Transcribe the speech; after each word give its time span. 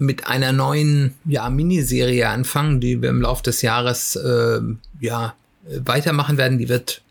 mit 0.00 0.26
einer 0.26 0.52
neuen 0.52 1.14
ja, 1.24 1.48
Miniserie 1.50 2.28
anfangen, 2.28 2.80
die 2.80 3.02
wir 3.02 3.10
im 3.10 3.22
Laufe 3.22 3.42
des 3.42 3.62
Jahres 3.62 4.16
äh, 4.16 4.60
ja, 5.00 5.34
weitermachen 5.64 6.38
werden. 6.38 6.58
Die 6.58 6.68
wird, 6.68 7.02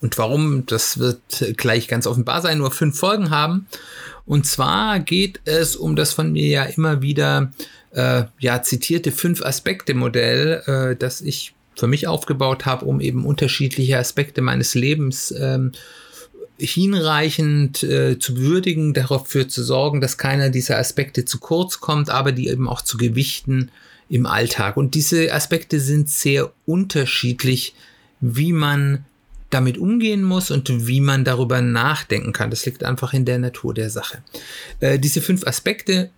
und 0.00 0.18
warum, 0.18 0.66
das 0.66 0.98
wird 0.98 1.56
gleich 1.56 1.88
ganz 1.88 2.06
offenbar 2.06 2.42
sein, 2.42 2.58
nur 2.58 2.72
fünf 2.72 2.98
Folgen 2.98 3.30
haben. 3.30 3.66
Und 4.26 4.46
zwar 4.46 5.00
geht 5.00 5.40
es 5.44 5.76
um 5.76 5.96
das 5.96 6.12
von 6.12 6.32
mir 6.32 6.48
ja 6.48 6.62
immer 6.64 7.00
wieder 7.00 7.52
äh, 7.92 8.24
ja, 8.38 8.62
zitierte 8.62 9.12
Fünf-Aspekte-Modell, 9.12 10.62
äh, 10.66 10.96
das 10.96 11.20
ich 11.20 11.54
für 11.76 11.86
mich 11.86 12.06
aufgebaut 12.06 12.66
habe, 12.66 12.84
um 12.84 13.00
eben 13.00 13.24
unterschiedliche 13.24 13.98
Aspekte 13.98 14.42
meines 14.42 14.74
Lebens 14.74 15.32
ähm, 15.38 15.72
hinreichend 16.62 17.82
äh, 17.82 18.18
zu 18.18 18.36
würdigen, 18.38 18.94
dafür 18.94 19.48
zu 19.48 19.62
sorgen, 19.62 20.00
dass 20.00 20.18
keiner 20.18 20.50
dieser 20.50 20.78
Aspekte 20.78 21.24
zu 21.24 21.38
kurz 21.38 21.80
kommt, 21.80 22.10
aber 22.10 22.32
die 22.32 22.48
eben 22.48 22.68
auch 22.68 22.82
zu 22.82 22.96
gewichten 22.96 23.70
im 24.08 24.26
Alltag. 24.26 24.76
Und 24.76 24.94
diese 24.94 25.32
Aspekte 25.32 25.80
sind 25.80 26.08
sehr 26.08 26.52
unterschiedlich, 26.66 27.74
wie 28.20 28.52
man 28.52 29.04
damit 29.50 29.76
umgehen 29.78 30.22
muss 30.22 30.50
und 30.50 30.86
wie 30.86 31.00
man 31.00 31.24
darüber 31.24 31.60
nachdenken 31.60 32.32
kann. 32.32 32.50
Das 32.50 32.64
liegt 32.64 32.84
einfach 32.84 33.12
in 33.12 33.24
der 33.24 33.38
Natur 33.38 33.74
der 33.74 33.90
Sache. 33.90 34.22
Äh, 34.80 34.98
diese 34.98 35.20
fünf 35.20 35.46
Aspekte, 35.46 36.10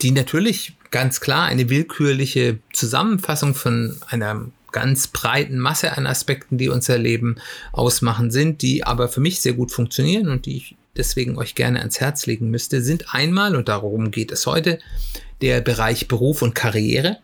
die 0.00 0.12
natürlich 0.12 0.76
ganz 0.90 1.20
klar 1.20 1.46
eine 1.46 1.70
willkürliche 1.70 2.58
Zusammenfassung 2.72 3.54
von 3.54 3.96
einer 4.08 4.46
ganz 4.72 5.08
breiten 5.08 5.58
Masse 5.58 5.96
an 5.96 6.06
Aspekten, 6.06 6.58
die 6.58 6.68
unser 6.68 6.98
Leben 6.98 7.36
ausmachen, 7.72 8.30
sind, 8.30 8.62
die 8.62 8.84
aber 8.84 9.08
für 9.08 9.20
mich 9.20 9.40
sehr 9.40 9.54
gut 9.54 9.72
funktionieren 9.72 10.28
und 10.28 10.46
die 10.46 10.56
ich 10.56 10.76
deswegen 10.96 11.38
euch 11.38 11.54
gerne 11.54 11.78
ans 11.80 12.00
Herz 12.00 12.26
legen 12.26 12.50
müsste, 12.50 12.82
sind 12.82 13.14
einmal, 13.14 13.56
und 13.56 13.68
darum 13.68 14.10
geht 14.10 14.32
es 14.32 14.46
heute, 14.46 14.78
der 15.40 15.60
Bereich 15.60 16.08
Beruf 16.08 16.42
und 16.42 16.54
Karriere. 16.54 17.18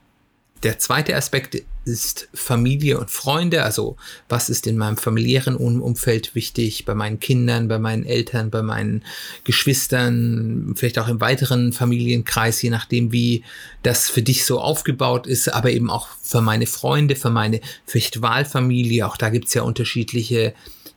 Der 0.65 0.79
zweite 0.79 1.15
Aspekt 1.15 1.63
ist 1.85 2.31
Familie 2.33 2.99
und 2.99 3.11
Freunde, 3.11 3.65
also 3.65 3.99
was 4.31 4.49
ist 4.49 4.67
in 4.67 4.79
meinem 4.79 4.97
familiären 4.97 5.57
Umfeld 5.57 6.35
wichtig, 6.35 6.87
bei 6.87 6.95
meinen 6.95 7.21
Kindern, 7.21 7.69
bei 7.69 7.79
meinen 7.79 8.07
Eltern, 8.07 8.49
bei 8.49 8.63
meinen 8.63 9.05
Geschwistern, 9.45 10.73
vielleicht 10.75 10.99
auch 10.99 11.09
im 11.09 11.21
weiteren 11.21 11.75
Familienkreis, 11.75 12.63
je 12.63 12.71
nachdem, 12.71 13.13
wie 13.13 13.45
das 13.83 14.09
für 14.09 14.23
dich 14.23 14.47
so 14.47 14.59
aufgebaut 14.59 15.27
ist, 15.27 15.53
aber 15.53 15.71
eben 15.71 15.91
auch 15.91 16.09
für 16.23 16.41
meine 16.41 16.67
Freunde, 16.67 17.15
für 17.15 17.29
meine 17.29 17.61
vielleicht 17.85 18.23
Wahlfamilie, 18.23 19.07
auch 19.07 19.19
da 19.19 19.29
gibt's 19.29 19.53
ja 19.53 19.61
unterschiedliche 19.61 20.55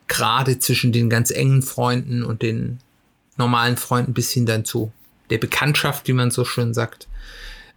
Grade 0.07 0.59
zwischen 0.59 0.93
den 0.93 1.09
ganz 1.09 1.29
engen 1.29 1.61
Freunden 1.61 2.23
und 2.23 2.41
den 2.41 2.79
normalen 3.35 3.75
Freunden 3.75 4.13
bis 4.13 4.31
hin 4.31 4.45
dann 4.45 4.63
zu 4.63 4.93
der 5.29 5.39
Bekanntschaft, 5.39 6.07
wie 6.07 6.13
man 6.13 6.31
so 6.31 6.45
schön 6.45 6.73
sagt 6.73 7.09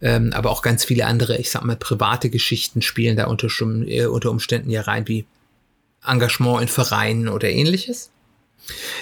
ähm, 0.01 0.33
aber 0.33 0.49
auch 0.49 0.61
ganz 0.61 0.83
viele 0.83 1.05
andere, 1.05 1.37
ich 1.37 1.51
sag 1.51 1.63
mal, 1.63 1.75
private 1.75 2.29
Geschichten 2.29 2.81
spielen 2.81 3.17
da 3.17 3.27
unter, 3.27 3.47
äh, 3.87 4.05
unter 4.05 4.31
Umständen 4.31 4.69
ja 4.69 4.81
rein, 4.81 5.07
wie 5.07 5.25
Engagement 6.05 6.61
in 6.61 6.67
Vereinen 6.67 7.27
oder 7.27 7.49
ähnliches. 7.49 8.09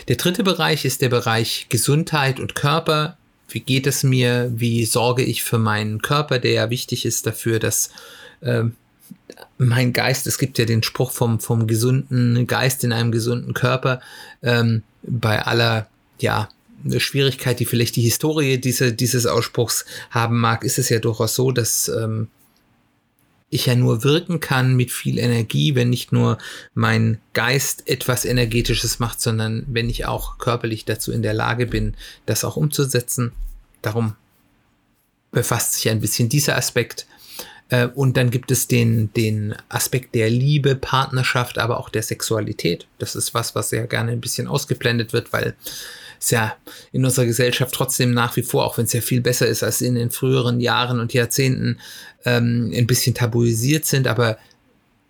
Der 0.07 0.15
dritte 0.15 0.43
Bereich 0.43 0.85
ist 0.85 1.01
der 1.01 1.09
Bereich 1.09 1.67
Gesundheit 1.69 2.39
und 2.39 2.55
Körper. 2.55 3.17
Wie 3.47 3.61
geht 3.61 3.87
es 3.87 4.03
mir? 4.03 4.51
Wie 4.53 4.85
sorge 4.85 5.23
ich 5.23 5.43
für 5.43 5.57
meinen 5.57 6.01
Körper, 6.01 6.39
der 6.39 6.51
ja 6.51 6.69
wichtig 6.69 7.05
ist 7.05 7.25
dafür, 7.25 7.59
dass 7.59 7.89
äh, 8.41 8.63
mein 9.57 9.93
Geist, 9.93 10.27
es 10.27 10.37
gibt 10.37 10.57
ja 10.57 10.65
den 10.65 10.83
Spruch 10.83 11.11
vom, 11.11 11.39
vom 11.39 11.67
gesunden 11.67 12.47
Geist 12.47 12.83
in 12.83 12.93
einem 12.93 13.11
gesunden 13.11 13.53
Körper, 13.53 14.01
ähm, 14.43 14.83
bei 15.03 15.41
aller, 15.41 15.87
ja, 16.19 16.49
Schwierigkeit, 16.97 17.59
die 17.59 17.65
vielleicht 17.65 17.95
die 17.95 18.01
Historie 18.01 18.57
diese, 18.57 18.93
dieses 18.93 19.25
Ausspruchs 19.25 19.85
haben 20.09 20.39
mag, 20.39 20.63
ist 20.63 20.79
es 20.79 20.89
ja 20.89 20.99
durchaus 20.99 21.35
so, 21.35 21.51
dass 21.51 21.89
ähm, 21.89 22.27
ich 23.49 23.65
ja 23.65 23.75
nur 23.75 24.03
wirken 24.03 24.39
kann 24.39 24.75
mit 24.75 24.91
viel 24.91 25.17
Energie, 25.17 25.75
wenn 25.75 25.89
nicht 25.89 26.11
nur 26.11 26.37
mein 26.73 27.19
Geist 27.33 27.87
etwas 27.87 28.25
Energetisches 28.25 28.99
macht, 28.99 29.21
sondern 29.21 29.65
wenn 29.67 29.89
ich 29.89 30.05
auch 30.05 30.37
körperlich 30.37 30.85
dazu 30.85 31.11
in 31.11 31.23
der 31.23 31.33
Lage 31.33 31.65
bin, 31.65 31.95
das 32.25 32.43
auch 32.43 32.57
umzusetzen. 32.57 33.31
Darum 33.81 34.15
befasst 35.31 35.73
sich 35.73 35.89
ein 35.89 35.99
bisschen 35.99 36.29
dieser 36.29 36.57
Aspekt. 36.57 37.07
Äh, 37.69 37.87
und 37.87 38.17
dann 38.17 38.29
gibt 38.29 38.51
es 38.51 38.67
den, 38.67 39.11
den 39.13 39.55
Aspekt 39.67 40.13
der 40.15 40.29
Liebe, 40.29 40.75
Partnerschaft, 40.75 41.57
aber 41.57 41.79
auch 41.79 41.89
der 41.89 42.03
Sexualität. 42.03 42.87
Das 42.99 43.15
ist 43.15 43.33
was, 43.33 43.55
was 43.55 43.71
ja 43.71 43.85
gerne 43.85 44.11
ein 44.11 44.21
bisschen 44.21 44.47
ausgeblendet 44.47 45.13
wird, 45.13 45.33
weil 45.33 45.55
ist 46.19 46.31
ja 46.31 46.55
in 46.91 47.05
unserer 47.05 47.25
Gesellschaft 47.25 47.73
trotzdem 47.73 48.11
nach 48.11 48.35
wie 48.35 48.43
vor, 48.43 48.65
auch 48.65 48.77
wenn 48.77 48.85
es 48.85 48.93
ja 48.93 49.01
viel 49.01 49.21
besser 49.21 49.47
ist 49.47 49.63
als 49.63 49.81
in 49.81 49.95
den 49.95 50.11
früheren 50.11 50.59
Jahren 50.59 50.99
und 50.99 51.13
Jahrzehnten, 51.13 51.79
ähm, 52.25 52.71
ein 52.75 52.87
bisschen 52.87 53.15
tabuisiert 53.15 53.85
sind, 53.85 54.07
aber 54.07 54.37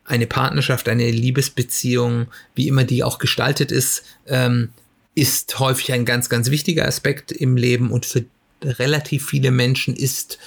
eine 0.06 0.28
Partnerschaft, 0.28 0.90
eine 0.90 1.10
Liebesbeziehung, 1.10 2.28
wie 2.56 2.68
immer 2.68 2.84
die 2.84 3.04
auch 3.04 3.20
gestaltet 3.20 3.72
ist, 3.72 4.04
ähm, 4.28 4.70
ist 5.16 5.60
häufig 5.60 5.92
ein 5.92 6.06
ganz, 6.06 6.30
ganz 6.30 6.50
wichtiger 6.50 6.88
Aspekt 6.88 7.32
im 7.32 7.58
Leben. 7.58 7.92
Und 7.92 8.06
für 8.06 8.26
relativ 8.64 9.28
viele 9.28 9.52
Menschen 9.52 9.96
ist 9.96 10.40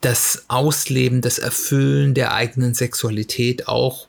das 0.00 0.44
Ausleben, 0.48 1.20
das 1.20 1.38
Erfüllen 1.38 2.14
der 2.14 2.32
eigenen 2.32 2.74
Sexualität 2.74 3.68
auch 3.68 4.07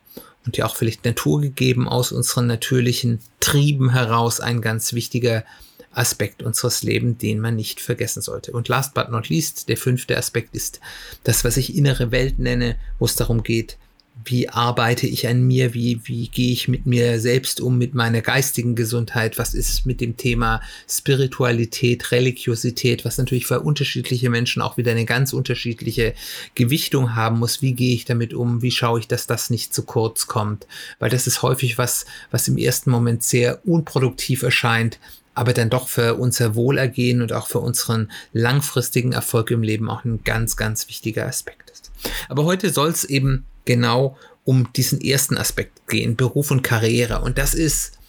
und 0.50 0.58
ja 0.58 0.66
auch 0.66 0.76
vielleicht 0.76 1.06
naturgegeben 1.06 1.88
aus 1.88 2.12
unseren 2.12 2.48
natürlichen 2.48 3.20
Trieben 3.40 3.92
heraus 3.92 4.40
ein 4.40 4.62
ganz 4.62 4.94
wichtiger 4.94 5.46
Aspekt 5.92 6.42
unseres 6.42 6.82
Lebens, 6.82 7.20
den 7.20 7.40
man 7.40 7.56
nicht 7.56 7.80
vergessen 7.80 8.24
sollte. 8.24 8.52
Und 8.52 8.68
last 8.68 8.96
but 8.96 9.12
not 9.12 9.30
least, 9.30 9.70
der 9.70 9.78
fünfte 9.78 10.18
Aspekt 10.18 10.56
ist 10.56 10.80
das, 11.24 11.44
was 11.44 11.56
ich 11.56 11.76
innere 11.76 12.12
Welt 12.12 12.40
nenne, 12.40 12.78
wo 12.98 13.06
es 13.06 13.14
darum 13.14 13.44
geht, 13.44 13.78
wie 14.26 14.50
arbeite 14.50 15.08
ich 15.08 15.28
an 15.28 15.44
mir, 15.44 15.74
wie, 15.74 16.02
wie 16.04 16.28
gehe 16.28 16.52
ich 16.52 16.68
mit 16.68 16.86
mir 16.86 17.20
selbst 17.20 17.62
um, 17.62 17.78
mit 17.78 17.94
meiner 17.94 18.22
geistigen 18.22 18.76
Gesundheit, 18.76 19.38
was 19.38 19.54
ist 19.54 19.86
mit 19.86 20.02
dem 20.02 20.18
Thema 20.18 20.62
Spiritualität, 20.88 22.12
Religiosität, 22.12 23.06
was 23.06 23.18
natürlich 23.18 23.48
für 23.48 23.62
unterschiedliche 23.62 24.30
Menschen 24.30 24.62
auch 24.62 24.78
wieder 24.78 24.92
eine 24.92 25.06
ganz 25.06 25.32
unterschiedliche 25.32 26.14
Gewichtung 26.56 27.16
haben 27.16 27.40
muss, 27.40 27.62
wie 27.62 27.74
gehe 27.74 27.94
ich 27.94 28.06
damit 28.06 28.34
um, 28.34 28.62
wie 28.62 28.72
schaue 28.72 29.00
ich, 29.00 29.08
dass 29.08 29.26
das 29.26 29.50
nicht 29.50 29.74
zu 29.74 29.84
kurz 29.84 30.28
kommt, 30.28 30.68
weil 31.00 31.10
das 31.10 31.28
ist 31.28 31.42
häufig 31.42 31.78
was, 31.78 32.06
was 32.32 32.48
im 32.48 32.58
ersten 32.58 32.92
Moment 32.92 33.24
sehr 33.24 33.66
unproduktiv 33.66 34.44
erscheint, 34.44 35.00
aber 35.34 35.54
dann 35.54 35.70
doch 35.70 35.88
für 35.88 36.16
unser 36.16 36.56
Wohlergehen 36.56 37.22
und 37.22 37.32
auch 37.32 37.48
für 37.48 37.60
unseren 37.60 38.12
langfristigen 38.34 39.14
Erfolg 39.14 39.52
im 39.52 39.64
Leben 39.64 39.90
auch 39.90 40.04
ein 40.04 40.24
ganz, 40.26 40.58
ganz 40.58 40.90
wichtiger 40.90 41.26
Aspekt 41.26 41.70
ist. 41.70 41.92
Aber 42.28 42.44
heute 42.44 42.72
soll 42.72 42.90
es 42.90 43.06
eben 43.06 43.46
genau 43.70 44.18
um 44.46 44.74
diesen 44.74 45.00
ersten 45.00 45.38
Aspekt 45.38 45.88
gehen, 45.88 46.16
Beruf 46.16 46.50
und 46.50 46.64
Karriere. 46.64 47.22
Und 47.22 47.38
das 47.38 47.54
ist 47.54 48.00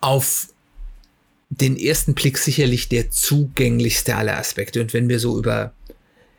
auf 0.00 0.48
den 1.50 1.76
ersten 1.76 2.14
Blick 2.14 2.38
sicherlich 2.38 2.88
der 2.88 3.10
zugänglichste 3.10 4.16
aller 4.16 4.38
Aspekte. 4.38 4.80
Und 4.80 4.94
wenn 4.94 5.10
wir 5.10 5.20
so 5.20 5.38
über 5.38 5.74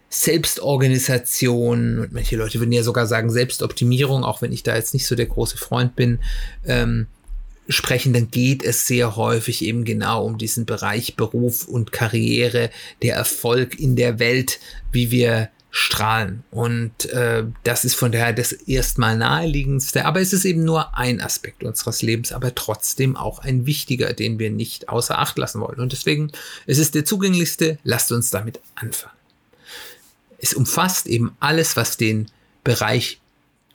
Selbstorganisation 0.09 1.99
und 1.99 2.13
manche 2.13 2.35
Leute 2.35 2.59
würden 2.59 2.71
ja 2.71 2.81
sogar 2.81 3.05
sagen 3.05 3.29
Selbstoptimierung, 3.29 4.23
auch 4.23 4.41
wenn 4.41 4.51
ich 4.51 4.63
da 4.63 4.75
jetzt 4.75 4.95
nicht 4.95 5.05
so 5.05 5.13
der 5.13 5.27
große 5.27 5.57
Freund 5.57 5.95
bin, 5.95 6.19
ähm, 6.65 7.05
sprechen, 7.69 8.11
dann 8.11 8.31
geht 8.31 8.63
es 8.63 8.87
sehr 8.87 9.15
häufig 9.15 9.63
eben 9.63 9.85
genau 9.85 10.25
um 10.25 10.39
diesen 10.39 10.65
Bereich 10.65 11.15
Beruf 11.15 11.67
und 11.67 11.91
Karriere, 11.91 12.71
der 13.03 13.15
Erfolg 13.17 13.79
in 13.79 13.95
der 13.95 14.17
Welt, 14.17 14.59
wie 14.91 15.11
wir 15.11 15.49
strahlen. 15.77 16.45
Und 16.51 17.03
äh, 17.09 17.43
das 17.65 17.83
ist 17.83 17.95
von 17.95 18.13
daher 18.13 18.31
das 18.31 18.53
erstmal 18.53 19.17
naheliegendste. 19.17 20.05
Aber 20.05 20.21
es 20.21 20.31
ist 20.31 20.45
eben 20.45 20.63
nur 20.63 20.97
ein 20.97 21.19
Aspekt 21.19 21.65
unseres 21.65 22.01
Lebens, 22.01 22.31
aber 22.31 22.55
trotzdem 22.55 23.17
auch 23.17 23.39
ein 23.39 23.65
wichtiger, 23.65 24.13
den 24.13 24.39
wir 24.39 24.51
nicht 24.51 24.87
außer 24.87 25.19
Acht 25.19 25.37
lassen 25.37 25.59
wollen. 25.59 25.81
Und 25.81 25.91
deswegen 25.91 26.31
es 26.65 26.77
ist 26.77 26.95
der 26.95 27.03
zugänglichste. 27.03 27.77
Lasst 27.83 28.13
uns 28.13 28.29
damit 28.29 28.61
anfangen. 28.75 29.17
Es 30.37 30.53
umfasst 30.53 31.07
eben 31.07 31.35
alles, 31.41 31.75
was 31.75 31.97
den 31.97 32.27
Bereich 32.63 33.19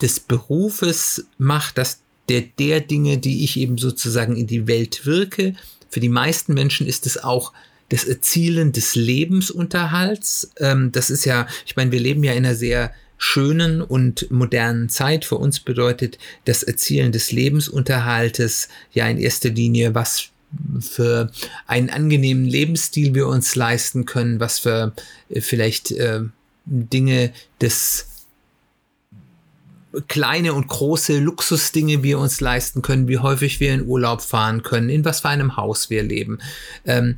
des 0.01 0.21
Berufes 0.21 1.27
macht, 1.37 1.77
dass 1.77 1.99
der, 2.31 2.41
der 2.41 2.81
Dinge, 2.81 3.19
die 3.19 3.45
ich 3.45 3.59
eben 3.59 3.77
sozusagen 3.77 4.37
in 4.37 4.47
die 4.47 4.67
Welt 4.67 5.05
wirke. 5.05 5.55
Für 5.91 6.01
die 6.01 6.09
meisten 6.09 6.55
Menschen 6.55 6.87
ist 6.87 7.05
es 7.05 7.23
auch 7.23 7.53
das 7.91 8.05
Erzielen 8.05 8.73
des 8.73 8.95
Lebensunterhalts. 8.95 10.51
Ähm, 10.59 10.91
das 10.93 11.11
ist 11.11 11.27
ja, 11.27 11.47
ich 11.67 11.77
meine, 11.77 11.93
wir 11.93 12.01
leben 12.01 12.25
ja 12.25 12.33
in 12.33 12.47
einer 12.47 12.55
sehr 12.55 12.93
schönen 13.19 13.83
und 13.83 14.31
modernen 14.31 14.89
Zeit. 14.89 15.27
Für 15.27 15.37
uns 15.37 15.61
bedeutet 15.61 16.19
das 16.47 16.63
Erzielen 16.63 17.13
des 17.13 17.33
Lebensunterhaltes 17.33 18.69
ja 18.93 19.07
in 19.09 19.19
erster 19.19 19.51
Linie, 19.51 19.95
was 19.95 20.31
für 20.81 21.31
einen 21.67 21.91
angenehmen 21.91 22.47
Lebensstil 22.47 23.15
wir 23.15 23.29
uns 23.29 23.55
leisten 23.55 24.07
können, 24.07 24.41
was 24.41 24.61
für 24.61 24.95
äh, 25.29 25.41
vielleicht 25.41 25.93
äh, 25.93 26.23
Dinge 26.65 27.33
des 27.61 28.07
kleine 30.07 30.55
und 30.55 30.69
große 30.69 31.19
Luxusdinge 31.19 32.03
wir 32.03 32.19
uns 32.19 32.41
leisten 32.41 32.81
können, 32.81 33.09
wie 33.09 33.19
häufig 33.19 33.59
wir 33.59 33.75
in 33.75 33.87
Urlaub 33.87 34.23
fahren 34.23 34.63
können, 34.63 34.89
in 34.89 35.05
was 35.05 35.21
für 35.21 35.29
einem 35.29 35.57
Haus 35.57 35.91
wir 35.91 36.03
leben. 36.03 36.39
Ähm, 36.87 37.17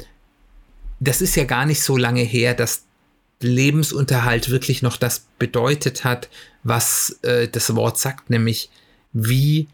das 1.03 1.21
ist 1.21 1.35
ja 1.37 1.45
gar 1.45 1.67
nicht 1.67 1.83
so 1.83 1.97
lange 1.97 2.23
her, 2.23 2.55
dass 2.55 2.85
Lebensunterhalt 3.41 4.51
wirklich 4.51 4.83
noch 4.83 4.97
das 4.97 5.27
bedeutet 5.39 6.05
hat, 6.05 6.29
was 6.63 7.19
äh, 7.23 7.49
das 7.49 7.75
Wort 7.75 7.99
sagt, 7.99 8.31
nämlich 8.31 8.71
wie 9.13 9.67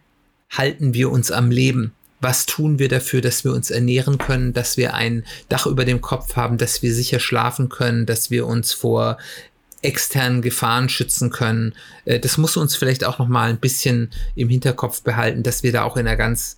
halten 0.50 0.94
wir 0.94 1.10
uns 1.10 1.30
am 1.30 1.50
Leben? 1.50 1.92
Was 2.20 2.46
tun 2.46 2.78
wir 2.78 2.88
dafür, 2.88 3.20
dass 3.20 3.44
wir 3.44 3.52
uns 3.52 3.70
ernähren 3.70 4.16
können, 4.16 4.54
dass 4.54 4.78
wir 4.78 4.94
ein 4.94 5.24
Dach 5.50 5.66
über 5.66 5.84
dem 5.84 6.00
Kopf 6.00 6.34
haben, 6.34 6.56
dass 6.56 6.82
wir 6.82 6.94
sicher 6.94 7.20
schlafen 7.20 7.68
können, 7.68 8.06
dass 8.06 8.30
wir 8.30 8.46
uns 8.46 8.72
vor 8.72 9.18
externen 9.82 10.42
Gefahren 10.42 10.88
schützen 10.88 11.30
können. 11.30 11.74
Äh, 12.06 12.20
das 12.20 12.38
muss 12.38 12.56
uns 12.56 12.74
vielleicht 12.74 13.04
auch 13.04 13.18
noch 13.18 13.28
mal 13.28 13.50
ein 13.50 13.60
bisschen 13.60 14.10
im 14.34 14.48
Hinterkopf 14.48 15.02
behalten, 15.02 15.42
dass 15.42 15.62
wir 15.62 15.72
da 15.72 15.82
auch 15.82 15.98
in 15.98 16.06
einer 16.06 16.16
ganz 16.16 16.56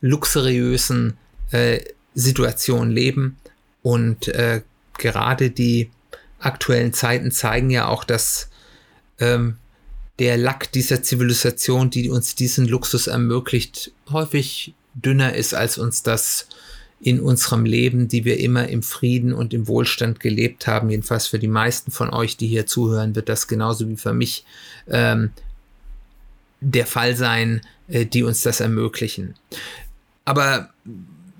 luxuriösen 0.00 1.18
äh, 1.50 1.80
Situation 2.14 2.90
leben 2.90 3.36
und 3.86 4.26
äh, 4.26 4.62
gerade 4.98 5.50
die 5.52 5.90
aktuellen 6.40 6.92
Zeiten 6.92 7.30
zeigen 7.30 7.70
ja 7.70 7.86
auch, 7.86 8.02
dass 8.02 8.50
ähm, 9.20 9.58
der 10.18 10.36
Lack 10.36 10.72
dieser 10.72 11.04
Zivilisation, 11.04 11.88
die 11.88 12.10
uns 12.10 12.34
diesen 12.34 12.66
Luxus 12.66 13.06
ermöglicht, 13.06 13.92
häufig 14.10 14.74
dünner 14.94 15.36
ist, 15.36 15.54
als 15.54 15.78
uns 15.78 16.02
das 16.02 16.48
in 17.00 17.20
unserem 17.20 17.64
Leben, 17.64 18.08
die 18.08 18.24
wir 18.24 18.40
immer 18.40 18.68
im 18.68 18.82
Frieden 18.82 19.32
und 19.32 19.54
im 19.54 19.68
Wohlstand 19.68 20.18
gelebt 20.18 20.66
haben. 20.66 20.90
Jedenfalls 20.90 21.28
für 21.28 21.38
die 21.38 21.46
meisten 21.46 21.92
von 21.92 22.12
euch, 22.12 22.36
die 22.36 22.48
hier 22.48 22.66
zuhören, 22.66 23.14
wird 23.14 23.28
das 23.28 23.46
genauso 23.46 23.88
wie 23.88 23.96
für 23.96 24.14
mich 24.14 24.44
ähm, 24.88 25.30
der 26.60 26.86
Fall 26.86 27.14
sein, 27.14 27.60
äh, 27.86 28.04
die 28.04 28.24
uns 28.24 28.42
das 28.42 28.58
ermöglichen. 28.58 29.36
Aber 30.24 30.70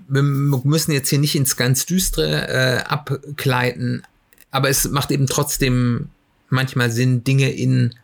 wir 0.09 0.23
müssen 0.23 0.93
jetzt 0.93 1.09
hier 1.09 1.19
nicht 1.19 1.35
ins 1.35 1.57
ganz 1.57 1.87
Düstere 1.87 2.49
äh, 2.49 2.83
abgleiten, 2.85 4.03
aber 4.51 4.69
es 4.69 4.89
macht 4.89 5.11
eben 5.11 5.27
trotzdem 5.27 6.09
manchmal 6.49 6.91
Sinn, 6.91 7.25
Dinge 7.25 7.51
in 7.53 7.95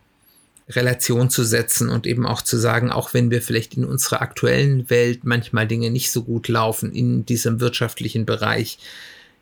Relation 0.68 1.30
zu 1.30 1.44
setzen 1.44 1.88
und 1.88 2.06
eben 2.06 2.26
auch 2.26 2.42
zu 2.42 2.56
sagen, 2.56 2.90
auch 2.90 3.14
wenn 3.14 3.30
wir 3.30 3.42
vielleicht 3.42 3.74
in 3.74 3.84
unserer 3.84 4.22
aktuellen 4.22 4.88
Welt 4.90 5.24
manchmal 5.24 5.66
Dinge 5.66 5.90
nicht 5.90 6.10
so 6.10 6.22
gut 6.22 6.48
laufen 6.48 6.92
in 6.92 7.26
diesem 7.26 7.60
wirtschaftlichen 7.60 8.26
Bereich, 8.26 8.78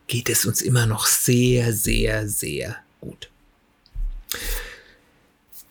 geht 0.06 0.28
es 0.28 0.44
uns 0.44 0.60
immer 0.60 0.86
noch 0.86 1.06
sehr, 1.06 1.72
sehr, 1.72 2.28
sehr 2.28 2.76
gut. 3.00 3.30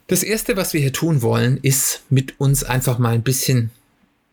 Das 0.08 0.24
erste, 0.24 0.58
was 0.58 0.74
wir 0.74 0.82
hier 0.82 0.94
tun 0.94 1.22
wollen, 1.22 1.60
ist 1.62 2.02
mit 2.10 2.40
uns 2.40 2.64
einfach 2.64 2.98
mal 2.98 3.14
ein 3.14 3.24
bisschen 3.24 3.70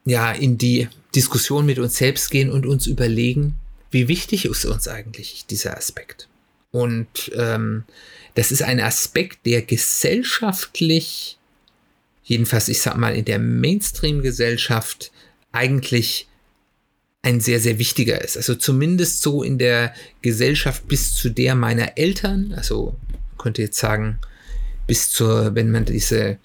ja 0.04 0.32
in 0.32 0.58
die 0.58 0.88
Diskussion 1.16 1.66
mit 1.66 1.78
uns 1.78 1.96
selbst 1.96 2.30
gehen 2.30 2.52
und 2.52 2.66
uns 2.66 2.86
überlegen, 2.86 3.54
wie 3.90 4.08
wichtig 4.08 4.44
ist 4.44 4.64
uns 4.66 4.86
eigentlich 4.86 5.46
dieser 5.46 5.76
Aspekt. 5.76 6.28
Und 6.70 7.32
ähm, 7.34 7.84
das 8.34 8.52
ist 8.52 8.62
ein 8.62 8.80
Aspekt, 8.80 9.46
der 9.46 9.62
gesellschaftlich, 9.62 11.38
jedenfalls 12.22 12.68
ich 12.68 12.82
sag 12.82 12.96
mal 12.96 13.16
in 13.16 13.24
der 13.24 13.38
Mainstream-Gesellschaft, 13.38 15.10
eigentlich 15.52 16.28
ein 17.22 17.40
sehr, 17.40 17.60
sehr 17.60 17.78
wichtiger 17.78 18.22
ist. 18.22 18.36
Also 18.36 18.54
zumindest 18.54 19.22
so 19.22 19.42
in 19.42 19.58
der 19.58 19.94
Gesellschaft 20.22 20.86
bis 20.86 21.14
zu 21.14 21.30
der 21.30 21.54
meiner 21.54 21.96
Eltern, 21.96 22.52
also 22.54 22.94
könnte 23.38 23.62
jetzt 23.62 23.78
sagen, 23.78 24.18
bis 24.86 25.10
zur, 25.10 25.54
wenn 25.54 25.70
man 25.70 25.86
diese 25.86 26.38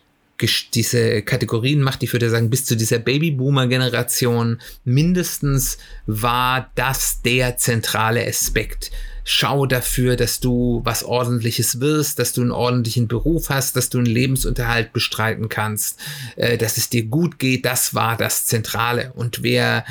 diese 0.73 1.21
Kategorien 1.21 1.81
macht, 1.81 2.03
ich 2.03 2.13
würde 2.13 2.29
sagen, 2.29 2.49
bis 2.49 2.65
zu 2.65 2.75
dieser 2.75 2.99
Babyboomer-Generation 2.99 4.61
mindestens 4.83 5.77
war 6.05 6.71
das 6.75 7.21
der 7.21 7.57
zentrale 7.57 8.25
Aspekt 8.25 8.91
schau 9.23 9.65
dafür, 9.65 10.15
dass 10.15 10.39
du 10.39 10.81
was 10.83 11.03
ordentliches 11.03 11.79
wirst, 11.79 12.19
dass 12.19 12.33
du 12.33 12.41
einen 12.41 12.51
ordentlichen 12.51 13.07
Beruf 13.07 13.49
hast, 13.49 13.75
dass 13.75 13.89
du 13.89 13.97
einen 13.97 14.07
Lebensunterhalt 14.07 14.93
bestreiten 14.93 15.49
kannst, 15.49 15.99
äh, 16.35 16.57
dass 16.57 16.77
es 16.77 16.89
dir 16.89 17.05
gut 17.05 17.39
geht, 17.39 17.65
das 17.65 17.93
war 17.93 18.17
das 18.17 18.45
Zentrale. 18.45 19.13
Und 19.15 19.43
wer 19.43 19.85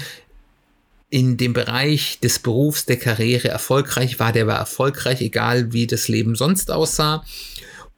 in 1.11 1.37
dem 1.37 1.52
Bereich 1.52 2.20
des 2.20 2.38
Berufs, 2.38 2.87
der 2.87 2.97
Karriere 2.97 3.49
erfolgreich 3.49 4.20
war, 4.20 4.32
der 4.32 4.47
war 4.47 4.58
erfolgreich, 4.58 5.20
egal 5.20 5.73
wie 5.73 5.87
das 5.87 6.06
Leben 6.06 6.37
sonst 6.37 6.70
aussah. 6.70 7.25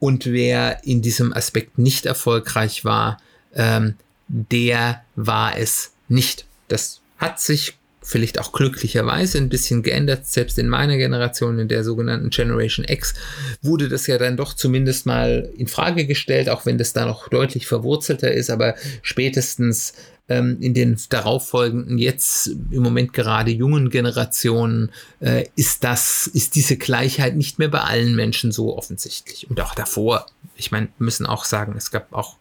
Und 0.02 0.26
wer 0.26 0.80
in 0.82 1.00
diesem 1.00 1.32
Aspekt 1.32 1.78
nicht 1.78 2.06
erfolgreich 2.06 2.84
war, 2.84 3.18
ähm, 3.54 3.94
der 4.26 5.04
war 5.14 5.56
es 5.56 5.92
nicht. 6.08 6.44
Das 6.66 7.02
hat 7.18 7.38
sich 7.38 7.78
vielleicht 8.02 8.40
auch 8.40 8.50
glücklicherweise 8.50 9.38
ein 9.38 9.48
bisschen 9.48 9.84
geändert. 9.84 10.26
Selbst 10.26 10.58
in 10.58 10.68
meiner 10.68 10.96
Generation, 10.96 11.60
in 11.60 11.68
der 11.68 11.84
sogenannten 11.84 12.30
Generation 12.30 12.84
X, 12.88 13.14
wurde 13.62 13.88
das 13.88 14.08
ja 14.08 14.18
dann 14.18 14.36
doch 14.36 14.54
zumindest 14.54 15.06
mal 15.06 15.48
in 15.56 15.68
Frage 15.68 16.04
gestellt, 16.04 16.48
auch 16.48 16.66
wenn 16.66 16.78
das 16.78 16.92
da 16.92 17.06
noch 17.06 17.28
deutlich 17.28 17.68
verwurzelter 17.68 18.32
ist. 18.32 18.50
Aber 18.50 18.74
spätestens 19.02 19.92
ähm, 20.28 20.58
in 20.60 20.72
den 20.72 20.98
darauffolgenden, 21.08 21.98
jetzt 21.98 22.48
im 22.70 22.82
Moment 22.82 23.12
gerade 23.12 23.50
jungen 23.50 23.90
Generationen, 23.90 24.90
äh, 25.20 25.46
ist 25.56 25.84
das, 25.84 26.26
ist 26.26 26.54
diese 26.54 26.76
Gleichheit 26.76 27.36
nicht 27.36 27.58
mehr 27.58 27.68
bei 27.68 27.80
allen 27.80 28.14
Menschen 28.14 28.52
so 28.52 28.76
offensichtlich. 28.76 29.50
Und 29.50 29.60
auch 29.60 29.74
davor. 29.74 30.26
Ich 30.56 30.70
meine, 30.70 30.88
müssen 30.98 31.26
auch 31.26 31.44
sagen, 31.44 31.74
es 31.76 31.90
gab 31.90 32.12
auch 32.12 32.36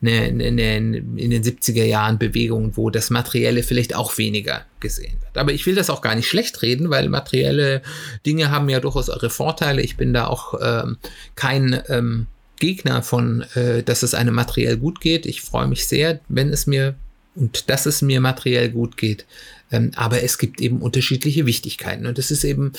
eine, 0.00 0.22
eine, 0.22 0.44
eine, 0.44 0.96
in 0.98 1.30
den 1.30 1.42
70er 1.42 1.84
Jahren 1.84 2.18
Bewegungen, 2.18 2.76
wo 2.76 2.90
das 2.90 3.10
Materielle 3.10 3.62
vielleicht 3.62 3.96
auch 3.96 4.16
weniger 4.16 4.64
gesehen 4.78 5.16
wird. 5.20 5.36
Aber 5.36 5.52
ich 5.52 5.66
will 5.66 5.74
das 5.74 5.90
auch 5.90 6.02
gar 6.02 6.14
nicht 6.14 6.28
schlecht 6.28 6.62
reden, 6.62 6.90
weil 6.90 7.08
materielle 7.08 7.82
Dinge 8.24 8.50
haben 8.50 8.68
ja 8.68 8.80
durchaus 8.80 9.08
ihre 9.08 9.30
Vorteile. 9.30 9.82
Ich 9.82 9.96
bin 9.96 10.14
da 10.14 10.28
auch 10.28 10.54
ähm, 10.62 10.98
kein 11.34 11.82
ähm, 11.88 12.26
Gegner 12.60 13.02
von, 13.02 13.42
äh, 13.54 13.82
dass 13.82 14.02
es 14.02 14.14
einem 14.14 14.34
materiell 14.34 14.76
gut 14.76 15.00
geht. 15.00 15.26
Ich 15.26 15.42
freue 15.42 15.66
mich 15.66 15.86
sehr, 15.88 16.20
wenn 16.28 16.50
es 16.50 16.66
mir 16.66 16.94
und 17.34 17.68
dass 17.70 17.86
es 17.86 18.02
mir 18.02 18.20
materiell 18.20 18.70
gut 18.70 18.96
geht. 18.96 19.26
Ähm, 19.70 19.92
aber 19.96 20.22
es 20.22 20.38
gibt 20.38 20.60
eben 20.60 20.80
unterschiedliche 20.80 21.46
Wichtigkeiten 21.46 22.06
und 22.06 22.18
es 22.18 22.30
ist 22.30 22.44
eben 22.44 22.72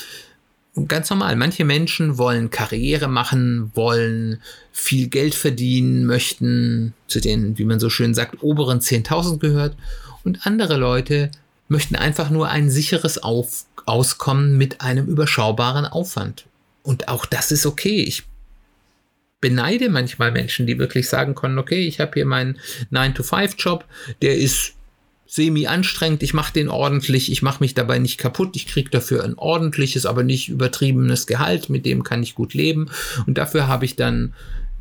ganz 0.88 1.10
normal. 1.10 1.36
Manche 1.36 1.64
Menschen 1.64 2.18
wollen 2.18 2.50
Karriere 2.50 3.08
machen, 3.08 3.70
wollen 3.74 4.40
viel 4.72 5.08
Geld 5.08 5.34
verdienen, 5.34 6.06
möchten 6.06 6.94
zu 7.08 7.20
den, 7.20 7.58
wie 7.58 7.64
man 7.64 7.80
so 7.80 7.90
schön 7.90 8.14
sagt, 8.14 8.42
oberen 8.42 8.80
10.000 8.80 9.38
gehört 9.38 9.76
und 10.24 10.46
andere 10.46 10.76
Leute 10.76 11.30
möchten 11.68 11.96
einfach 11.96 12.30
nur 12.30 12.48
ein 12.48 12.70
sicheres 12.70 13.22
Auf 13.22 13.64
Auskommen 13.86 14.58
mit 14.58 14.80
einem 14.80 15.06
überschaubaren 15.06 15.84
Aufwand. 15.84 16.46
Und 16.82 17.06
auch 17.06 17.24
das 17.24 17.52
ist 17.52 17.66
okay. 17.66 18.02
Ich 18.02 18.24
beneide 19.46 19.90
manchmal 19.90 20.32
Menschen, 20.32 20.66
die 20.66 20.76
wirklich 20.80 21.08
sagen 21.08 21.36
können, 21.36 21.60
okay, 21.60 21.86
ich 21.86 22.00
habe 22.00 22.10
hier 22.14 22.26
meinen 22.26 22.58
9-to-5-Job, 22.90 23.84
der 24.20 24.36
ist 24.36 24.72
semi 25.24 25.68
anstrengend, 25.68 26.24
ich 26.24 26.34
mache 26.34 26.52
den 26.52 26.68
ordentlich, 26.68 27.30
ich 27.30 27.42
mache 27.42 27.62
mich 27.62 27.72
dabei 27.72 28.00
nicht 28.00 28.18
kaputt, 28.18 28.56
ich 28.56 28.66
kriege 28.66 28.90
dafür 28.90 29.22
ein 29.22 29.38
ordentliches, 29.38 30.04
aber 30.04 30.24
nicht 30.24 30.48
übertriebenes 30.48 31.28
Gehalt, 31.28 31.70
mit 31.70 31.86
dem 31.86 32.02
kann 32.02 32.24
ich 32.24 32.34
gut 32.34 32.54
leben. 32.54 32.90
Und 33.28 33.38
dafür 33.38 33.68
habe 33.68 33.84
ich 33.84 33.94
dann 33.94 34.34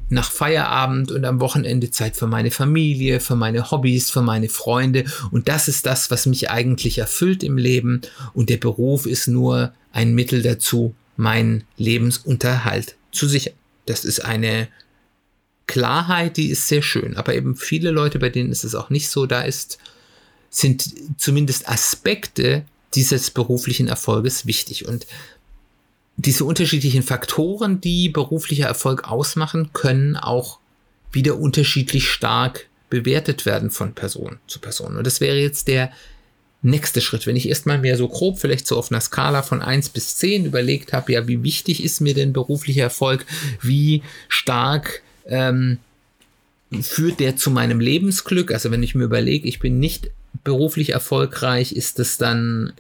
nach 0.10 0.32
Feierabend 0.32 1.12
und 1.12 1.26
am 1.26 1.40
Wochenende 1.40 1.92
Zeit 1.92 2.16
für 2.16 2.26
meine 2.26 2.50
Familie, 2.50 3.20
für 3.20 3.36
meine 3.36 3.70
Hobbys, 3.70 4.10
für 4.10 4.24
meine 4.24 4.50
Freunde. 4.50 5.06
Und 5.30 5.48
das 5.48 5.68
ist 5.68 5.86
das, 5.86 6.10
was 6.10 6.26
mich 6.26 6.50
eigentlich 6.50 6.98
erfüllt 6.98 7.44
im 7.44 7.60
Leben. 7.60 8.02
Und 8.34 8.50
der 8.50 8.58
Beruf 8.58 9.06
ist 9.06 9.28
nur 9.28 9.74
ein 9.92 10.16
Mittel 10.16 10.42
dazu, 10.42 10.96
meinen 11.18 11.66
Lebensunterhalt 11.78 12.96
zu 13.12 13.28
sichern. 13.28 13.54
Das 13.86 14.06
ist 14.06 14.24
eine 14.24 14.68
Klarheit, 15.68 16.38
die 16.38 16.50
ist 16.50 16.68
sehr 16.68 16.82
schön. 16.82 17.18
Aber 17.18 17.34
eben 17.36 17.56
viele 17.56 17.92
Leute, 17.92 18.20
bei 18.20 18.30
denen 18.30 18.52
ist 18.52 18.64
es 18.64 18.76
auch 18.76 18.90
nicht 18.90 19.10
so, 19.10 19.26
da 19.26 19.42
ist, 19.42 19.78
sind 20.50 21.20
zumindest 21.20 21.68
Aspekte 21.68 22.66
dieses 22.94 23.32
beruflichen 23.32 23.88
Erfolges 23.88 24.46
wichtig. 24.46 24.88
Und 24.88 25.06
diese 26.18 26.46
unterschiedlichen 26.46 27.04
Faktoren, 27.04 27.82
die 27.82 28.10
beruflicher 28.10 28.68
Erfolg 28.68 29.10
ausmachen, 29.10 29.72
können 29.74 30.16
auch 30.16 30.60
wieder 31.12 31.38
unterschiedlich 31.38 32.10
stark 32.10 32.68
bewertet 32.90 33.46
werden 33.46 33.72
von 33.72 33.94
Person 33.94 34.38
zu 34.48 34.60
Person. 34.60 34.96
Und 34.96 35.06
das 35.06 35.20
wäre 35.20 35.38
jetzt 35.38 35.68
der 35.68 35.92
nächste 36.66 37.02
Schritt? 37.02 37.28
Wenn 37.28 37.36
ich 37.36 37.48
erstmal 37.50 37.78
mir 37.78 37.98
so 37.98 38.08
grob, 38.08 38.40
vielleicht 38.40 38.68
so 38.68 38.78
auf 38.78 38.92
einer 38.92 39.02
Skala 39.02 39.42
von 39.42 39.62
1 39.62 39.90
bis 39.90 40.18
10 40.18 40.46
überlegt 40.46 40.94
habe, 40.94 41.14
ja, 41.14 41.28
wie 41.28 41.44
wichtig 41.44 41.84
ist 41.84 42.02
mir 42.02 42.14
denn 42.14 42.34
beruflicher 42.34 42.84
Erfolg? 42.84 43.26
Wie 43.62 44.04
stark 44.28 45.02
ähm, 45.28 45.78
führt 46.82 47.20
der 47.20 47.38
zu 47.38 47.52
meinem 47.52 47.80
Lebensglück? 47.80 48.52
Also 48.52 48.72
wenn 48.72 48.84
ich 48.84 48.96
mir 48.96 49.06
überlege, 49.06 49.48
ich 49.48 49.60
bin 49.60 49.80
nicht 49.80 50.12
beruflich 50.44 50.90
erfolgreich, 50.90 51.72
ist 51.72 52.00
das 52.00 52.18
dann 52.18 52.74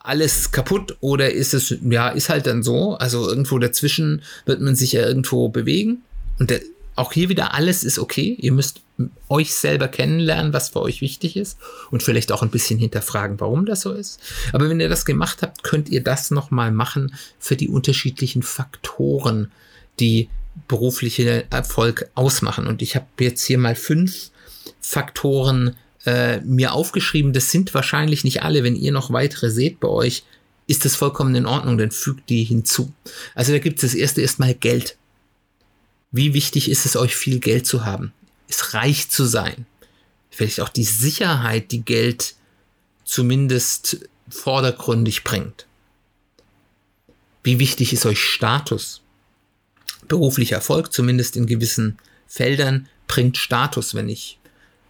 alles 0.00 0.52
kaputt 0.52 0.96
oder 1.00 1.32
ist 1.32 1.52
es, 1.54 1.76
ja, 1.82 2.08
ist 2.08 2.28
halt 2.28 2.46
dann 2.46 2.62
so. 2.62 2.94
Also 2.94 3.28
irgendwo 3.28 3.58
dazwischen 3.58 4.22
wird 4.46 4.60
man 4.60 4.76
sich 4.76 4.92
ja 4.92 5.06
irgendwo 5.06 5.48
bewegen. 5.48 6.02
Und 6.38 6.50
der, 6.50 6.60
auch 7.00 7.12
hier 7.12 7.28
wieder 7.28 7.54
alles 7.54 7.82
ist 7.82 7.98
okay. 7.98 8.36
Ihr 8.38 8.52
müsst 8.52 8.82
euch 9.28 9.54
selber 9.54 9.88
kennenlernen, 9.88 10.52
was 10.52 10.68
für 10.68 10.82
euch 10.82 11.00
wichtig 11.00 11.36
ist 11.36 11.58
und 11.90 12.02
vielleicht 12.02 12.32
auch 12.32 12.42
ein 12.42 12.50
bisschen 12.50 12.78
hinterfragen, 12.78 13.40
warum 13.40 13.66
das 13.66 13.80
so 13.80 13.92
ist. 13.92 14.20
Aber 14.52 14.68
wenn 14.68 14.80
ihr 14.80 14.88
das 14.88 15.04
gemacht 15.04 15.38
habt, 15.42 15.62
könnt 15.62 15.88
ihr 15.88 16.02
das 16.02 16.30
nochmal 16.30 16.70
machen 16.70 17.14
für 17.38 17.56
die 17.56 17.68
unterschiedlichen 17.68 18.42
Faktoren, 18.42 19.50
die 19.98 20.28
berufliche 20.68 21.44
Erfolg 21.50 22.10
ausmachen. 22.14 22.66
Und 22.66 22.82
ich 22.82 22.94
habe 22.94 23.06
jetzt 23.18 23.44
hier 23.44 23.58
mal 23.58 23.74
fünf 23.74 24.30
Faktoren 24.80 25.76
äh, 26.04 26.40
mir 26.40 26.72
aufgeschrieben. 26.72 27.32
Das 27.32 27.50
sind 27.50 27.72
wahrscheinlich 27.74 28.24
nicht 28.24 28.42
alle. 28.42 28.62
Wenn 28.62 28.76
ihr 28.76 28.92
noch 28.92 29.12
weitere 29.12 29.50
seht 29.50 29.80
bei 29.80 29.88
euch, 29.88 30.24
ist 30.66 30.84
das 30.84 30.96
vollkommen 30.96 31.34
in 31.34 31.46
Ordnung, 31.46 31.78
dann 31.78 31.90
fügt 31.90 32.28
die 32.28 32.44
hinzu. 32.44 32.92
Also 33.34 33.52
da 33.52 33.58
gibt 33.58 33.82
es 33.82 33.90
das 33.90 33.94
erste 33.94 34.20
erstmal 34.20 34.54
Geld. 34.54 34.96
Wie 36.12 36.34
wichtig 36.34 36.68
ist 36.68 36.86
es 36.86 36.96
euch, 36.96 37.14
viel 37.14 37.38
Geld 37.38 37.66
zu 37.66 37.84
haben? 37.84 38.12
Es 38.48 38.74
reich 38.74 39.10
zu 39.10 39.24
sein. 39.24 39.66
Vielleicht 40.30 40.60
auch 40.60 40.68
die 40.68 40.84
Sicherheit, 40.84 41.70
die 41.70 41.84
Geld 41.84 42.34
zumindest 43.04 44.08
vordergründig 44.28 45.24
bringt. 45.24 45.66
Wie 47.42 47.58
wichtig 47.58 47.92
ist 47.92 48.06
euch 48.06 48.20
Status? 48.20 49.02
Beruflicher 50.08 50.56
Erfolg, 50.56 50.92
zumindest 50.92 51.36
in 51.36 51.46
gewissen 51.46 51.98
Feldern, 52.26 52.88
bringt 53.06 53.36
Status, 53.36 53.94
wenn 53.94 54.08
ich 54.08 54.38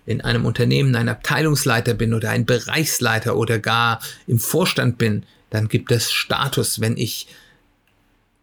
in 0.07 0.21
einem 0.21 0.45
Unternehmen 0.45 0.97
ein 0.97 1.09
Abteilungsleiter 1.09 1.95
bin 1.95 2.15
oder 2.15 2.31
ein 2.31 2.47
Bereichsleiter 2.47 3.37
oder 3.37 3.59
gar 3.59 4.01
im 4.27 4.39
Vorstand 4.39 4.99
bin, 4.99 5.25
dann 5.51 5.69
gibt 5.69 5.93
es 5.93 6.11
Status. 6.11 6.81
Wenn 6.81 6.97
ich 6.97 7.29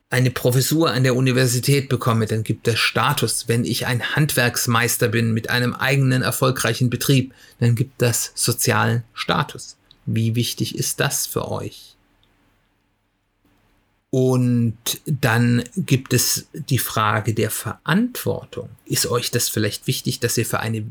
eine 0.10 0.32
Professur 0.32 0.92
an 0.92 1.04
der 1.04 1.16
Universität 1.16 1.90
bekomme, 1.90 2.28
dann 2.28 2.44
gibt 2.44 2.68
es 2.68 2.80
Status. 2.80 3.48
Wenn 3.48 3.66
ich 3.66 3.88
ein 3.88 4.16
Handwerksmeister 4.16 5.10
bin 5.10 5.34
mit 5.34 5.50
einem 5.50 5.74
eigenen 5.74 6.22
erfolgreichen 6.22 6.90
Betrieb, 6.90 7.34
dann 7.60 7.76
gibt 7.76 8.02
das 8.02 8.32
sozialen 8.34 9.04
Status. 9.14 9.76
Wie 10.06 10.36
wichtig 10.36 10.76
ist 10.76 11.02
das 11.02 11.28
für 11.28 11.52
euch? 11.52 11.98
Und 14.10 14.78
dann 15.06 15.64
gibt 15.76 16.14
es 16.14 16.48
die 16.54 16.80
Frage 16.80 17.34
der 17.34 17.52
Verantwortung. 17.52 18.70
Ist 18.86 19.08
euch 19.08 19.32
das 19.32 19.50
vielleicht 19.50 19.88
wichtig, 19.88 20.22
dass 20.22 20.38
ihr 20.38 20.46
für 20.46 20.62
eine, 20.62 20.86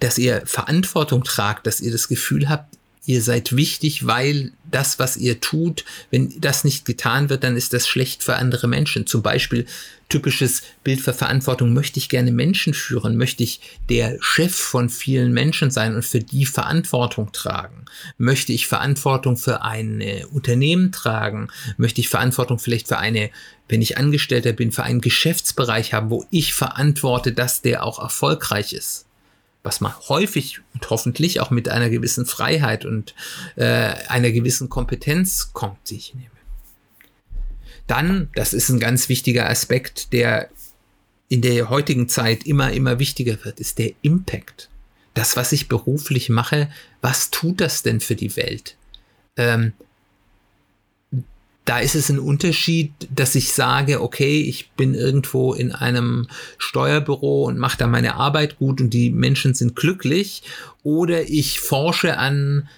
dass 0.00 0.16
ihr 0.16 0.46
Verantwortung 0.46 1.24
tragt, 1.24 1.66
dass 1.66 1.82
ihr 1.82 1.92
das 1.92 2.08
Gefühl 2.08 2.48
habt, 2.48 2.78
ihr 3.08 3.22
seid 3.22 3.56
wichtig, 3.56 4.06
weil 4.06 4.52
das, 4.70 4.98
was 4.98 5.16
ihr 5.16 5.40
tut, 5.40 5.86
wenn 6.10 6.38
das 6.40 6.62
nicht 6.62 6.84
getan 6.84 7.30
wird, 7.30 7.42
dann 7.42 7.56
ist 7.56 7.72
das 7.72 7.88
schlecht 7.88 8.22
für 8.22 8.36
andere 8.36 8.68
Menschen. 8.68 9.06
Zum 9.06 9.22
Beispiel 9.22 9.64
typisches 10.10 10.62
Bild 10.84 11.00
für 11.00 11.14
Verantwortung, 11.14 11.72
möchte 11.72 11.98
ich 11.98 12.10
gerne 12.10 12.30
Menschen 12.32 12.74
führen, 12.74 13.16
möchte 13.16 13.42
ich 13.42 13.60
der 13.88 14.18
Chef 14.20 14.54
von 14.54 14.90
vielen 14.90 15.32
Menschen 15.32 15.70
sein 15.70 15.96
und 15.96 16.04
für 16.04 16.20
die 16.20 16.44
Verantwortung 16.44 17.32
tragen? 17.32 17.86
Möchte 18.18 18.52
ich 18.52 18.66
Verantwortung 18.66 19.38
für 19.38 19.62
ein 19.62 20.04
Unternehmen 20.30 20.92
tragen? 20.92 21.48
Möchte 21.78 22.02
ich 22.02 22.10
Verantwortung 22.10 22.58
vielleicht 22.58 22.88
für 22.88 22.98
eine, 22.98 23.30
wenn 23.70 23.80
ich 23.80 23.96
Angestellter 23.96 24.52
bin, 24.52 24.70
für 24.70 24.82
einen 24.82 25.00
Geschäftsbereich 25.00 25.94
haben, 25.94 26.10
wo 26.10 26.26
ich 26.30 26.52
verantworte, 26.52 27.32
dass 27.32 27.62
der 27.62 27.84
auch 27.84 27.98
erfolgreich 27.98 28.74
ist? 28.74 29.07
Was 29.62 29.80
man 29.80 29.92
häufig 30.08 30.60
und 30.74 30.88
hoffentlich 30.90 31.40
auch 31.40 31.50
mit 31.50 31.68
einer 31.68 31.90
gewissen 31.90 32.26
Freiheit 32.26 32.84
und 32.84 33.14
äh, 33.56 33.94
einer 34.08 34.30
gewissen 34.30 34.68
Kompetenz 34.68 35.52
kommt, 35.52 35.90
die 35.90 35.96
ich 35.96 36.14
nehme. 36.14 36.30
Dann, 37.86 38.30
das 38.34 38.52
ist 38.52 38.68
ein 38.68 38.80
ganz 38.80 39.08
wichtiger 39.08 39.48
Aspekt, 39.48 40.12
der 40.12 40.50
in 41.28 41.42
der 41.42 41.68
heutigen 41.68 42.08
Zeit 42.08 42.44
immer, 42.46 42.72
immer 42.72 42.98
wichtiger 42.98 43.44
wird, 43.44 43.60
ist 43.60 43.78
der 43.78 43.92
Impact. 44.02 44.68
Das, 45.14 45.36
was 45.36 45.52
ich 45.52 45.68
beruflich 45.68 46.28
mache, 46.28 46.70
was 47.00 47.30
tut 47.30 47.60
das 47.60 47.82
denn 47.82 48.00
für 48.00 48.14
die 48.14 48.36
Welt? 48.36 48.76
Ähm, 49.36 49.72
da 51.68 51.80
ist 51.80 51.94
es 51.94 52.08
ein 52.08 52.18
Unterschied, 52.18 52.92
dass 53.14 53.34
ich 53.34 53.52
sage, 53.52 54.00
okay, 54.00 54.40
ich 54.40 54.70
bin 54.70 54.94
irgendwo 54.94 55.52
in 55.52 55.70
einem 55.70 56.26
Steuerbüro 56.56 57.44
und 57.44 57.58
mache 57.58 57.76
da 57.76 57.86
meine 57.86 58.14
Arbeit 58.14 58.58
gut 58.58 58.80
und 58.80 58.88
die 58.94 59.10
Menschen 59.10 59.52
sind 59.52 59.76
glücklich, 59.76 60.42
oder 60.82 61.28
ich 61.28 61.60
forsche 61.60 62.16
an 62.16 62.70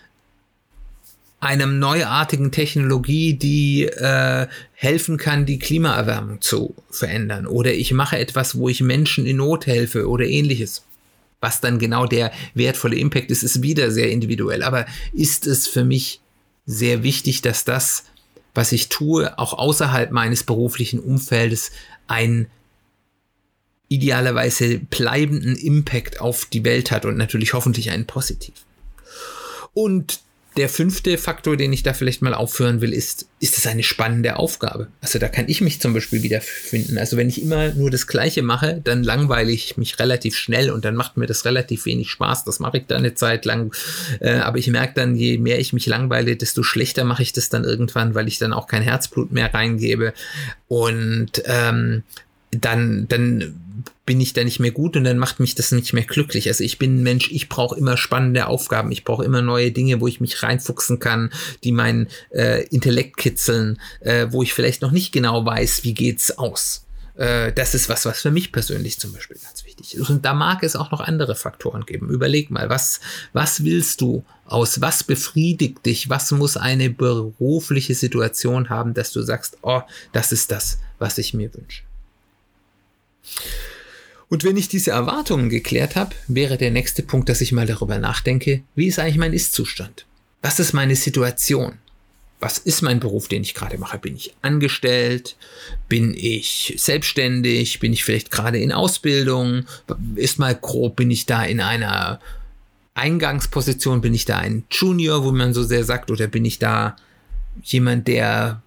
einem 1.38 1.78
neuartigen 1.78 2.50
Technologie, 2.50 3.34
die 3.34 3.84
äh, 3.84 4.48
helfen 4.72 5.18
kann, 5.18 5.46
die 5.46 5.60
Klimaerwärmung 5.60 6.40
zu 6.40 6.74
verändern. 6.90 7.46
Oder 7.46 7.72
ich 7.72 7.92
mache 7.92 8.18
etwas, 8.18 8.58
wo 8.58 8.68
ich 8.68 8.80
Menschen 8.80 9.24
in 9.24 9.36
Not 9.36 9.66
helfe 9.66 10.08
oder 10.08 10.24
ähnliches. 10.26 10.84
Was 11.40 11.60
dann 11.60 11.78
genau 11.78 12.06
der 12.06 12.32
wertvolle 12.54 12.96
Impact 12.96 13.30
ist, 13.30 13.44
ist 13.44 13.62
wieder 13.62 13.92
sehr 13.92 14.10
individuell. 14.10 14.64
Aber 14.64 14.84
ist 15.12 15.46
es 15.46 15.68
für 15.68 15.84
mich 15.84 16.20
sehr 16.66 17.04
wichtig, 17.04 17.40
dass 17.40 17.64
das 17.64 18.04
was 18.60 18.72
ich 18.72 18.90
tue, 18.90 19.38
auch 19.38 19.54
außerhalb 19.54 20.10
meines 20.10 20.44
beruflichen 20.44 21.00
Umfeldes 21.00 21.70
einen 22.08 22.50
idealerweise 23.88 24.80
bleibenden 24.80 25.56
Impact 25.56 26.20
auf 26.20 26.44
die 26.44 26.62
Welt 26.62 26.90
hat 26.90 27.06
und 27.06 27.16
natürlich 27.16 27.54
hoffentlich 27.54 27.90
einen 27.90 28.04
positiv. 28.04 28.52
Und 29.72 30.20
der 30.60 30.68
fünfte 30.68 31.16
Faktor, 31.16 31.56
den 31.56 31.72
ich 31.72 31.82
da 31.82 31.94
vielleicht 31.94 32.20
mal 32.20 32.34
aufführen 32.34 32.82
will, 32.82 32.92
ist, 32.92 33.26
ist 33.40 33.56
es 33.56 33.66
eine 33.66 33.82
spannende 33.82 34.36
Aufgabe? 34.36 34.88
Also 35.00 35.18
da 35.18 35.28
kann 35.28 35.46
ich 35.48 35.62
mich 35.62 35.80
zum 35.80 35.94
Beispiel 35.94 36.22
wiederfinden. 36.22 36.98
Also 36.98 37.16
wenn 37.16 37.30
ich 37.30 37.40
immer 37.40 37.72
nur 37.72 37.90
das 37.90 38.06
Gleiche 38.06 38.42
mache, 38.42 38.82
dann 38.84 39.02
langweile 39.02 39.50
ich 39.50 39.78
mich 39.78 39.98
relativ 39.98 40.36
schnell 40.36 40.70
und 40.70 40.84
dann 40.84 40.96
macht 40.96 41.16
mir 41.16 41.24
das 41.24 41.46
relativ 41.46 41.86
wenig 41.86 42.10
Spaß. 42.10 42.44
Das 42.44 42.60
mache 42.60 42.76
ich 42.76 42.86
dann 42.88 42.98
eine 42.98 43.14
Zeit 43.14 43.46
lang. 43.46 43.74
Äh, 44.20 44.34
aber 44.34 44.58
ich 44.58 44.68
merke 44.68 44.92
dann, 44.94 45.16
je 45.16 45.38
mehr 45.38 45.58
ich 45.58 45.72
mich 45.72 45.86
langweile, 45.86 46.36
desto 46.36 46.62
schlechter 46.62 47.04
mache 47.04 47.22
ich 47.22 47.32
das 47.32 47.48
dann 47.48 47.64
irgendwann, 47.64 48.14
weil 48.14 48.28
ich 48.28 48.38
dann 48.38 48.52
auch 48.52 48.66
kein 48.66 48.82
Herzblut 48.82 49.32
mehr 49.32 49.54
reingebe. 49.54 50.12
Und 50.68 51.42
ähm, 51.46 52.02
dann, 52.50 53.08
dann 53.08 53.59
bin 54.10 54.20
ich 54.20 54.32
da 54.32 54.42
nicht 54.42 54.58
mehr 54.58 54.72
gut 54.72 54.96
und 54.96 55.04
dann 55.04 55.18
macht 55.18 55.38
mich 55.38 55.54
das 55.54 55.70
nicht 55.70 55.92
mehr 55.92 56.02
glücklich. 56.02 56.48
Also 56.48 56.64
ich 56.64 56.78
bin 56.78 56.96
ein 56.96 57.02
Mensch, 57.04 57.30
ich 57.30 57.48
brauche 57.48 57.78
immer 57.78 57.96
spannende 57.96 58.48
Aufgaben, 58.48 58.90
ich 58.90 59.04
brauche 59.04 59.24
immer 59.24 59.40
neue 59.40 59.70
Dinge, 59.70 60.00
wo 60.00 60.08
ich 60.08 60.20
mich 60.20 60.42
reinfuchsen 60.42 60.98
kann, 60.98 61.30
die 61.62 61.70
mein 61.70 62.08
äh, 62.30 62.66
Intellekt 62.70 63.18
kitzeln, 63.18 63.80
äh, 64.00 64.26
wo 64.30 64.42
ich 64.42 64.52
vielleicht 64.52 64.82
noch 64.82 64.90
nicht 64.90 65.12
genau 65.12 65.46
weiß, 65.46 65.84
wie 65.84 65.94
geht's 65.94 66.36
aus. 66.38 66.86
Äh, 67.14 67.52
das 67.52 67.76
ist 67.76 67.88
was, 67.88 68.04
was 68.04 68.20
für 68.20 68.32
mich 68.32 68.50
persönlich 68.50 68.98
zum 68.98 69.12
Beispiel 69.12 69.36
ganz 69.40 69.64
wichtig 69.64 69.94
ist. 69.94 70.10
Und 70.10 70.24
da 70.24 70.34
mag 70.34 70.64
es 70.64 70.74
auch 70.74 70.90
noch 70.90 71.02
andere 71.02 71.36
Faktoren 71.36 71.86
geben. 71.86 72.10
Überleg 72.10 72.50
mal, 72.50 72.68
was, 72.68 72.98
was 73.32 73.62
willst 73.62 74.00
du 74.00 74.24
aus? 74.44 74.80
Was 74.80 75.04
befriedigt 75.04 75.86
dich? 75.86 76.10
Was 76.10 76.32
muss 76.32 76.56
eine 76.56 76.90
berufliche 76.90 77.94
Situation 77.94 78.70
haben, 78.70 78.92
dass 78.92 79.12
du 79.12 79.22
sagst, 79.22 79.58
oh, 79.62 79.82
das 80.10 80.32
ist 80.32 80.50
das, 80.50 80.78
was 80.98 81.16
ich 81.16 81.32
mir 81.32 81.54
wünsche. 81.54 81.82
Und 84.30 84.44
wenn 84.44 84.56
ich 84.56 84.68
diese 84.68 84.92
Erwartungen 84.92 85.50
geklärt 85.50 85.96
habe, 85.96 86.14
wäre 86.28 86.56
der 86.56 86.70
nächste 86.70 87.02
Punkt, 87.02 87.28
dass 87.28 87.40
ich 87.40 87.50
mal 87.50 87.66
darüber 87.66 87.98
nachdenke, 87.98 88.62
wie 88.76 88.86
ist 88.86 89.00
eigentlich 89.00 89.18
mein 89.18 89.32
Ist-Zustand? 89.32 90.06
Was 90.40 90.60
ist 90.60 90.72
meine 90.72 90.94
Situation? 90.94 91.74
Was 92.38 92.56
ist 92.56 92.80
mein 92.80 93.00
Beruf, 93.00 93.26
den 93.26 93.42
ich 93.42 93.54
gerade 93.54 93.76
mache? 93.76 93.98
Bin 93.98 94.14
ich 94.14 94.32
angestellt? 94.40 95.36
Bin 95.88 96.14
ich 96.14 96.74
selbstständig? 96.78 97.80
Bin 97.80 97.92
ich 97.92 98.04
vielleicht 98.04 98.30
gerade 98.30 98.58
in 98.58 98.72
Ausbildung? 98.72 99.66
Ist 100.14 100.38
mal 100.38 100.54
grob, 100.54 100.96
bin 100.96 101.10
ich 101.10 101.26
da 101.26 101.42
in 101.42 101.60
einer 101.60 102.20
Eingangsposition? 102.94 104.00
Bin 104.00 104.14
ich 104.14 104.26
da 104.26 104.38
ein 104.38 104.64
Junior, 104.70 105.24
wo 105.24 105.32
man 105.32 105.52
so 105.52 105.64
sehr 105.64 105.84
sagt? 105.84 106.10
Oder 106.10 106.28
bin 106.28 106.44
ich 106.44 106.60
da 106.60 106.96
jemand, 107.62 108.06
der 108.06 108.62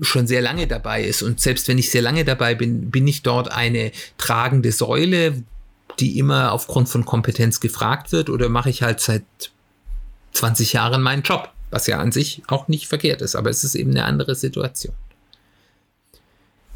schon 0.00 0.26
sehr 0.26 0.40
lange 0.40 0.66
dabei 0.66 1.04
ist. 1.04 1.22
Und 1.22 1.40
selbst 1.40 1.68
wenn 1.68 1.78
ich 1.78 1.90
sehr 1.90 2.02
lange 2.02 2.24
dabei 2.24 2.54
bin, 2.54 2.90
bin 2.90 3.06
ich 3.06 3.22
dort 3.22 3.50
eine 3.50 3.92
tragende 4.18 4.72
Säule, 4.72 5.42
die 5.98 6.18
immer 6.18 6.52
aufgrund 6.52 6.88
von 6.88 7.04
Kompetenz 7.04 7.60
gefragt 7.60 8.12
wird, 8.12 8.30
oder 8.30 8.48
mache 8.48 8.70
ich 8.70 8.82
halt 8.82 9.00
seit 9.00 9.24
20 10.32 10.72
Jahren 10.72 11.02
meinen 11.02 11.22
Job, 11.22 11.50
was 11.70 11.86
ja 11.86 11.98
an 11.98 12.12
sich 12.12 12.42
auch 12.46 12.68
nicht 12.68 12.86
verkehrt 12.86 13.22
ist, 13.22 13.36
aber 13.36 13.50
es 13.50 13.64
ist 13.64 13.74
eben 13.74 13.90
eine 13.90 14.04
andere 14.04 14.34
Situation. 14.34 14.94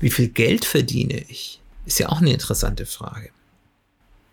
Wie 0.00 0.10
viel 0.10 0.28
Geld 0.28 0.64
verdiene 0.64 1.24
ich? 1.28 1.60
Ist 1.86 1.98
ja 1.98 2.08
auch 2.08 2.20
eine 2.20 2.32
interessante 2.32 2.86
Frage. 2.86 3.30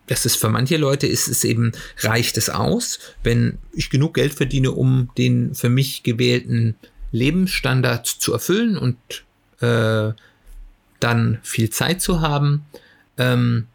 das 0.08 0.26
ist 0.26 0.36
für 0.36 0.50
manche 0.50 0.76
Leute 0.76 1.08
ist 1.08 1.30
es 1.30 1.46
eben, 1.46 1.72
reicht 2.00 2.36
es 2.36 2.50
aus, 2.50 3.00
wenn 3.24 3.60
ich 3.72 3.90
genug 3.90 4.16
Geld 4.16 4.34
verdiene, 4.34 4.72
um 4.72 5.10
den 5.18 5.56
für 5.56 5.70
mich 5.70 6.04
gewählten 6.04 6.76
Lebensstandard 7.12 8.08
zu 8.08 8.34
erfüllen 8.34 8.78
und 8.78 8.98
äh, 9.60 10.14
dann 11.00 11.40
viel 11.44 11.70
Zeit 11.70 12.02
zu 12.02 12.22
haben. 12.22 12.66
Ähm, 13.18 13.68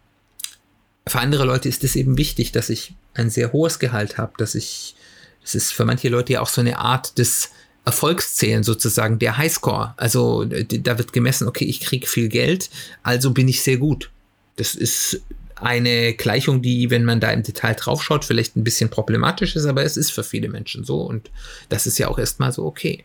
für 1.06 1.20
andere 1.20 1.44
Leute 1.44 1.68
ist 1.68 1.84
es 1.84 1.96
eben 1.96 2.18
wichtig, 2.18 2.52
dass 2.52 2.70
ich 2.70 2.94
ein 3.14 3.30
sehr 3.30 3.52
hohes 3.52 3.78
Gehalt 3.78 4.18
habe, 4.18 4.32
dass 4.38 4.54
ich, 4.54 4.96
es 5.44 5.54
ist 5.54 5.72
für 5.72 5.84
manche 5.84 6.08
Leute 6.08 6.34
ja 6.34 6.40
auch 6.40 6.48
so 6.48 6.60
eine 6.60 6.78
Art 6.78 7.18
des 7.18 7.50
Erfolgszählen 7.84 8.64
sozusagen, 8.64 9.18
der 9.18 9.38
Highscore. 9.38 9.94
Also 9.96 10.44
da 10.44 10.98
wird 10.98 11.12
gemessen, 11.12 11.46
okay, 11.46 11.64
ich 11.64 11.80
kriege 11.80 12.06
viel 12.06 12.28
Geld, 12.28 12.68
also 13.02 13.30
bin 13.30 13.46
ich 13.46 13.62
sehr 13.62 13.76
gut. 13.76 14.10
Das 14.56 14.74
ist 14.74 15.22
eine 15.56 16.12
Gleichung, 16.14 16.60
die, 16.60 16.90
wenn 16.90 17.04
man 17.04 17.20
da 17.20 17.30
im 17.30 17.42
Detail 17.42 17.74
draufschaut, 17.74 18.24
vielleicht 18.24 18.56
ein 18.56 18.64
bisschen 18.64 18.90
problematisch 18.90 19.56
ist, 19.56 19.64
aber 19.64 19.84
es 19.84 19.96
ist 19.96 20.10
für 20.12 20.24
viele 20.24 20.48
Menschen 20.48 20.84
so 20.84 21.02
und 21.02 21.30
das 21.68 21.86
ist 21.86 21.98
ja 21.98 22.08
auch 22.08 22.18
erstmal 22.18 22.52
so 22.52 22.64
okay. 22.66 23.04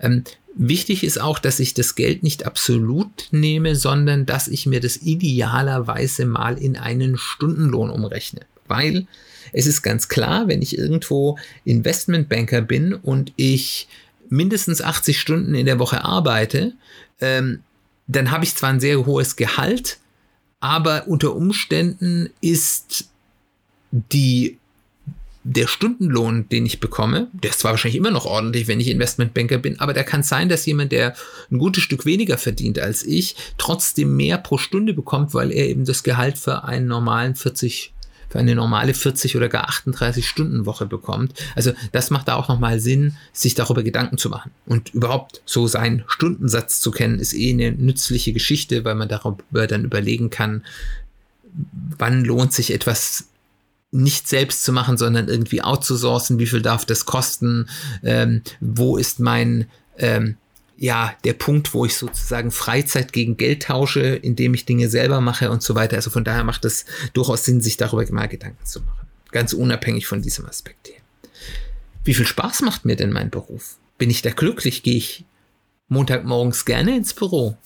Ähm, 0.00 0.24
wichtig 0.54 1.04
ist 1.04 1.20
auch, 1.20 1.38
dass 1.38 1.60
ich 1.60 1.74
das 1.74 1.94
Geld 1.94 2.22
nicht 2.22 2.46
absolut 2.46 3.28
nehme, 3.30 3.76
sondern 3.76 4.24
dass 4.24 4.48
ich 4.48 4.66
mir 4.66 4.80
das 4.80 4.96
idealerweise 4.96 6.24
mal 6.24 6.56
in 6.56 6.76
einen 6.76 7.18
Stundenlohn 7.18 7.90
umrechne, 7.90 8.40
weil 8.66 9.06
es 9.52 9.66
ist 9.66 9.82
ganz 9.82 10.08
klar, 10.08 10.48
wenn 10.48 10.62
ich 10.62 10.78
irgendwo 10.78 11.38
Investmentbanker 11.64 12.62
bin 12.62 12.94
und 12.94 13.32
ich 13.36 13.88
mindestens 14.28 14.80
80 14.80 15.20
Stunden 15.20 15.54
in 15.54 15.66
der 15.66 15.78
Woche 15.78 16.04
arbeite, 16.04 16.72
ähm, 17.20 17.60
dann 18.06 18.30
habe 18.30 18.44
ich 18.44 18.54
zwar 18.54 18.70
ein 18.70 18.80
sehr 18.80 19.04
hohes 19.04 19.36
Gehalt, 19.36 19.98
aber 20.60 21.08
unter 21.08 21.34
Umständen 21.34 22.30
ist 22.40 23.08
die 23.90 24.58
der 25.42 25.66
Stundenlohn, 25.66 26.48
den 26.50 26.66
ich 26.66 26.80
bekomme, 26.80 27.28
der 27.32 27.50
ist 27.50 27.60
zwar 27.60 27.70
wahrscheinlich 27.70 27.96
immer 27.96 28.10
noch 28.10 28.26
ordentlich, 28.26 28.68
wenn 28.68 28.78
ich 28.78 28.88
Investmentbanker 28.88 29.56
bin, 29.56 29.80
aber 29.80 29.94
da 29.94 30.02
kann 30.02 30.22
sein, 30.22 30.50
dass 30.50 30.66
jemand, 30.66 30.92
der 30.92 31.14
ein 31.50 31.56
gutes 31.56 31.82
Stück 31.82 32.04
weniger 32.04 32.36
verdient 32.36 32.78
als 32.78 33.02
ich, 33.02 33.36
trotzdem 33.56 34.16
mehr 34.16 34.36
pro 34.36 34.58
Stunde 34.58 34.92
bekommt, 34.92 35.32
weil 35.32 35.50
er 35.50 35.66
eben 35.66 35.86
das 35.86 36.02
Gehalt 36.02 36.36
für 36.36 36.64
einen 36.64 36.86
normalen 36.86 37.36
40 37.36 37.94
für 38.30 38.38
eine 38.38 38.54
normale 38.54 38.94
40 38.94 39.36
oder 39.36 39.48
gar 39.48 39.68
38 39.68 40.26
Stunden 40.26 40.64
Woche 40.64 40.86
bekommt. 40.86 41.34
Also 41.56 41.72
das 41.92 42.10
macht 42.10 42.28
da 42.28 42.36
auch 42.36 42.48
nochmal 42.48 42.80
Sinn, 42.80 43.16
sich 43.32 43.54
darüber 43.54 43.82
Gedanken 43.82 44.18
zu 44.18 44.30
machen. 44.30 44.52
Und 44.66 44.94
überhaupt 44.94 45.42
so 45.44 45.66
seinen 45.66 46.04
Stundensatz 46.06 46.80
zu 46.80 46.92
kennen, 46.92 47.18
ist 47.18 47.34
eh 47.34 47.50
eine 47.52 47.72
nützliche 47.72 48.32
Geschichte, 48.32 48.84
weil 48.84 48.94
man 48.94 49.08
darüber 49.08 49.66
dann 49.66 49.84
überlegen 49.84 50.30
kann, 50.30 50.64
wann 51.98 52.24
lohnt 52.24 52.52
sich 52.52 52.72
etwas 52.72 53.26
nicht 53.90 54.28
selbst 54.28 54.62
zu 54.62 54.72
machen, 54.72 54.96
sondern 54.96 55.26
irgendwie 55.26 55.62
outzusourcen, 55.62 56.38
wie 56.38 56.46
viel 56.46 56.62
darf 56.62 56.84
das 56.84 57.06
kosten, 57.06 57.68
ähm, 58.04 58.42
wo 58.60 58.96
ist 58.96 59.18
mein 59.18 59.66
ähm, 59.98 60.36
ja, 60.80 61.14
der 61.24 61.34
Punkt, 61.34 61.74
wo 61.74 61.84
ich 61.84 61.94
sozusagen 61.94 62.50
Freizeit 62.50 63.12
gegen 63.12 63.36
Geld 63.36 63.64
tausche, 63.64 64.00
indem 64.00 64.54
ich 64.54 64.64
Dinge 64.64 64.88
selber 64.88 65.20
mache 65.20 65.50
und 65.50 65.62
so 65.62 65.74
weiter. 65.74 65.96
Also 65.96 66.08
von 66.08 66.24
daher 66.24 66.42
macht 66.42 66.64
es 66.64 66.86
durchaus 67.12 67.44
Sinn, 67.44 67.60
sich 67.60 67.76
darüber 67.76 68.10
mal 68.10 68.28
Gedanken 68.28 68.64
zu 68.64 68.80
machen. 68.80 69.06
Ganz 69.30 69.52
unabhängig 69.52 70.06
von 70.06 70.22
diesem 70.22 70.46
Aspekt 70.46 70.88
hier. 70.88 70.96
Wie 72.02 72.14
viel 72.14 72.26
Spaß 72.26 72.62
macht 72.62 72.86
mir 72.86 72.96
denn 72.96 73.12
mein 73.12 73.28
Beruf? 73.28 73.76
Bin 73.98 74.08
ich 74.08 74.22
da 74.22 74.30
glücklich? 74.30 74.82
Gehe 74.82 74.96
ich 74.96 75.26
Montagmorgens 75.88 76.64
gerne 76.64 76.96
ins 76.96 77.12
Büro? 77.12 77.58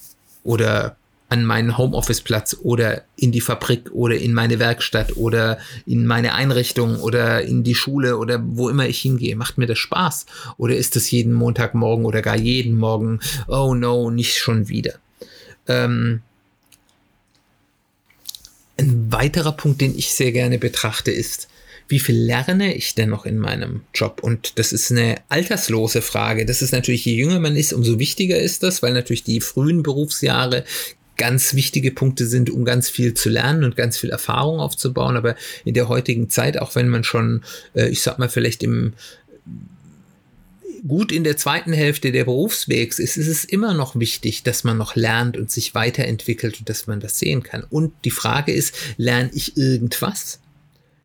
Oder 0.43 0.97
an 1.29 1.45
meinen 1.45 1.79
Homeoffice-Platz 1.79 2.59
oder 2.63 3.03
in 3.17 3.33
die 3.33 3.41
Fabrik 3.41 3.91
oder 3.93 4.17
in 4.17 4.35
meine 4.35 4.59
Werkstatt 4.59 5.17
oder 5.17 5.59
in 5.87 6.07
meine 6.07 6.35
Einrichtung 6.35 7.01
oder 7.01 7.43
in 7.43 7.65
die 7.65 7.75
Schule 7.75 8.19
oder 8.19 8.41
wo 8.45 8.69
immer 8.69 8.87
ich 8.87 9.01
hingehe. 9.01 9.35
Macht 9.35 9.59
mir 9.59 9.67
das 9.67 9.79
Spaß? 9.79 10.27
Oder 10.59 10.77
ist 10.77 10.97
es 10.97 11.11
jeden 11.11 11.33
Montagmorgen 11.33 12.05
oder 12.05 12.23
gar 12.23 12.37
jeden 12.37 12.77
Morgen, 12.77 13.21
oh 13.49 13.75
no, 13.75 14.11
nicht 14.11 14.37
schon 14.37 14.69
wieder? 14.69 14.95
Ähm, 15.67 16.21
ein 18.77 19.13
weiterer 19.13 19.53
Punkt, 19.53 19.81
den 19.81 19.97
ich 19.97 20.13
sehr 20.13 20.33
gerne 20.33 20.59
betrachte, 20.59 21.11
ist, 21.11 21.49
wie 21.89 22.01
viel 22.01 22.17
lerne 22.17 22.75
ich 22.75 22.95
denn 22.95 23.11
noch 23.11 23.27
in 23.27 23.39
meinem 23.39 23.83
Job? 23.95 24.21
Und 24.23 24.59
das 24.59 24.73
ist 24.73 24.91
eine 24.91 25.17
alterslose 25.29 26.03
Frage. 26.03 26.47
Das 26.47 26.63
ist 26.63 26.73
natürlich, 26.73 27.05
je 27.05 27.15
jünger 27.15 27.41
man 27.41 27.57
ist, 27.57 27.73
umso 27.73 27.99
wichtiger 27.99 28.39
ist 28.39 28.63
das, 28.63 28.83
weil 28.83 28.93
natürlich 28.95 29.25
die 29.25 29.41
frühen 29.41 29.83
Berufsjahre 29.83 30.65
ganz 31.17 31.55
wichtige 31.55 31.91
Punkte 31.91 32.27
sind, 32.27 32.51
um 32.51 32.65
ganz 32.65 32.89
viel 32.89 33.15
zu 33.15 33.29
lernen 33.29 33.65
und 33.65 33.77
ganz 33.77 33.99
viel 33.99 34.11
Erfahrung 34.11 34.61
aufzubauen. 34.61 35.17
Aber 35.17 35.37
in 35.65 35.75
der 35.75 35.89
heutigen 35.89 36.31
Zeit, 36.31 36.59
auch 36.59 36.75
wenn 36.75 36.89
man 36.89 37.05
schon, 37.05 37.43
äh, 37.75 37.89
ich 37.89 38.03
sag 38.03 38.19
mal, 38.19 38.29
vielleicht 38.29 38.63
im 38.63 38.95
gut 40.87 41.13
in 41.13 41.25
der 41.25 41.37
zweiten 41.37 41.73
Hälfte 41.73 42.13
der 42.13 42.25
Berufswegs 42.25 42.99
ist, 42.99 43.17
ist 43.17 43.29
es 43.29 43.45
immer 43.45 43.73
noch 43.75 43.99
wichtig, 43.99 44.43
dass 44.43 44.65
man 44.65 44.77
noch 44.77 44.97
lernt 44.97 45.37
und 45.37 45.51
sich 45.51 45.75
weiterentwickelt 45.75 46.59
und 46.59 46.69
dass 46.69 46.87
man 46.87 47.01
das 47.01 47.19
sehen 47.19 47.43
kann. 47.43 47.65
Und 47.71 47.93
die 48.05 48.11
Frage 48.11 48.53
ist, 48.53 48.75
lerne 48.97 49.31
ich 49.33 49.57
irgendwas? 49.57 50.41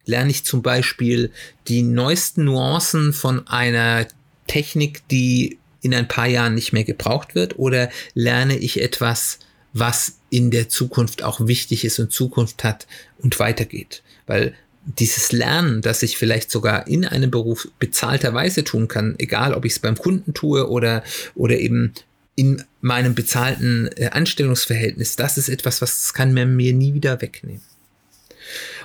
Lerne 0.05 0.31
ich 0.31 0.43
zum 0.43 0.61
Beispiel 0.61 1.31
die 1.67 1.81
neuesten 1.81 2.45
Nuancen 2.45 3.13
von 3.13 3.47
einer 3.47 4.07
Technik, 4.47 5.07
die 5.09 5.59
in 5.81 5.93
ein 5.93 6.07
paar 6.07 6.27
Jahren 6.27 6.55
nicht 6.55 6.73
mehr 6.73 6.83
gebraucht 6.83 7.35
wird? 7.35 7.57
Oder 7.57 7.89
lerne 8.13 8.57
ich 8.57 8.81
etwas, 8.81 9.39
was 9.73 10.17
in 10.29 10.51
der 10.51 10.69
Zukunft 10.69 11.23
auch 11.23 11.45
wichtig 11.47 11.85
ist 11.85 11.99
und 11.99 12.11
Zukunft 12.11 12.63
hat 12.63 12.87
und 13.19 13.39
weitergeht. 13.39 14.03
Weil 14.27 14.53
dieses 14.85 15.31
Lernen, 15.31 15.81
das 15.81 16.03
ich 16.03 16.17
vielleicht 16.17 16.49
sogar 16.49 16.87
in 16.87 17.05
einem 17.05 17.29
Beruf 17.29 17.67
bezahlterweise 17.79 18.63
tun 18.63 18.87
kann, 18.87 19.15
egal 19.17 19.53
ob 19.53 19.65
ich 19.65 19.73
es 19.73 19.79
beim 19.79 19.97
Kunden 19.97 20.33
tue 20.33 20.67
oder, 20.69 21.03
oder 21.35 21.57
eben 21.59 21.93
in 22.35 22.63
meinem 22.81 23.15
bezahlten 23.15 23.89
äh, 23.97 24.07
Anstellungsverhältnis, 24.07 25.15
das 25.15 25.37
ist 25.37 25.49
etwas, 25.49 25.81
was 25.81 26.13
kann 26.13 26.33
man 26.33 26.55
mir 26.55 26.73
nie 26.73 26.93
wieder 26.93 27.21
wegnehmen. 27.21 27.61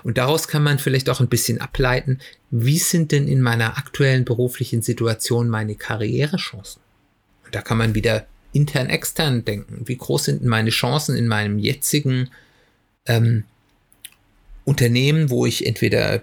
Und 0.03 0.18
daraus 0.18 0.49
kann 0.49 0.62
man 0.62 0.79
vielleicht 0.79 1.09
auch 1.09 1.20
ein 1.20 1.29
bisschen 1.29 1.61
ableiten, 1.61 2.18
wie 2.51 2.79
sind 2.79 3.12
denn 3.12 3.27
in 3.27 3.40
meiner 3.40 3.79
aktuellen 3.79 4.25
beruflichen 4.25 4.83
Situation 4.83 5.49
meine 5.49 5.77
Karrierechancen? 5.77 6.83
Und 7.44 7.55
da 7.55 7.62
kann 7.62 7.79
man 7.79 7.94
wieder 7.94 8.27
intern, 8.55 8.88
extern 8.88 9.45
denken. 9.45 9.83
Wie 9.87 9.97
groß 9.97 10.25
sind 10.25 10.45
meine 10.45 10.71
Chancen 10.71 11.17
in 11.17 11.27
meinem 11.27 11.59
jetzigen 11.59 12.31
ähm, 13.07 13.45
Unternehmen, 14.64 15.29
wo 15.29 15.45
ich 15.45 15.67
entweder, 15.67 16.23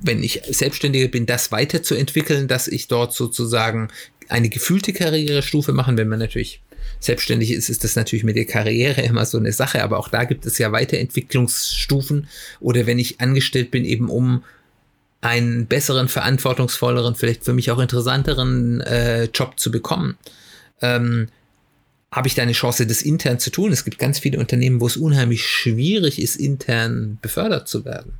wenn 0.00 0.22
ich 0.22 0.40
Selbstständiger 0.48 1.08
bin, 1.08 1.26
das 1.26 1.52
weiterzuentwickeln, 1.52 2.48
dass 2.48 2.66
ich 2.66 2.88
dort 2.88 3.14
sozusagen 3.14 3.88
eine 4.28 4.48
gefühlte 4.48 4.92
Karrierestufe 4.92 5.72
machen. 5.72 5.98
Wenn 5.98 6.08
man 6.08 6.18
natürlich 6.18 6.62
selbstständig 7.00 7.52
ist, 7.52 7.68
ist 7.68 7.84
das 7.84 7.96
natürlich 7.96 8.24
mit 8.24 8.36
der 8.36 8.46
Karriere 8.46 9.02
immer 9.02 9.26
so 9.26 9.38
eine 9.38 9.52
Sache, 9.52 9.82
aber 9.82 9.98
auch 9.98 10.08
da 10.08 10.24
gibt 10.24 10.46
es 10.46 10.56
ja 10.58 10.72
Weiterentwicklungsstufen. 10.72 12.28
Oder 12.60 12.86
wenn 12.86 12.98
ich 12.98 13.20
angestellt 13.20 13.70
bin, 13.70 13.84
eben 13.84 14.08
um 14.08 14.42
einen 15.20 15.66
besseren, 15.66 16.08
verantwortungsvolleren, 16.08 17.14
vielleicht 17.14 17.44
für 17.44 17.52
mich 17.52 17.70
auch 17.70 17.78
interessanteren 17.78 18.80
äh, 18.80 19.24
Job 19.24 19.58
zu 19.60 19.70
bekommen 19.70 20.16
ähm, 20.82 21.28
habe 22.14 22.28
ich 22.28 22.34
da 22.34 22.42
eine 22.42 22.52
Chance, 22.52 22.86
das 22.86 23.02
intern 23.02 23.40
zu 23.40 23.50
tun. 23.50 23.72
Es 23.72 23.84
gibt 23.84 23.98
ganz 23.98 24.20
viele 24.20 24.38
Unternehmen, 24.38 24.80
wo 24.80 24.86
es 24.86 24.96
unheimlich 24.96 25.46
schwierig 25.46 26.20
ist, 26.20 26.36
intern 26.36 27.18
befördert 27.20 27.68
zu 27.68 27.84
werden. 27.84 28.12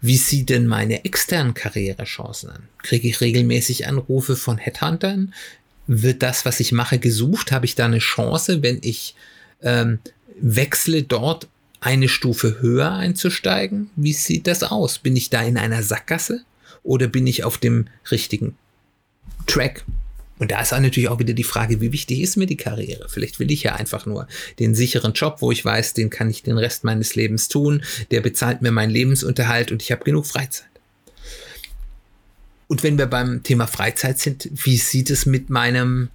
Wie 0.00 0.16
sieht 0.16 0.50
denn 0.50 0.66
meine 0.66 1.04
externen 1.04 1.54
Karrierechancen 1.54 2.50
an? 2.50 2.68
Kriege 2.82 3.08
ich 3.08 3.20
regelmäßig 3.20 3.88
Anrufe 3.88 4.36
von 4.36 4.58
Headhuntern? 4.58 5.34
Wird 5.86 6.22
das, 6.22 6.44
was 6.44 6.60
ich 6.60 6.72
mache, 6.72 6.98
gesucht? 6.98 7.50
Habe 7.50 7.66
ich 7.66 7.74
da 7.74 7.86
eine 7.86 7.98
Chance, 7.98 8.62
wenn 8.62 8.78
ich 8.82 9.16
ähm, 9.62 9.98
wechsle, 10.40 11.02
dort 11.02 11.48
eine 11.80 12.08
Stufe 12.08 12.60
höher 12.60 12.92
einzusteigen? 12.92 13.90
Wie 13.96 14.12
sieht 14.12 14.46
das 14.46 14.62
aus? 14.62 14.98
Bin 14.98 15.16
ich 15.16 15.30
da 15.30 15.42
in 15.42 15.56
einer 15.56 15.82
Sackgasse 15.82 16.42
oder 16.82 17.08
bin 17.08 17.26
ich 17.26 17.42
auf 17.42 17.58
dem 17.58 17.88
richtigen 18.10 18.56
Track? 19.46 19.84
Und 20.38 20.50
da 20.50 20.60
ist 20.60 20.72
auch 20.72 20.80
natürlich 20.80 21.08
auch 21.08 21.20
wieder 21.20 21.32
die 21.32 21.44
Frage, 21.44 21.80
wie 21.80 21.92
wichtig 21.92 22.20
ist 22.20 22.36
mir 22.36 22.46
die 22.46 22.56
Karriere? 22.56 23.08
Vielleicht 23.08 23.38
will 23.38 23.52
ich 23.52 23.62
ja 23.62 23.76
einfach 23.76 24.04
nur 24.04 24.26
den 24.58 24.74
sicheren 24.74 25.12
Job, 25.12 25.36
wo 25.40 25.52
ich 25.52 25.64
weiß, 25.64 25.94
den 25.94 26.10
kann 26.10 26.28
ich 26.28 26.42
den 26.42 26.58
Rest 26.58 26.82
meines 26.82 27.14
Lebens 27.14 27.48
tun, 27.48 27.84
der 28.10 28.20
bezahlt 28.20 28.60
mir 28.60 28.72
meinen 28.72 28.90
Lebensunterhalt 28.90 29.70
und 29.70 29.82
ich 29.82 29.92
habe 29.92 30.04
genug 30.04 30.26
Freizeit. 30.26 30.68
Und 32.66 32.82
wenn 32.82 32.98
wir 32.98 33.06
beim 33.06 33.42
Thema 33.42 33.66
Freizeit 33.66 34.18
sind, 34.18 34.48
wie 34.52 34.76
sieht 34.76 35.10
es 35.10 35.26
mit 35.26 35.50
meinem 35.50 36.08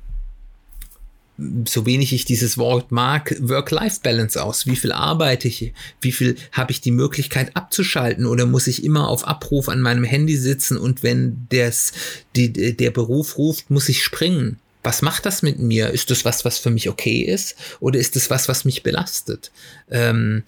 so 1.65 1.85
wenig 1.85 2.13
ich 2.13 2.25
dieses 2.25 2.57
Wort 2.57 2.91
mag, 2.91 3.35
Work-Life-Balance 3.39 4.41
aus? 4.41 4.65
Wie 4.65 4.75
viel 4.75 4.91
arbeite 4.91 5.47
ich? 5.47 5.73
Wie 6.01 6.11
viel 6.11 6.35
habe 6.51 6.71
ich 6.71 6.81
die 6.81 6.91
Möglichkeit 6.91 7.55
abzuschalten 7.55 8.25
oder 8.25 8.45
muss 8.45 8.67
ich 8.67 8.83
immer 8.83 9.07
auf 9.07 9.27
Abruf 9.27 9.69
an 9.69 9.81
meinem 9.81 10.03
Handy 10.03 10.37
sitzen 10.37 10.77
und 10.77 11.03
wenn 11.03 11.47
des, 11.51 11.93
die, 12.35 12.51
der 12.75 12.91
Beruf 12.91 13.37
ruft, 13.37 13.69
muss 13.69 13.89
ich 13.89 14.03
springen? 14.03 14.59
Was 14.83 15.01
macht 15.01 15.25
das 15.25 15.41
mit 15.41 15.59
mir? 15.59 15.89
Ist 15.89 16.09
das 16.09 16.25
was, 16.25 16.45
was 16.45 16.57
für 16.57 16.69
mich 16.69 16.89
okay 16.89 17.21
ist 17.21 17.55
oder 17.79 17.99
ist 17.99 18.15
das 18.15 18.29
was, 18.29 18.47
was 18.47 18.65
mich 18.65 18.83
belastet? 18.83 19.51
Ähm, 19.89 20.43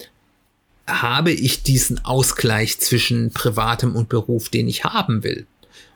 habe 0.87 1.31
ich 1.31 1.63
diesen 1.63 2.03
Ausgleich 2.03 2.79
zwischen 2.79 3.31
privatem 3.31 3.95
und 3.95 4.09
Beruf, 4.09 4.49
den 4.49 4.67
ich 4.67 4.83
haben 4.83 5.23
will? 5.23 5.45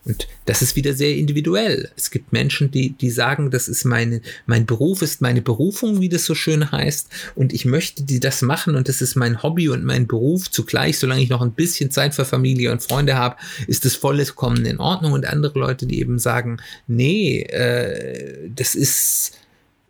Und 0.06 0.28
das 0.46 0.62
ist 0.62 0.76
wieder 0.76 0.94
sehr 0.94 1.16
individuell. 1.16 1.90
Es 1.98 2.12
gibt 2.12 2.32
Menschen, 2.32 2.70
die, 2.70 2.92
die 2.92 3.10
sagen, 3.10 3.50
das 3.50 3.68
ist 3.68 3.86
meine, 3.86 4.22
mein 4.46 4.68
Beruf 4.68 5.02
ist 5.02 5.20
meine 5.20 5.42
Berufung, 5.42 6.00
wie 6.00 6.10
das 6.10 6.26
so 6.26 6.36
schön 6.36 6.72
heißt. 6.72 7.10
Und 7.34 7.54
ich 7.54 7.66
möchte 7.66 8.04
die 8.04 8.20
das 8.20 8.44
machen 8.44 8.76
und 8.76 8.88
das 8.88 9.02
ist 9.02 9.16
mein 9.16 9.42
Hobby 9.42 9.68
und 9.70 9.84
mein 9.84 10.06
Beruf 10.06 10.52
zugleich. 10.52 11.00
Solange 11.00 11.24
ich 11.24 11.30
noch 11.30 11.42
ein 11.42 11.54
bisschen 11.54 11.90
Zeit 11.90 12.14
für 12.14 12.26
Familie 12.26 12.72
und 12.72 12.84
Freunde 12.84 13.16
habe, 13.16 13.38
ist 13.68 13.84
das 13.84 13.96
vollkommen 13.96 14.64
in 14.66 14.80
Ordnung. 14.80 15.14
Und 15.14 15.26
andere 15.26 15.58
Leute, 15.58 15.88
die 15.88 16.00
eben 16.00 16.20
sagen, 16.20 16.58
nee, 16.88 17.42
äh, 17.42 18.50
das 18.56 18.76
ist, 18.76 19.34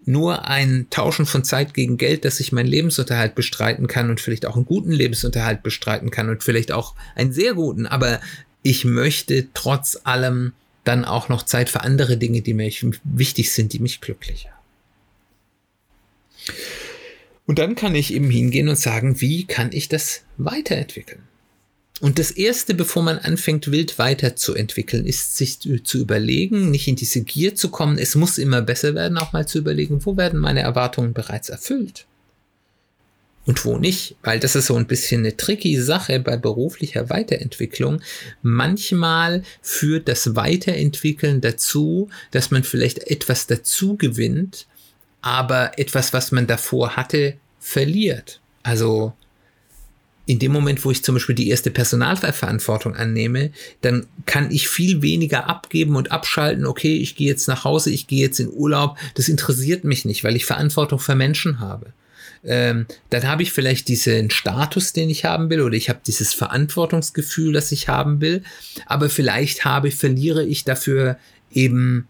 nur 0.08 0.48
ein 0.48 0.86
Tauschen 0.92 1.26
von 1.26 1.44
Zeit 1.44 1.74
gegen 1.74 1.98
Geld, 1.98 2.26
dass 2.26 2.40
ich 2.40 2.52
meinen 2.52 2.68
Lebensunterhalt 2.68 3.34
bestreiten 3.34 3.88
kann 3.88 4.10
und 4.10 4.22
vielleicht 4.22 4.46
auch 4.46 4.56
einen 4.56 4.66
guten 4.66 4.92
Lebensunterhalt 4.92 5.64
bestreiten 5.64 6.12
kann 6.12 6.30
und 6.30 6.44
vielleicht 6.44 6.72
auch 6.72 6.94
einen 7.16 7.34
sehr 7.34 7.56
guten, 7.56 7.88
aber 7.88 8.20
ich 8.66 8.84
möchte 8.84 9.48
trotz 9.54 10.00
allem 10.06 10.54
dann 10.86 11.06
auch 11.06 11.30
noch 11.30 11.44
Zeit 11.44 11.70
für 11.70 11.82
andere 11.82 12.18
Dinge, 12.18 12.42
die 12.42 12.56
mir 12.56 12.72
wichtig 13.04 13.52
sind, 13.52 13.74
die 13.74 13.80
mich 13.80 14.02
glücklich 14.02 14.48
haben. 14.48 14.56
Und 17.46 17.60
dann 17.60 17.76
kann 17.76 17.94
ich 17.94 18.12
eben 18.12 18.32
hingehen 18.32 18.68
und 18.68 18.80
sagen, 18.80 19.22
wie 19.22 19.46
kann 19.46 19.72
ich 19.72 19.88
das 19.88 20.24
weiterentwickeln? 20.38 21.22
Und 22.02 22.18
das 22.18 22.32
Erste, 22.32 22.74
bevor 22.74 23.04
man 23.04 23.20
anfängt, 23.20 23.70
wild 23.70 24.00
weiterzuentwickeln, 24.00 25.06
ist 25.06 25.38
sich 25.38 25.60
zu 25.60 26.00
überlegen, 26.00 26.72
nicht 26.72 26.88
in 26.88 26.96
diese 26.96 27.22
Gier 27.22 27.54
zu 27.54 27.70
kommen. 27.70 28.00
Es 28.00 28.16
muss 28.16 28.40
immer 28.40 28.64
besser 28.64 28.96
werden, 28.96 29.20
auch 29.20 29.32
mal 29.32 29.48
zu 29.48 29.60
überlegen, 29.60 30.04
wo 30.08 30.18
werden 30.18 30.40
meine 30.40 30.62
Erwartungen 30.62 31.14
bereits 31.14 31.50
erfüllt? 31.50 32.08
Und 33.46 33.64
wo 33.64 33.78
nicht, 33.78 34.16
weil 34.24 34.40
das 34.40 34.56
ist 34.56 34.68
so 34.68 34.76
ein 34.76 34.88
bisschen 34.88 35.22
eine 35.22 35.38
tricky 35.38 35.80
Sache 35.80 36.20
bei 36.20 36.36
beruflicher 36.36 37.10
Weiterentwicklung. 37.10 38.02
Manchmal 38.42 39.44
führt 39.62 40.08
das 40.08 40.36
Weiterentwickeln 40.36 41.42
dazu, 41.42 42.10
dass 42.32 42.52
man 42.52 42.64
vielleicht 42.64 43.00
etwas 43.00 43.46
dazu 43.48 43.98
gewinnt, 43.98 44.68
aber 45.22 45.78
etwas, 45.78 46.12
was 46.14 46.32
man 46.32 46.48
davor 46.48 46.96
hatte, 46.96 47.36
verliert. 47.60 48.42
Also 48.64 49.14
in 50.28 50.40
dem 50.40 50.52
Moment, 50.52 50.84
wo 50.84 50.90
ich 50.90 51.04
zum 51.04 51.14
Beispiel 51.14 51.36
die 51.36 51.50
erste 51.50 51.70
Personalverantwortung 51.70 52.96
annehme, 52.96 53.52
dann 53.82 54.08
kann 54.26 54.50
ich 54.50 54.68
viel 54.68 55.04
weniger 55.04 55.48
abgeben 55.48 55.96
und 55.96 56.12
abschalten. 56.12 56.66
Okay, 56.66 56.98
ich 56.98 57.16
gehe 57.16 57.28
jetzt 57.28 57.48
nach 57.48 57.64
Hause, 57.64 57.92
ich 57.92 58.08
gehe 58.08 58.22
jetzt 58.22 58.40
in 58.40 58.52
Urlaub. 58.52 58.98
Das 59.14 59.30
interessiert 59.30 59.84
mich 59.84 60.04
nicht, 60.04 60.24
weil 60.24 60.36
ich 60.36 60.46
Verantwortung 60.46 60.98
für 60.98 61.14
Menschen 61.14 61.60
habe 61.60 61.94
ähm, 62.46 62.86
dann 63.10 63.28
habe 63.28 63.44
ich 63.44 63.52
vielleicht 63.52 63.88
diesen 63.88 64.30
Status, 64.30 64.94
den 64.94 65.10
ich 65.10 65.26
haben 65.26 65.50
will, 65.50 65.62
oder 65.62 65.76
ich 65.76 65.90
habe 65.90 66.00
dieses 66.06 66.34
Verantwortungsgefühl, 66.34 67.54
das 67.54 67.72
ich 67.72 67.88
haben 67.88 68.22
will, 68.22 68.44
aber 68.86 69.10
vielleicht 69.10 69.66
habe, 69.66 69.92
verliere 69.92 70.46
ich 70.46 70.64
dafür 70.64 71.18
eben 71.52 72.08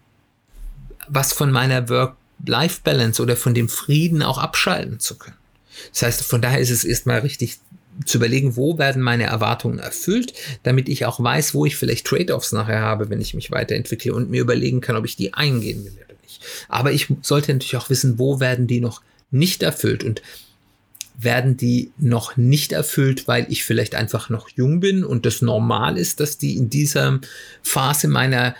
was 1.07 1.33
von 1.33 1.51
meiner 1.51 1.87
Work-Life-Balance 1.89 3.21
oder 3.21 3.37
von 3.37 3.53
dem 3.53 3.69
Frieden 3.69 4.23
auch 4.23 4.37
abschalten 4.37 4.99
zu 4.99 5.17
können. 5.17 5.37
Das 5.91 6.03
heißt, 6.03 6.23
von 6.23 6.41
daher 6.41 6.59
ist 6.59 6.71
es 6.71 6.83
erstmal 6.83 7.19
richtig 7.19 7.59
zu 8.03 8.17
überlegen, 8.17 8.57
wo 8.57 8.77
werden 8.77 9.01
meine 9.01 9.23
Erwartungen 9.23 9.79
erfüllt, 9.79 10.33
damit 10.63 10.89
ich 10.89 11.05
auch 11.05 11.21
weiß, 11.21 11.53
wo 11.53 11.65
ich 11.65 11.77
vielleicht 11.77 12.05
Trade-offs 12.05 12.51
nachher 12.51 12.81
habe, 12.81 13.09
wenn 13.09 13.21
ich 13.21 13.33
mich 13.33 13.51
weiterentwickle 13.51 14.13
und 14.13 14.29
mir 14.29 14.41
überlegen 14.41 14.81
kann, 14.81 14.97
ob 14.97 15.05
ich 15.05 15.15
die 15.15 15.33
eingehen 15.33 15.85
will 15.85 15.97
oder 16.05 16.15
nicht. 16.21 16.43
Aber 16.67 16.91
ich 16.91 17.07
sollte 17.21 17.53
natürlich 17.53 17.77
auch 17.77 17.89
wissen, 17.89 18.19
wo 18.19 18.39
werden 18.41 18.67
die 18.67 18.81
noch 18.81 19.01
nicht 19.31 19.63
erfüllt 19.63 20.03
und 20.03 20.21
werden 21.17 21.57
die 21.57 21.91
noch 21.97 22.37
nicht 22.37 22.71
erfüllt, 22.71 23.27
weil 23.27 23.47
ich 23.49 23.63
vielleicht 23.63 23.95
einfach 23.95 24.29
noch 24.29 24.49
jung 24.49 24.79
bin 24.79 25.03
und 25.03 25.25
das 25.25 25.41
normal 25.41 25.97
ist, 25.97 26.19
dass 26.19 26.37
die 26.37 26.57
in 26.57 26.69
dieser 26.69 27.19
Phase 27.63 28.07
meiner 28.07 28.55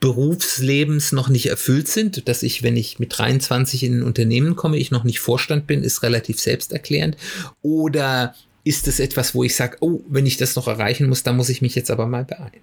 Berufslebens 0.00 1.12
noch 1.12 1.28
nicht 1.28 1.46
erfüllt 1.46 1.88
sind, 1.88 2.28
dass 2.28 2.42
ich, 2.42 2.62
wenn 2.62 2.76
ich 2.76 2.98
mit 2.98 3.18
23 3.18 3.82
in 3.82 3.98
ein 3.98 4.02
Unternehmen 4.02 4.54
komme, 4.54 4.76
ich 4.76 4.90
noch 4.90 5.04
nicht 5.04 5.18
Vorstand 5.18 5.66
bin, 5.66 5.82
ist 5.82 6.02
relativ 6.02 6.38
selbsterklärend. 6.38 7.16
Oder 7.62 8.34
ist 8.62 8.86
es 8.86 9.00
etwas, 9.00 9.34
wo 9.34 9.42
ich 9.42 9.56
sage, 9.56 9.78
oh, 9.80 10.02
wenn 10.08 10.26
ich 10.26 10.36
das 10.36 10.54
noch 10.54 10.68
erreichen 10.68 11.08
muss, 11.08 11.24
dann 11.24 11.36
muss 11.36 11.48
ich 11.48 11.62
mich 11.62 11.74
jetzt 11.74 11.90
aber 11.90 12.06
mal 12.06 12.24
beeilen. 12.24 12.62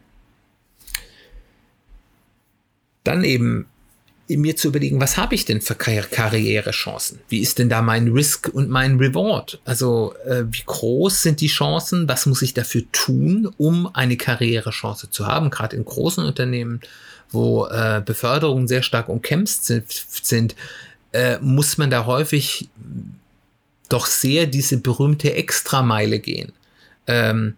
Dann 3.04 3.24
eben 3.24 3.66
mir 4.28 4.56
zu 4.56 4.70
überlegen, 4.70 5.00
was 5.00 5.18
habe 5.18 5.36
ich 5.36 5.46
denn 5.46 5.62
für 5.62 5.76
Karrierechancen? 5.76 7.20
Wie 7.30 7.40
ist 7.40 7.60
denn 7.60 7.70
da 7.70 7.82
mein 7.82 8.08
Risk 8.08 8.50
und 8.52 8.70
mein 8.70 8.98
Reward? 8.98 9.60
Also 9.66 10.16
äh, 10.26 10.46
wie 10.50 10.64
groß 10.66 11.22
sind 11.22 11.42
die 11.42 11.48
Chancen? 11.48 12.10
Was 12.10 12.26
muss 12.26 12.42
ich 12.42 12.54
dafür 12.54 12.84
tun, 12.92 13.52
um 13.58 13.88
eine 13.94 14.18
Karrierechance 14.18 15.12
zu 15.12 15.28
haben? 15.28 15.52
Gerade 15.52 15.76
in 15.76 15.86
großen 15.86 16.26
Unternehmen, 16.26 16.82
wo 17.30 17.68
äh, 17.68 18.02
Beförderungen 18.04 18.68
sehr 18.68 18.82
stark 18.82 19.10
umkämpft 19.10 19.64
sind, 19.64 19.86
sind 19.90 20.56
äh, 21.12 21.38
muss 21.40 21.78
man 21.78 21.92
da 21.92 22.06
häufig 22.06 22.70
doch 23.90 24.08
sehr 24.08 24.48
diese 24.48 24.78
berühmte 24.78 25.34
Extrameile 25.34 26.20
gehen, 26.20 26.52
ähm, 27.06 27.56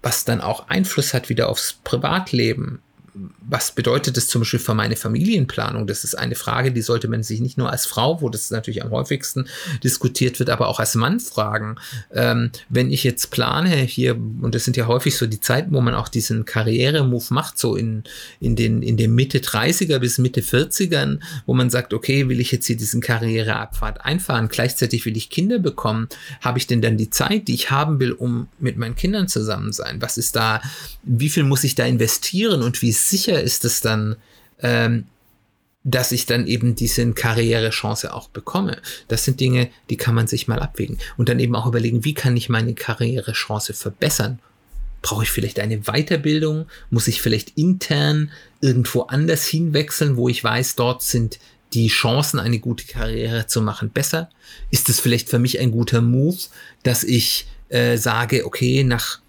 was 0.00 0.24
dann 0.24 0.40
auch 0.40 0.68
Einfluss 0.68 1.12
hat 1.12 1.28
wieder 1.28 1.50
aufs 1.50 1.74
Privatleben 1.84 2.80
was 3.48 3.72
bedeutet 3.72 4.16
das 4.16 4.28
zum 4.28 4.42
Beispiel 4.42 4.60
für 4.60 4.74
meine 4.74 4.96
Familienplanung? 4.96 5.86
Das 5.86 6.04
ist 6.04 6.16
eine 6.16 6.34
Frage, 6.34 6.72
die 6.72 6.82
sollte 6.82 7.08
man 7.08 7.22
sich 7.22 7.40
nicht 7.40 7.56
nur 7.58 7.70
als 7.70 7.86
Frau, 7.86 8.20
wo 8.20 8.28
das 8.28 8.50
natürlich 8.50 8.82
am 8.82 8.90
häufigsten 8.90 9.46
diskutiert 9.84 10.38
wird, 10.38 10.50
aber 10.50 10.68
auch 10.68 10.80
als 10.80 10.94
Mann 10.94 11.20
fragen. 11.20 11.76
Ähm, 12.12 12.50
wenn 12.68 12.90
ich 12.90 13.04
jetzt 13.04 13.30
plane 13.30 13.76
hier, 13.76 14.16
und 14.16 14.54
das 14.54 14.64
sind 14.64 14.76
ja 14.76 14.86
häufig 14.86 15.16
so 15.16 15.26
die 15.26 15.40
Zeiten, 15.40 15.72
wo 15.72 15.80
man 15.80 15.94
auch 15.94 16.08
diesen 16.08 16.44
Karrieremove 16.44 17.32
macht, 17.32 17.58
so 17.58 17.76
in, 17.76 18.04
in 18.40 18.56
den, 18.56 18.82
in 18.82 18.96
den 18.96 19.14
Mitte 19.14 19.38
30er 19.38 19.98
bis 19.98 20.18
Mitte 20.18 20.40
40ern, 20.40 21.20
wo 21.46 21.54
man 21.54 21.70
sagt, 21.70 21.94
okay, 21.94 22.28
will 22.28 22.40
ich 22.40 22.52
jetzt 22.52 22.66
hier 22.66 22.76
diesen 22.76 23.00
Karriereabfahrt 23.00 24.04
einfahren, 24.04 24.48
gleichzeitig 24.48 25.06
will 25.06 25.16
ich 25.16 25.30
Kinder 25.30 25.58
bekommen, 25.58 26.08
habe 26.40 26.58
ich 26.58 26.66
denn 26.66 26.82
dann 26.82 26.96
die 26.96 27.10
Zeit, 27.10 27.48
die 27.48 27.54
ich 27.54 27.70
haben 27.70 28.00
will, 28.00 28.12
um 28.12 28.48
mit 28.58 28.76
meinen 28.76 28.96
Kindern 28.96 29.28
zusammen 29.28 29.72
sein? 29.72 30.02
Was 30.02 30.18
ist 30.18 30.36
da, 30.36 30.60
wie 31.04 31.28
viel 31.28 31.44
muss 31.44 31.64
ich 31.64 31.74
da 31.74 31.86
investieren 31.86 32.62
und 32.62 32.82
wie 32.82 32.92
sicher 33.10 33.40
ist 33.40 33.64
es 33.64 33.80
dann, 33.80 34.16
ähm, 34.60 35.06
dass 35.84 36.10
ich 36.10 36.26
dann 36.26 36.46
eben 36.48 36.74
diese 36.74 37.12
Karrierechance 37.12 38.12
auch 38.12 38.28
bekomme. 38.28 38.78
Das 39.06 39.24
sind 39.24 39.38
Dinge, 39.38 39.70
die 39.88 39.96
kann 39.96 40.16
man 40.16 40.26
sich 40.26 40.48
mal 40.48 40.58
abwägen 40.58 40.98
und 41.16 41.28
dann 41.28 41.38
eben 41.38 41.54
auch 41.54 41.66
überlegen, 41.66 42.04
wie 42.04 42.14
kann 42.14 42.36
ich 42.36 42.48
meine 42.48 42.74
Karrierechance 42.74 43.72
verbessern? 43.72 44.40
Brauche 45.02 45.22
ich 45.22 45.30
vielleicht 45.30 45.60
eine 45.60 45.82
Weiterbildung? 45.82 46.66
Muss 46.90 47.06
ich 47.06 47.22
vielleicht 47.22 47.56
intern 47.56 48.32
irgendwo 48.60 49.02
anders 49.02 49.46
hinwechseln, 49.46 50.16
wo 50.16 50.28
ich 50.28 50.42
weiß, 50.42 50.74
dort 50.74 51.02
sind 51.02 51.38
die 51.72 51.86
Chancen, 51.88 52.40
eine 52.40 52.58
gute 52.58 52.86
Karriere 52.86 53.46
zu 53.46 53.62
machen, 53.62 53.90
besser? 53.90 54.30
Ist 54.72 54.88
es 54.88 54.98
vielleicht 54.98 55.28
für 55.28 55.38
mich 55.38 55.60
ein 55.60 55.70
guter 55.70 56.00
Move, 56.00 56.38
dass 56.82 57.04
ich 57.04 57.46
äh, 57.68 57.96
sage, 57.96 58.44
okay, 58.44 58.82
nach 58.82 59.20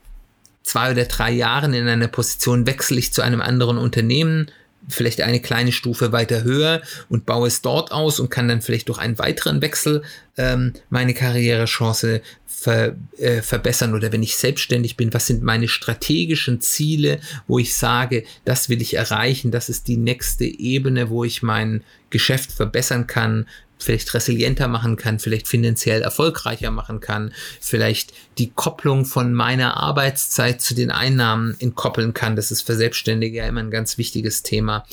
zwei 0.68 0.92
oder 0.92 1.06
drei 1.06 1.32
Jahren 1.32 1.74
in 1.74 1.88
einer 1.88 2.08
Position 2.08 2.68
wechsle 2.68 3.00
ich 3.00 3.14
zu 3.14 3.22
einem 3.22 3.42
anderen 3.42 3.78
Unternehmen, 3.78 4.52
vielleicht 4.90 5.22
eine 5.22 5.42
kleine 5.42 5.72
Stufe 5.72 6.12
weiter 6.12 6.44
höher 6.44 6.82
und 7.10 7.26
baue 7.26 7.48
es 7.48 7.62
dort 7.62 7.92
aus 7.92 8.20
und 8.20 8.30
kann 8.30 8.48
dann 8.48 8.62
vielleicht 8.62 8.90
durch 8.90 9.00
einen 9.00 9.18
weiteren 9.18 9.62
Wechsel 9.62 10.04
ähm, 10.38 10.74
meine 10.90 11.14
Karrierechance 11.14 12.22
ver, 12.46 12.96
äh, 13.18 13.42
verbessern. 13.42 13.94
Oder 13.94 14.12
wenn 14.12 14.24
ich 14.24 14.38
selbstständig 14.38 14.96
bin, 14.96 15.14
was 15.14 15.28
sind 15.28 15.44
meine 15.44 15.68
strategischen 15.68 16.62
Ziele, 16.62 17.20
wo 17.48 17.60
ich 17.60 17.76
sage, 17.76 18.24
das 18.46 18.70
will 18.70 18.82
ich 18.82 18.94
erreichen, 18.94 19.52
das 19.52 19.70
ist 19.70 19.88
die 19.88 19.98
nächste 19.98 20.46
Ebene, 20.46 21.10
wo 21.10 21.24
ich 21.24 21.44
mein 21.44 21.84
Geschäft 22.10 22.52
verbessern 22.52 23.08
kann, 23.08 23.46
vielleicht 23.80 24.14
resilienter 24.14 24.68
machen 24.68 24.96
kann, 24.96 25.20
vielleicht 25.20 25.48
finanziell 25.48 26.02
erfolgreicher 26.02 26.72
machen 26.72 27.00
kann, 27.00 27.34
vielleicht 27.60 28.14
die 28.38 28.52
Kopplung 28.52 29.06
von 29.06 29.34
meiner 29.34 29.78
Arbeitszeit 29.78 30.62
zu 30.62 30.74
den 30.74 30.92
Einnahmen 30.92 31.56
entkoppeln 31.60 32.14
kann. 32.14 32.36
Das 32.36 32.52
ist 32.52 32.64
für 32.64 32.76
Selbstständige 32.76 33.38
ja 33.38 33.48
immer 33.48 33.62
ein 33.62 33.72
ganz 33.72 33.98
wichtiges 33.98 34.44
Thema, 34.44 34.86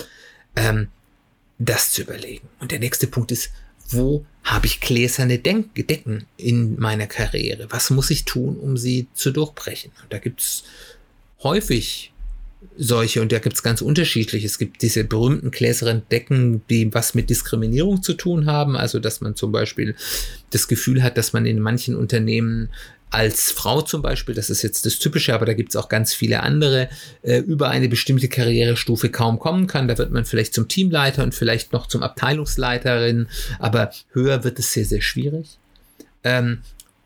ähm, 0.57 0.89
das 1.59 1.93
zu 1.93 2.03
überlegen. 2.03 2.49
Und 2.61 2.73
der 2.73 2.79
nächste 2.79 3.07
Punkt 3.07 3.33
ist, 3.33 3.51
wo 3.89 4.25
habe 4.43 4.67
ich 4.67 4.81
gläserne 4.81 5.39
Denk 5.39 5.75
Decken 5.75 6.27
in 6.37 6.79
meiner 6.79 7.07
Karriere? 7.07 7.67
Was 7.71 7.91
muss 7.91 8.11
ich 8.11 8.25
tun, 8.25 8.57
um 8.57 8.77
sie 8.77 9.09
zu 9.15 9.31
durchbrechen? 9.31 9.93
Und 10.03 10.13
da 10.13 10.19
gibt 10.19 10.41
es 10.41 10.65
häufig 11.43 12.14
solche, 12.77 13.23
und 13.23 13.33
da 13.33 13.39
gibt 13.39 13.57
es 13.57 13.63
ganz 13.63 13.81
unterschiedlich. 13.83 14.45
Es 14.45 14.59
gibt 14.59 14.83
diese 14.83 15.05
berühmten 15.05 15.51
gläseren 15.51 16.03
Decken, 16.11 16.63
die 16.69 16.93
was 16.93 17.15
mit 17.15 17.31
Diskriminierung 17.31 18.03
zu 18.03 18.15
tun 18.15 18.47
haben. 18.47 18.77
Also, 18.77 18.99
dass 18.99 19.21
man 19.21 19.37
zum 19.37 19.53
Beispiel 19.53 19.95
das 20.51 20.69
Gefühl 20.69 21.03
hat, 21.03 21.17
dass 21.17 21.33
man 21.33 21.47
in 21.47 21.61
manchen 21.61 21.97
Unternehmen 21.97 22.71
als 23.11 23.53
Frau 23.53 23.81
zum 23.81 24.03
Beispiel, 24.03 24.35
das 24.35 24.51
ist 24.51 24.63
jetzt 24.63 24.87
das 24.87 24.99
Typische, 24.99 25.35
aber 25.35 25.47
da 25.47 25.55
gibt 25.55 25.71
es 25.71 25.77
auch 25.77 25.89
ganz 25.89 26.13
viele 26.13 26.43
andere, 26.43 26.89
äh, 27.23 27.39
über 27.39 27.71
eine 27.71 27.89
bestimmte 27.89 28.29
Karrierestufe 28.29 29.09
kaum 29.09 29.39
kommen 29.39 29.69
kann. 29.69 29.87
Da 29.87 29.97
wird 29.97 30.11
man 30.11 30.25
vielleicht 30.25 30.53
zum 30.53 30.67
Teamleiter 30.67 31.23
und 31.23 31.33
vielleicht 31.33 31.73
noch 31.73 31.87
zum 31.87 32.03
Abteilungsleiterin, 32.03 33.29
aber 33.61 33.93
höher 34.13 34.43
wird 34.43 34.59
es 34.59 34.73
sehr, 34.73 34.85
sehr 34.85 35.01
schwierig. 35.01 35.59
Ähm, 36.25 36.59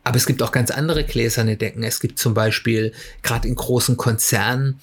aber 0.03 0.17
es 0.17 0.25
gibt 0.25 0.41
auch 0.41 0.51
ganz 0.51 0.71
andere 0.71 1.03
gläserne 1.03 1.57
Decken. 1.57 1.83
Es 1.83 1.99
gibt 1.99 2.17
zum 2.17 2.33
Beispiel, 2.33 2.93
gerade 3.21 3.47
in 3.47 3.53
großen 3.53 3.95
Konzernen, 3.95 4.79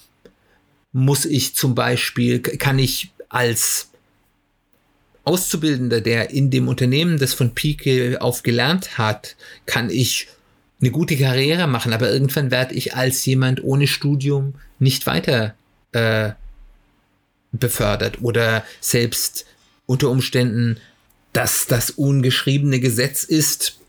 muss 0.97 1.27
ich 1.27 1.55
zum 1.55 1.75
Beispiel, 1.75 2.41
kann 2.41 2.79
ich 2.79 3.11
als 3.29 3.91
Auszubildender, 5.25 6.01
der 6.01 6.31
in 6.31 6.51
dem 6.51 6.69
Unternehmen 6.69 7.19
das 7.19 7.35
von 7.35 7.55
Pike 7.55 8.23
auf 8.23 8.43
gelernt 8.43 8.97
hat, 8.97 9.37
kann 9.67 9.91
ich 9.91 10.29
eine 10.81 10.91
gute 10.91 11.19
Karriere 11.19 11.67
machen, 11.67 11.93
aber 11.93 12.11
irgendwann 12.11 12.51
werde 12.51 12.75
ich 12.75 12.95
als 12.95 13.27
jemand 13.27 13.63
ohne 13.63 13.87
Studium 13.89 14.55
nicht 14.79 15.07
weiter 15.07 15.55
äh, 15.93 16.31
befördert 17.53 18.23
oder 18.23 18.65
selbst 18.81 19.45
unter 19.85 20.09
Umständen, 20.09 20.79
dass 21.35 21.67
das 21.67 21.91
ungeschriebene 21.91 22.81
Gesetz 22.81 23.23
ist, 23.23 23.81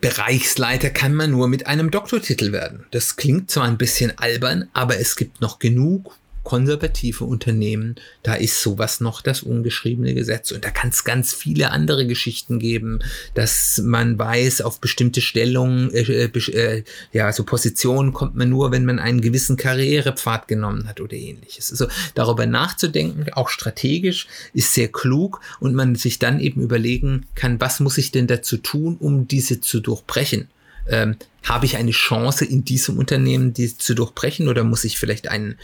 Bereichsleiter 0.00 0.88
kann 0.88 1.14
man 1.14 1.30
nur 1.30 1.46
mit 1.46 1.66
einem 1.66 1.90
Doktortitel 1.90 2.52
werden. 2.52 2.86
Das 2.90 3.16
klingt 3.16 3.50
zwar 3.50 3.64
ein 3.64 3.76
bisschen 3.76 4.16
albern, 4.16 4.70
aber 4.72 4.98
es 4.98 5.16
gibt 5.16 5.42
noch 5.42 5.58
genug 5.58 6.16
konservative 6.48 7.24
Unternehmen, 7.24 7.96
da 8.22 8.32
ist 8.32 8.62
sowas 8.62 9.02
noch 9.02 9.20
das 9.20 9.42
ungeschriebene 9.42 10.14
Gesetz. 10.14 10.50
Und 10.50 10.64
da 10.64 10.70
kann 10.70 10.88
es 10.88 11.04
ganz 11.04 11.34
viele 11.34 11.72
andere 11.72 12.06
Geschichten 12.06 12.58
geben, 12.58 13.00
dass 13.34 13.82
man 13.84 14.18
weiß, 14.18 14.62
auf 14.62 14.80
bestimmte 14.80 15.20
Stellungen, 15.20 15.92
äh, 15.92 16.24
äh, 16.24 16.50
äh, 16.52 16.84
ja, 17.12 17.30
so 17.34 17.44
Positionen 17.44 18.14
kommt 18.14 18.34
man 18.34 18.48
nur, 18.48 18.72
wenn 18.72 18.86
man 18.86 18.98
einen 18.98 19.20
gewissen 19.20 19.58
Karrierepfad 19.58 20.48
genommen 20.48 20.88
hat 20.88 21.02
oder 21.02 21.12
ähnliches. 21.12 21.70
Also 21.70 21.86
darüber 22.14 22.46
nachzudenken, 22.46 23.30
auch 23.34 23.50
strategisch, 23.50 24.26
ist 24.54 24.72
sehr 24.72 24.88
klug 24.88 25.42
und 25.60 25.74
man 25.74 25.96
sich 25.96 26.18
dann 26.18 26.40
eben 26.40 26.62
überlegen 26.62 27.26
kann, 27.34 27.60
was 27.60 27.78
muss 27.78 27.98
ich 27.98 28.10
denn 28.10 28.26
dazu 28.26 28.56
tun, 28.56 28.96
um 28.98 29.28
diese 29.28 29.60
zu 29.60 29.80
durchbrechen. 29.80 30.48
Ähm, 30.88 31.16
habe 31.44 31.66
ich 31.66 31.76
eine 31.76 31.90
Chance 31.92 32.44
in 32.44 32.64
diesem 32.64 32.98
Unternehmen, 32.98 33.52
die 33.52 33.76
zu 33.76 33.94
durchbrechen 33.94 34.48
oder 34.48 34.64
muss 34.64 34.84
ich 34.84 34.98
vielleicht 34.98 35.28
einen 35.28 35.56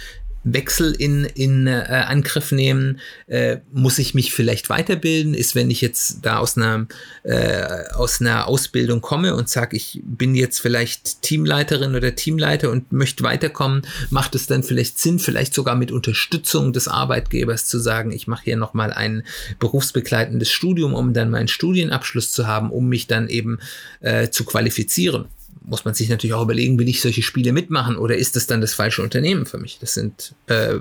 Wechsel 0.44 0.92
in, 0.92 1.24
in 1.24 1.66
äh, 1.66 2.04
Angriff 2.06 2.52
nehmen? 2.52 3.00
Äh, 3.26 3.58
muss 3.72 3.98
ich 3.98 4.14
mich 4.14 4.32
vielleicht 4.32 4.68
weiterbilden? 4.68 5.34
Ist, 5.34 5.54
wenn 5.54 5.70
ich 5.70 5.80
jetzt 5.80 6.18
da 6.22 6.38
aus 6.38 6.56
einer, 6.56 6.86
äh, 7.22 7.84
aus 7.94 8.20
einer 8.20 8.46
Ausbildung 8.46 9.00
komme 9.00 9.34
und 9.34 9.48
sage, 9.48 9.76
ich 9.76 10.00
bin 10.04 10.34
jetzt 10.34 10.60
vielleicht 10.60 11.22
Teamleiterin 11.22 11.94
oder 11.94 12.14
Teamleiter 12.14 12.70
und 12.70 12.92
möchte 12.92 13.24
weiterkommen, 13.24 13.82
macht 14.10 14.34
es 14.34 14.46
dann 14.46 14.62
vielleicht 14.62 14.98
Sinn, 14.98 15.18
vielleicht 15.18 15.54
sogar 15.54 15.74
mit 15.74 15.90
Unterstützung 15.90 16.72
des 16.72 16.88
Arbeitgebers 16.88 17.66
zu 17.66 17.78
sagen, 17.78 18.12
ich 18.12 18.26
mache 18.26 18.44
hier 18.44 18.56
nochmal 18.56 18.92
ein 18.92 19.24
berufsbegleitendes 19.58 20.50
Studium, 20.50 20.94
um 20.94 21.14
dann 21.14 21.30
meinen 21.30 21.48
Studienabschluss 21.48 22.30
zu 22.30 22.46
haben, 22.46 22.70
um 22.70 22.88
mich 22.88 23.06
dann 23.06 23.28
eben 23.28 23.58
äh, 24.00 24.28
zu 24.28 24.44
qualifizieren 24.44 25.26
muss 25.64 25.84
man 25.84 25.94
sich 25.94 26.08
natürlich 26.08 26.34
auch 26.34 26.42
überlegen, 26.42 26.78
will 26.78 26.88
ich 26.88 27.00
solche 27.00 27.22
Spiele 27.22 27.52
mitmachen 27.52 27.96
oder 27.96 28.16
ist 28.16 28.36
das 28.36 28.46
dann 28.46 28.60
das 28.60 28.74
falsche 28.74 29.02
Unternehmen 29.02 29.46
für 29.46 29.58
mich? 29.58 29.78
Das 29.80 29.94
sind 29.94 30.34
äh, 30.46 30.76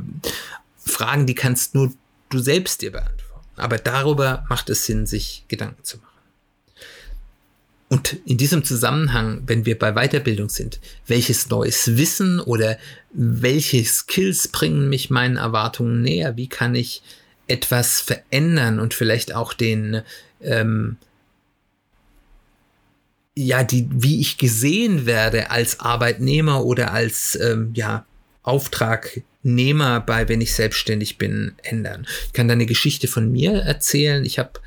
Fragen, 0.78 1.26
die 1.26 1.36
kannst 1.36 1.74
nur 1.76 1.94
du 2.30 2.40
selbst 2.40 2.82
dir 2.82 2.92
beantworten. 2.92 3.48
Aber 3.56 3.78
darüber 3.78 4.46
macht 4.50 4.70
es 4.70 4.86
Sinn, 4.86 5.06
sich 5.06 5.46
Gedanken 5.48 5.84
zu 5.84 5.98
machen. 5.98 6.10
Und 7.90 8.18
in 8.26 8.38
diesem 8.38 8.64
Zusammenhang, 8.64 9.44
wenn 9.46 9.66
wir 9.68 9.78
bei 9.78 9.92
Weiterbildung 9.92 10.50
sind, 10.50 10.80
welches 11.06 11.50
neues 11.50 11.96
Wissen 11.96 12.40
oder 12.40 12.80
welche 13.14 13.84
Skills 13.86 14.48
bringen 14.48 14.90
mich 14.90 15.12
meinen 15.12 15.38
Erwartungen 15.38 16.02
näher? 16.02 16.36
Wie 16.36 16.50
kann 16.50 16.74
ich 16.74 17.04
etwas 17.46 18.02
verändern 18.02 18.80
und 18.80 18.96
vielleicht 18.96 19.36
auch 19.36 19.54
den 19.54 20.02
ähm, 20.42 20.98
ja, 23.36 23.64
die, 23.64 23.88
wie 23.92 24.20
ich 24.20 24.38
gesehen 24.38 25.06
werde 25.06 25.50
als 25.50 25.80
Arbeitnehmer 25.80 26.64
oder 26.64 26.94
als 26.94 27.38
ähm, 27.42 27.72
ja, 27.74 28.06
Auftragnehmer 28.44 30.02
bei, 30.02 30.30
wenn 30.30 30.42
ich 30.42 30.54
selbstständig 30.54 31.18
bin, 31.18 31.54
ändern. 31.64 32.06
Ich 32.28 32.34
kann 32.34 32.48
da 32.48 32.54
eine 32.54 32.66
Geschichte 32.66 33.08
von 33.08 33.32
mir 33.32 33.54
erzählen. 33.54 34.24
Ich 34.24 34.38
habe 34.38 34.60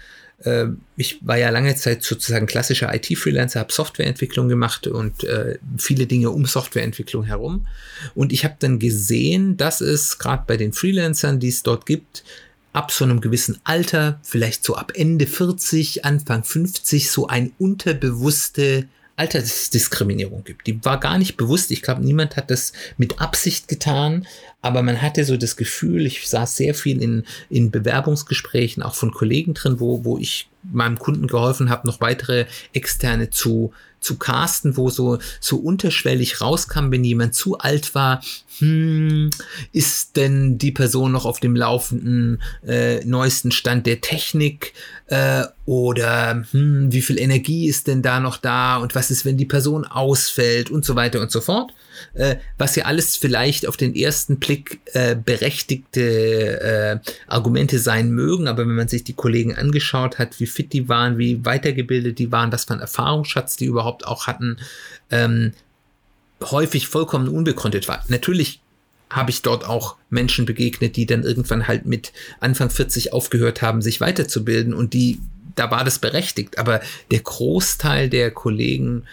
äh, 0.45 0.67
ich 0.97 1.19
war 1.25 1.39
ja 1.39 1.51
lange 1.51 1.75
Zeit 1.77 2.03
sozusagen 2.03 2.47
klassischer 2.47 2.95
IT-Freelancer, 2.95 3.61
habe 3.61 3.73
Softwareentwicklung 3.73 4.49
gemacht 4.49 4.87
und 4.87 5.25
äh, 5.25 5.59
viele 5.79 6.07
Dinge 6.07 6.31
um 6.31 6.45
Softwareentwicklung 6.45 7.25
herum. 7.25 7.67
Und 8.15 8.33
ich 8.33 8.45
habe 8.45 8.57
dann 8.59 8.79
gesehen, 8.79 9.57
dass 9.57 9.81
es 9.81 10.19
gerade 10.19 10.45
bei 10.47 10.57
den 10.57 10.73
Freelancern, 10.73 11.39
die 11.39 11.49
es 11.49 11.63
dort 11.63 11.87
gibt, 11.87 12.25
ab 12.77 12.93
so 12.93 13.05
einem 13.05 13.21
gewissen 13.21 13.59
Alter, 13.65 14.21
vielleicht 14.23 14.63
so 14.63 14.77
ab 14.77 14.93
Ende 14.95 15.27
40, 15.27 16.05
Anfang 16.05 16.45
50, 16.45 17.11
so 17.11 17.27
ein 17.27 17.53
unterbewusste 17.59 18.87
Altersdiskriminierung 19.17 20.45
gibt. 20.45 20.67
Die 20.67 20.85
war 20.85 21.01
gar 21.01 21.17
nicht 21.17 21.39
bewusst. 21.39 21.71
Ich 21.71 21.81
glaube, 21.81 22.05
niemand 22.05 22.37
hat 22.37 22.51
das 22.51 22.75
mit 22.99 23.19
Absicht 23.19 23.67
getan, 23.67 24.27
aber 24.63 24.83
man 24.83 25.01
hatte 25.01 25.25
so 25.25 25.37
das 25.37 25.57
Gefühl, 25.57 26.07
ich 26.07 26.29
saß 26.29 26.57
sehr 26.57 26.75
viel 26.75 27.01
in, 27.01 27.25
in 27.49 27.71
Bewerbungsgesprächen, 27.71 28.83
auch 28.83 28.95
von 28.95 29.13
Kollegen 29.13 29.55
drin, 29.55 29.79
wo, 29.79 30.05
wo 30.05 30.19
ich 30.19 30.49
meinem 30.63 30.99
Kunden 30.99 31.29
geholfen 31.29 31.71
habe, 31.71 31.87
noch 31.87 32.01
weitere 32.01 32.47
externe 32.73 33.31
zu, 33.31 33.73
zu 34.01 34.17
casten, 34.17 34.77
wo 34.77 34.91
so, 34.91 35.19
so 35.41 35.59
unterschwellig 35.59 36.41
rauskam, 36.41 36.91
wenn 36.91 37.05
jemand 37.05 37.35
zu 37.35 37.59
alt 37.59 37.95
war, 37.95 38.21
hm, 38.59 39.31
ist 39.73 40.17
denn 40.17 40.59
die 40.59 40.73
Person 40.73 41.13
noch 41.13 41.27
auf 41.27 41.39
dem 41.39 41.55
laufenden 41.55 42.43
äh, 42.67 43.05
neuesten 43.05 43.53
Stand 43.53 43.87
der 43.87 44.01
Technik 44.01 44.73
äh, 45.07 45.45
oder 45.65 46.45
hm, 46.51 46.93
wie 46.93 47.03
viel 47.03 47.21
Energie 47.21 47.69
ist 47.69 47.87
denn 47.87 48.03
da 48.03 48.19
noch 48.19 48.39
da 48.39 48.79
und 48.79 48.95
was 48.95 49.11
ist, 49.11 49.25
wenn 49.25 49.37
die 49.37 49.45
Person 49.45 49.85
ausfällt 49.85 50.71
und 50.71 50.85
so 50.85 50.97
weiter 50.97 51.21
und 51.21 51.31
so 51.31 51.41
fort. 51.41 51.73
Äh, 52.15 52.37
was 52.59 52.77
ja 52.77 52.85
alles 52.85 53.17
vielleicht 53.17 53.67
auf 53.67 53.77
den 53.77 53.95
ersten 53.95 54.39
Blick 54.39 54.81
äh, 54.93 55.17
berechtigte 55.17 57.01
äh, 57.03 57.11
Argumente 57.27 57.79
sein 57.79 58.11
mögen, 58.11 58.49
aber 58.49 58.67
wenn 58.67 58.75
man 58.75 58.89
sich 58.89 59.05
die 59.05 59.13
Kollegen 59.13 59.55
angeschaut 59.55 60.19
hat, 60.19 60.41
wie 60.41 60.47
fit 60.47 60.73
die 60.73 60.89
waren, 60.89 61.19
wie 61.19 61.45
weitergebildet 61.45 62.19
die 62.19 62.33
waren, 62.33 62.53
was 62.53 62.65
für 62.65 62.75
ein 62.75 62.81
Erfahrungsschatz 62.81 63.57
die 63.57 63.67
überhaupt 63.67 64.07
auch 64.07 64.27
hatten, 64.27 64.59
ähm, 65.11 65.53
häufig 66.43 66.89
vollkommen 66.89 67.29
unbegründet 67.29 67.89
war. 67.89 68.05
Natürlich 68.09 68.61
habe 69.11 69.31
ich 69.31 69.43
dort 69.43 69.65
auch 69.65 69.97
Menschen 70.11 70.47
begegnet, 70.47 70.97
die 70.97 71.07
dann 71.07 71.23
irgendwann 71.23 71.69
halt 71.69 71.87
mit 71.87 72.13
Anfang 72.41 72.71
40 72.71 73.13
aufgehört 73.13 73.63
haben, 73.63 73.81
sich 73.81 74.01
weiterzubilden 74.01 74.75
und 74.75 74.95
die, 74.95 75.21
da 75.55 75.71
war 75.71 75.85
das 75.85 75.99
berechtigt. 75.99 76.59
Aber 76.59 76.81
der 77.11 77.21
Großteil 77.21 78.09
der 78.11 78.31
Kollegen, 78.33 79.05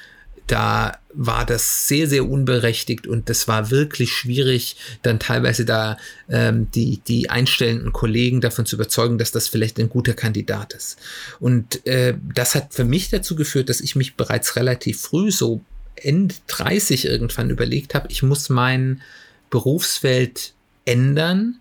da 0.47 0.97
war 1.13 1.45
das 1.45 1.87
sehr, 1.87 2.07
sehr 2.07 2.27
unberechtigt 2.27 3.07
und 3.07 3.29
das 3.29 3.47
war 3.47 3.71
wirklich 3.71 4.11
schwierig, 4.11 4.75
dann 5.01 5.19
teilweise 5.19 5.63
da 5.63 5.97
ähm, 6.29 6.69
die, 6.71 6.99
die 7.07 7.29
einstellenden 7.29 7.93
Kollegen 7.93 8.41
davon 8.41 8.65
zu 8.65 8.75
überzeugen, 8.75 9.17
dass 9.17 9.31
das 9.31 9.47
vielleicht 9.47 9.79
ein 9.79 9.89
guter 9.89 10.13
Kandidat 10.13 10.73
ist. 10.73 10.97
Und 11.39 11.85
äh, 11.85 12.15
das 12.33 12.55
hat 12.55 12.73
für 12.73 12.83
mich 12.83 13.09
dazu 13.09 13.35
geführt, 13.35 13.69
dass 13.69 13.81
ich 13.81 13.95
mich 13.95 14.15
bereits 14.15 14.55
relativ 14.55 15.01
früh 15.01 15.31
so 15.31 15.61
Ende 15.95 16.35
30 16.47 17.05
irgendwann 17.05 17.49
überlegt 17.49 17.95
habe, 17.95 18.07
ich 18.09 18.23
muss 18.23 18.49
mein 18.49 19.01
Berufsfeld 19.49 20.53
ändern 20.85 21.59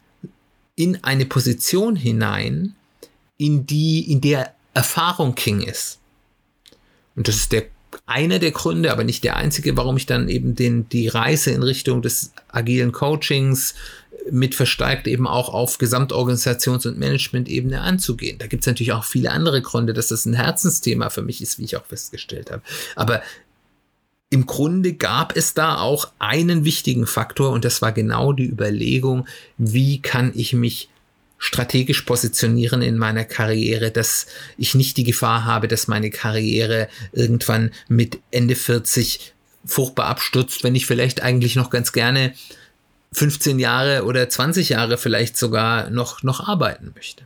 in 0.74 1.04
eine 1.04 1.26
Position 1.26 1.96
hinein, 1.96 2.74
in 3.36 3.66
die, 3.66 4.10
in 4.10 4.20
der 4.20 4.54
Erfahrung 4.74 5.34
King 5.34 5.60
ist. 5.60 5.98
Und 7.14 7.28
das 7.28 7.36
ist 7.36 7.52
der 7.52 7.66
einer 8.06 8.38
der 8.38 8.52
Gründe, 8.52 8.92
aber 8.92 9.04
nicht 9.04 9.24
der 9.24 9.36
einzige, 9.36 9.76
warum 9.76 9.96
ich 9.96 10.06
dann 10.06 10.28
eben 10.28 10.54
den, 10.54 10.88
die 10.88 11.08
Reise 11.08 11.50
in 11.50 11.62
Richtung 11.62 12.02
des 12.02 12.32
agilen 12.48 12.92
Coachings 12.92 13.74
mit 14.30 14.54
versteigt 14.54 15.06
eben 15.06 15.26
auch 15.26 15.52
auf 15.52 15.78
Gesamtorganisations- 15.78 16.86
und 16.86 16.98
Management-Ebene 16.98 17.80
anzugehen. 17.80 18.38
Da 18.38 18.46
gibt 18.46 18.62
es 18.62 18.66
natürlich 18.66 18.92
auch 18.92 19.04
viele 19.04 19.32
andere 19.32 19.62
Gründe, 19.62 19.92
dass 19.92 20.08
das 20.08 20.26
ein 20.26 20.34
Herzensthema 20.34 21.10
für 21.10 21.22
mich 21.22 21.42
ist, 21.42 21.58
wie 21.58 21.64
ich 21.64 21.76
auch 21.76 21.86
festgestellt 21.86 22.50
habe. 22.50 22.62
Aber 22.94 23.22
im 24.30 24.46
Grunde 24.46 24.94
gab 24.94 25.36
es 25.36 25.54
da 25.54 25.78
auch 25.78 26.10
einen 26.18 26.64
wichtigen 26.64 27.06
Faktor 27.06 27.50
und 27.50 27.64
das 27.64 27.82
war 27.82 27.92
genau 27.92 28.32
die 28.32 28.48
Überlegung, 28.48 29.26
wie 29.58 30.00
kann 30.00 30.32
ich 30.34 30.52
mich 30.54 30.88
strategisch 31.42 32.02
positionieren 32.02 32.82
in 32.82 32.96
meiner 32.96 33.24
Karriere, 33.24 33.90
dass 33.90 34.26
ich 34.56 34.76
nicht 34.76 34.96
die 34.96 35.02
Gefahr 35.02 35.44
habe, 35.44 35.66
dass 35.66 35.88
meine 35.88 36.10
Karriere 36.10 36.88
irgendwann 37.12 37.72
mit 37.88 38.20
Ende 38.30 38.54
40 38.54 39.34
furchtbar 39.64 40.06
abstürzt, 40.06 40.62
wenn 40.62 40.76
ich 40.76 40.86
vielleicht 40.86 41.20
eigentlich 41.20 41.56
noch 41.56 41.70
ganz 41.70 41.92
gerne 41.92 42.32
15 43.12 43.58
Jahre 43.58 44.04
oder 44.04 44.28
20 44.28 44.68
Jahre 44.68 44.98
vielleicht 44.98 45.36
sogar 45.36 45.90
noch, 45.90 46.22
noch 46.22 46.46
arbeiten 46.46 46.92
möchte. 46.94 47.24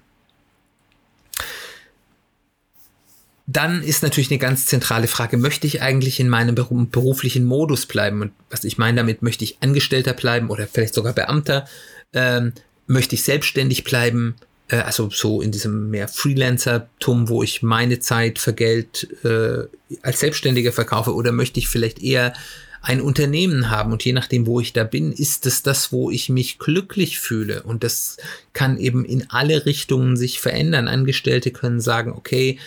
dann 3.48 3.83
ist 3.83 4.02
natürlich 4.02 4.31
eine 4.31 4.38
ganz 4.38 4.66
zentrale 4.66 5.07
Frage, 5.07 5.37
möchte 5.37 5.68
ich 5.68 5.81
eigentlich 5.81 6.18
in 6.18 6.29
meinem 6.29 6.57
beruflichen 6.57 7.44
Modus 7.44 7.87
bleiben? 7.87 8.20
Und 8.20 8.33
was 8.50 8.64
ich 8.64 8.76
meine 8.76 8.96
damit, 8.96 9.22
möchte 9.22 9.44
ich 9.44 9.59
Angestellter 9.61 10.14
bleiben 10.14 10.50
oder 10.50 10.66
vielleicht 10.66 10.94
sogar 10.94 11.12
Beamter? 11.12 11.68
Ähm, 12.12 12.55
möchte 12.87 13.14
ich 13.14 13.22
selbstständig 13.22 13.85
bleiben? 13.85 14.35
äh, 14.68 14.77
also 14.77 15.11
so 15.11 15.40
in 15.40 15.53
diesem 15.53 15.90
mehr 15.90 16.09
Freelancer-Tum, 16.09 17.29
wo 17.29 17.42
ich 17.42 17.62
meine 17.62 18.01
Zeit 18.01 18.38
für 18.38 18.53
Geld 18.53 19.09
äh, 19.25 19.64
als 20.03 20.20
Selbstständiger 20.20 20.72
verkaufe, 20.72 21.14
oder 21.14 21.33
möchte 21.33 21.61
ich 21.61 21.68
vielleicht 21.68 22.03
eher 22.03 22.33
ein 22.83 23.01
Unternehmen 23.01 23.70
haben 23.70 23.90
und 23.90 24.05
je 24.05 24.12
nachdem, 24.12 24.46
wo 24.46 24.61
ich 24.61 24.72
da 24.72 24.85
bin, 24.85 25.11
ist 25.11 25.44
es 25.46 25.62
das, 25.62 25.90
wo 25.90 26.11
ich 26.11 26.29
mich 26.29 26.59
glücklich 26.61 27.18
fühle 27.18 27.64
und 27.64 27.83
das 27.83 28.16
kann 28.53 28.79
eben 28.79 29.05
in 29.05 29.29
alle 29.29 29.66
Richtungen 29.66 30.16
sich 30.16 30.40
verändern. 30.40 30.87
Angestellte 30.87 31.51
können 31.51 31.81
sagen, 31.81 32.12
okay, 32.12 32.61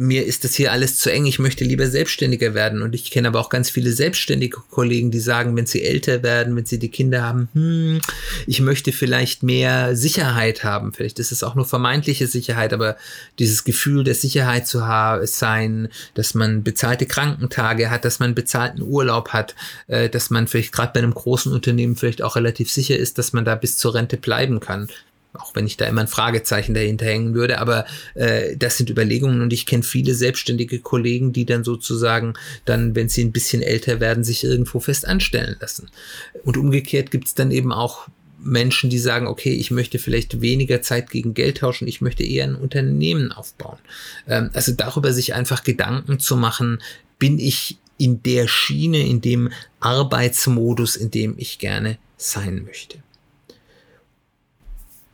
mir 0.00 0.24
ist 0.24 0.44
das 0.44 0.54
hier 0.54 0.72
alles 0.72 0.96
zu 0.96 1.12
eng, 1.12 1.26
ich 1.26 1.38
möchte 1.38 1.62
lieber 1.62 1.86
selbstständiger 1.86 2.54
werden. 2.54 2.80
Und 2.80 2.94
ich 2.94 3.10
kenne 3.10 3.28
aber 3.28 3.38
auch 3.38 3.50
ganz 3.50 3.68
viele 3.68 3.92
selbstständige 3.92 4.56
Kollegen, 4.70 5.10
die 5.10 5.20
sagen, 5.20 5.54
wenn 5.56 5.66
sie 5.66 5.84
älter 5.84 6.22
werden, 6.22 6.56
wenn 6.56 6.64
sie 6.64 6.78
die 6.78 6.88
Kinder 6.88 7.22
haben, 7.22 7.50
hm, 7.52 8.00
ich 8.46 8.62
möchte 8.62 8.92
vielleicht 8.92 9.42
mehr 9.42 9.94
Sicherheit 9.94 10.64
haben. 10.64 10.94
Vielleicht 10.94 11.18
ist 11.18 11.32
es 11.32 11.42
auch 11.42 11.54
nur 11.54 11.66
vermeintliche 11.66 12.26
Sicherheit, 12.26 12.72
aber 12.72 12.96
dieses 13.38 13.64
Gefühl 13.64 14.02
der 14.02 14.14
Sicherheit 14.14 14.66
zu 14.66 14.86
haben, 14.86 15.26
sein, 15.26 15.88
dass 16.14 16.32
man 16.32 16.62
bezahlte 16.62 17.04
Krankentage 17.04 17.90
hat, 17.90 18.06
dass 18.06 18.20
man 18.20 18.34
bezahlten 18.34 18.80
Urlaub 18.80 19.34
hat, 19.34 19.54
äh, 19.86 20.08
dass 20.08 20.30
man 20.30 20.46
vielleicht 20.46 20.72
gerade 20.72 20.92
bei 20.94 21.00
einem 21.00 21.12
großen 21.12 21.52
Unternehmen 21.52 21.94
vielleicht 21.94 22.22
auch 22.22 22.36
relativ 22.36 22.70
sicher 22.70 22.96
ist, 22.96 23.18
dass 23.18 23.34
man 23.34 23.44
da 23.44 23.54
bis 23.54 23.76
zur 23.76 23.94
Rente 23.94 24.16
bleiben 24.16 24.60
kann 24.60 24.88
auch 25.34 25.54
wenn 25.54 25.66
ich 25.66 25.76
da 25.76 25.86
immer 25.86 26.02
ein 26.02 26.08
Fragezeichen 26.08 26.74
dahinter 26.74 27.06
hängen 27.06 27.34
würde, 27.34 27.58
aber 27.58 27.86
äh, 28.14 28.56
das 28.56 28.76
sind 28.76 28.90
Überlegungen 28.90 29.42
und 29.42 29.52
ich 29.52 29.66
kenne 29.66 29.82
viele 29.82 30.14
selbstständige 30.14 30.80
Kollegen, 30.80 31.32
die 31.32 31.44
dann 31.44 31.64
sozusagen 31.64 32.34
dann, 32.64 32.94
wenn 32.94 33.08
sie 33.08 33.24
ein 33.24 33.32
bisschen 33.32 33.62
älter 33.62 34.00
werden, 34.00 34.24
sich 34.24 34.44
irgendwo 34.44 34.80
fest 34.80 35.06
anstellen 35.06 35.56
lassen. 35.60 35.88
Und 36.44 36.56
umgekehrt 36.56 37.10
gibt 37.10 37.28
es 37.28 37.34
dann 37.34 37.50
eben 37.50 37.72
auch 37.72 38.08
Menschen, 38.42 38.90
die 38.90 38.98
sagen, 38.98 39.26
okay, 39.26 39.52
ich 39.52 39.70
möchte 39.70 39.98
vielleicht 39.98 40.40
weniger 40.40 40.82
Zeit 40.82 41.10
gegen 41.10 41.34
Geld 41.34 41.58
tauschen, 41.58 41.86
ich 41.86 42.00
möchte 42.00 42.24
eher 42.24 42.44
ein 42.44 42.54
Unternehmen 42.54 43.32
aufbauen. 43.32 43.78
Ähm, 44.26 44.50
also 44.54 44.72
darüber 44.72 45.12
sich 45.12 45.34
einfach 45.34 45.62
Gedanken 45.62 46.18
zu 46.18 46.36
machen, 46.36 46.80
bin 47.18 47.38
ich 47.38 47.78
in 47.98 48.22
der 48.22 48.48
Schiene, 48.48 49.06
in 49.06 49.20
dem 49.20 49.50
Arbeitsmodus, 49.78 50.96
in 50.96 51.10
dem 51.10 51.34
ich 51.36 51.58
gerne 51.58 51.98
sein 52.16 52.64
möchte. 52.64 52.98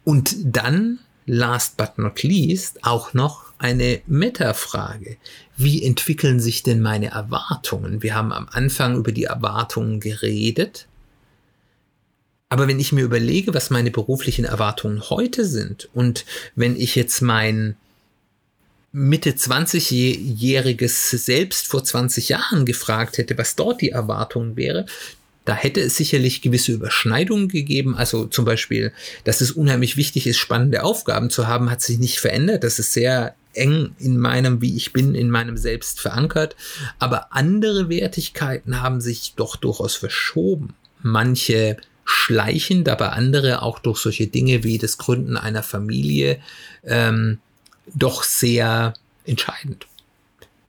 Und 0.07 0.37
dann, 0.45 1.01
last 1.27 1.77
but 1.77 1.99
not 1.99 2.23
least, 2.23 2.85
auch 2.85 3.13
noch 3.13 3.47
eine 3.59 4.03
Metafrage. 4.07 5.17
Wie 5.57 5.83
entwickeln 5.83 6.39
sich 6.39 6.63
denn 6.63 6.81
meine 6.81 7.09
Erwartungen? 7.09 8.05
Wir 8.05 8.15
haben 8.15 8.33
am 8.33 8.49
Anfang 8.49 8.97
über 8.97 9.11
die 9.11 9.25
Erwartungen 9.25 9.99
geredet. 9.99 10.87
Aber 12.49 12.69
wenn 12.69 12.79
ich 12.79 12.93
mir 12.93 13.03
überlege, 13.03 13.53
was 13.53 13.71
meine 13.71 13.91
beruflichen 13.91 14.45
Erwartungen 14.45 15.11
heute 15.11 15.45
sind 15.45 15.89
und 15.93 16.25
wenn 16.55 16.77
ich 16.77 16.95
jetzt 16.95 17.21
mein 17.21 17.75
Mitte 18.93 19.31
20-jähriges 19.31 21.17
selbst 21.17 21.67
vor 21.67 21.83
20 21.83 22.29
Jahren 22.29 22.65
gefragt 22.65 23.19
hätte, 23.19 23.37
was 23.37 23.57
dort 23.57 23.81
die 23.81 23.91
Erwartung 23.91 24.55
wäre, 24.55 24.87
da 25.47 25.55
hätte 25.55 25.81
es 25.81 25.97
sicherlich 25.97 26.43
gewisse 26.43 26.73
Überschneidungen 26.73 27.49
gegeben. 27.49 27.95
Also 27.97 28.27
zum 28.27 28.45
Beispiel, 28.45 28.93
dass 29.25 29.41
es 29.41 29.53
unheimlich 29.53 29.97
wichtig 29.97 30.27
ist, 30.27 30.39
spannende 30.39 30.83
Aufgaben 30.83 31.31
zu 31.31 31.47
haben, 31.47 31.71
hat 31.71 31.81
sich 31.81 31.99
nicht 31.99 32.19
verändert. 32.19 32.65
Das 32.65 32.79
ist 32.79 32.93
sehr 32.93 33.35
eng 33.55 33.95
in 33.99 34.19
meinem, 34.19 34.61
wie 34.61 34.77
ich 34.77 34.93
bin, 34.93 35.15
in 35.15 35.31
meinem 35.31 35.57
Selbst 35.57 36.01
verankert. 36.01 36.57
Aber 36.99 37.33
andere 37.33 37.89
Wertigkeiten 37.89 38.83
haben 38.83 39.01
sich 39.01 39.35
doch 39.37 39.57
durchaus 39.57 39.95
verschoben. 39.95 40.75
Manche 41.03 41.77
schleichend, 42.05 42.89
aber 42.89 43.13
andere 43.13 43.63
auch 43.63 43.79
durch 43.79 43.99
solche 43.99 44.27
Dinge 44.27 44.65
wie 44.65 44.79
das 44.79 44.99
Gründen 44.99 45.37
einer 45.37 45.63
Familie 45.63 46.41
ähm, 46.85 47.39
doch 47.95 48.25
sehr 48.25 48.95
entscheidend. 49.25 49.87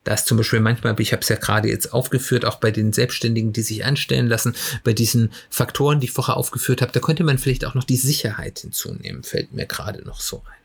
Da 0.07 0.13
ist 0.13 0.25
zum 0.25 0.37
Beispiel 0.37 0.61
manchmal, 0.61 0.95
ich 0.99 1.11
habe 1.11 1.21
es 1.21 1.27
ja 1.27 1.35
gerade 1.35 1.67
jetzt 1.67 1.91
aufgeführt, 1.91 2.45
auch 2.45 2.55
bei 2.55 2.71
den 2.71 2.93
Selbstständigen, 2.93 3.51
die 3.51 3.61
sich 3.61 3.83
anstellen 3.83 4.27
lassen, 4.27 4.55
bei 4.85 4.93
diesen 4.93 5.31
Faktoren, 5.49 5.99
die 5.99 6.05
ich 6.05 6.13
vorher 6.13 6.37
aufgeführt 6.37 6.81
habe, 6.81 6.93
da 6.93 7.01
könnte 7.01 7.25
man 7.25 7.37
vielleicht 7.37 7.65
auch 7.65 7.73
noch 7.73 7.83
die 7.83 7.97
Sicherheit 7.97 8.59
hinzunehmen, 8.59 9.23
fällt 9.23 9.51
mir 9.51 9.65
gerade 9.65 10.03
noch 10.03 10.21
so 10.21 10.43
ein. 10.45 10.57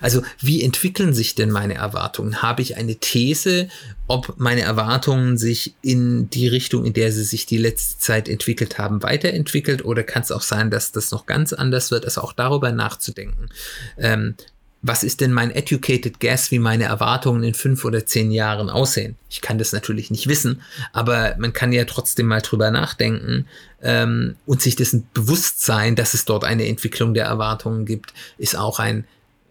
Also 0.00 0.22
wie 0.40 0.62
entwickeln 0.62 1.12
sich 1.12 1.34
denn 1.34 1.50
meine 1.50 1.74
Erwartungen? 1.74 2.40
Habe 2.40 2.62
ich 2.62 2.76
eine 2.78 2.96
These, 2.96 3.68
ob 4.06 4.34
meine 4.38 4.62
Erwartungen 4.62 5.36
sich 5.36 5.74
in 5.82 6.30
die 6.30 6.48
Richtung, 6.48 6.86
in 6.86 6.94
der 6.94 7.12
sie 7.12 7.24
sich 7.24 7.44
die 7.44 7.58
letzte 7.58 7.98
Zeit 7.98 8.30
entwickelt 8.30 8.78
haben, 8.78 9.02
weiterentwickelt? 9.02 9.84
Oder 9.84 10.04
kann 10.04 10.22
es 10.22 10.32
auch 10.32 10.42
sein, 10.42 10.70
dass 10.70 10.92
das 10.92 11.10
noch 11.10 11.26
ganz 11.26 11.52
anders 11.52 11.90
wird? 11.90 12.06
Also 12.06 12.22
auch 12.22 12.32
darüber 12.32 12.72
nachzudenken. 12.72 13.50
Ähm, 13.98 14.36
was 14.82 15.04
ist 15.04 15.20
denn 15.20 15.32
mein 15.32 15.52
educated 15.52 16.18
guess, 16.18 16.50
wie 16.50 16.58
meine 16.58 16.84
Erwartungen 16.84 17.44
in 17.44 17.54
fünf 17.54 17.84
oder 17.84 18.04
zehn 18.04 18.32
Jahren 18.32 18.68
aussehen? 18.68 19.16
Ich 19.30 19.40
kann 19.40 19.56
das 19.56 19.72
natürlich 19.72 20.10
nicht 20.10 20.26
wissen, 20.26 20.60
aber 20.92 21.36
man 21.38 21.52
kann 21.52 21.72
ja 21.72 21.84
trotzdem 21.84 22.26
mal 22.26 22.40
drüber 22.40 22.72
nachdenken 22.72 23.46
ähm, 23.80 24.34
und 24.44 24.60
sich 24.60 24.74
dessen 24.74 25.06
bewusst 25.14 25.64
sein, 25.64 25.94
dass 25.94 26.14
es 26.14 26.24
dort 26.24 26.42
eine 26.44 26.66
Entwicklung 26.66 27.14
der 27.14 27.26
Erwartungen 27.26 27.86
gibt, 27.86 28.12
ist 28.38 28.56
auch 28.56 28.80
ein 28.80 29.04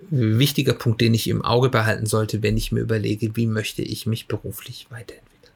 wichtiger 0.09 0.73
Punkt, 0.73 0.99
den 0.99 1.13
ich 1.13 1.29
im 1.29 1.43
Auge 1.43 1.69
behalten 1.69 2.05
sollte, 2.05 2.43
wenn 2.43 2.57
ich 2.57 2.73
mir 2.73 2.81
überlege, 2.81 3.37
wie 3.37 3.47
möchte 3.47 3.81
ich 3.81 4.05
mich 4.05 4.27
beruflich 4.27 4.87
weiterentwickeln. 4.89 5.53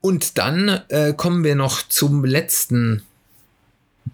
Und 0.00 0.38
dann 0.38 0.80
äh, 0.88 1.12
kommen 1.12 1.44
wir 1.44 1.54
noch 1.54 1.86
zum 1.86 2.24
letzten 2.24 3.02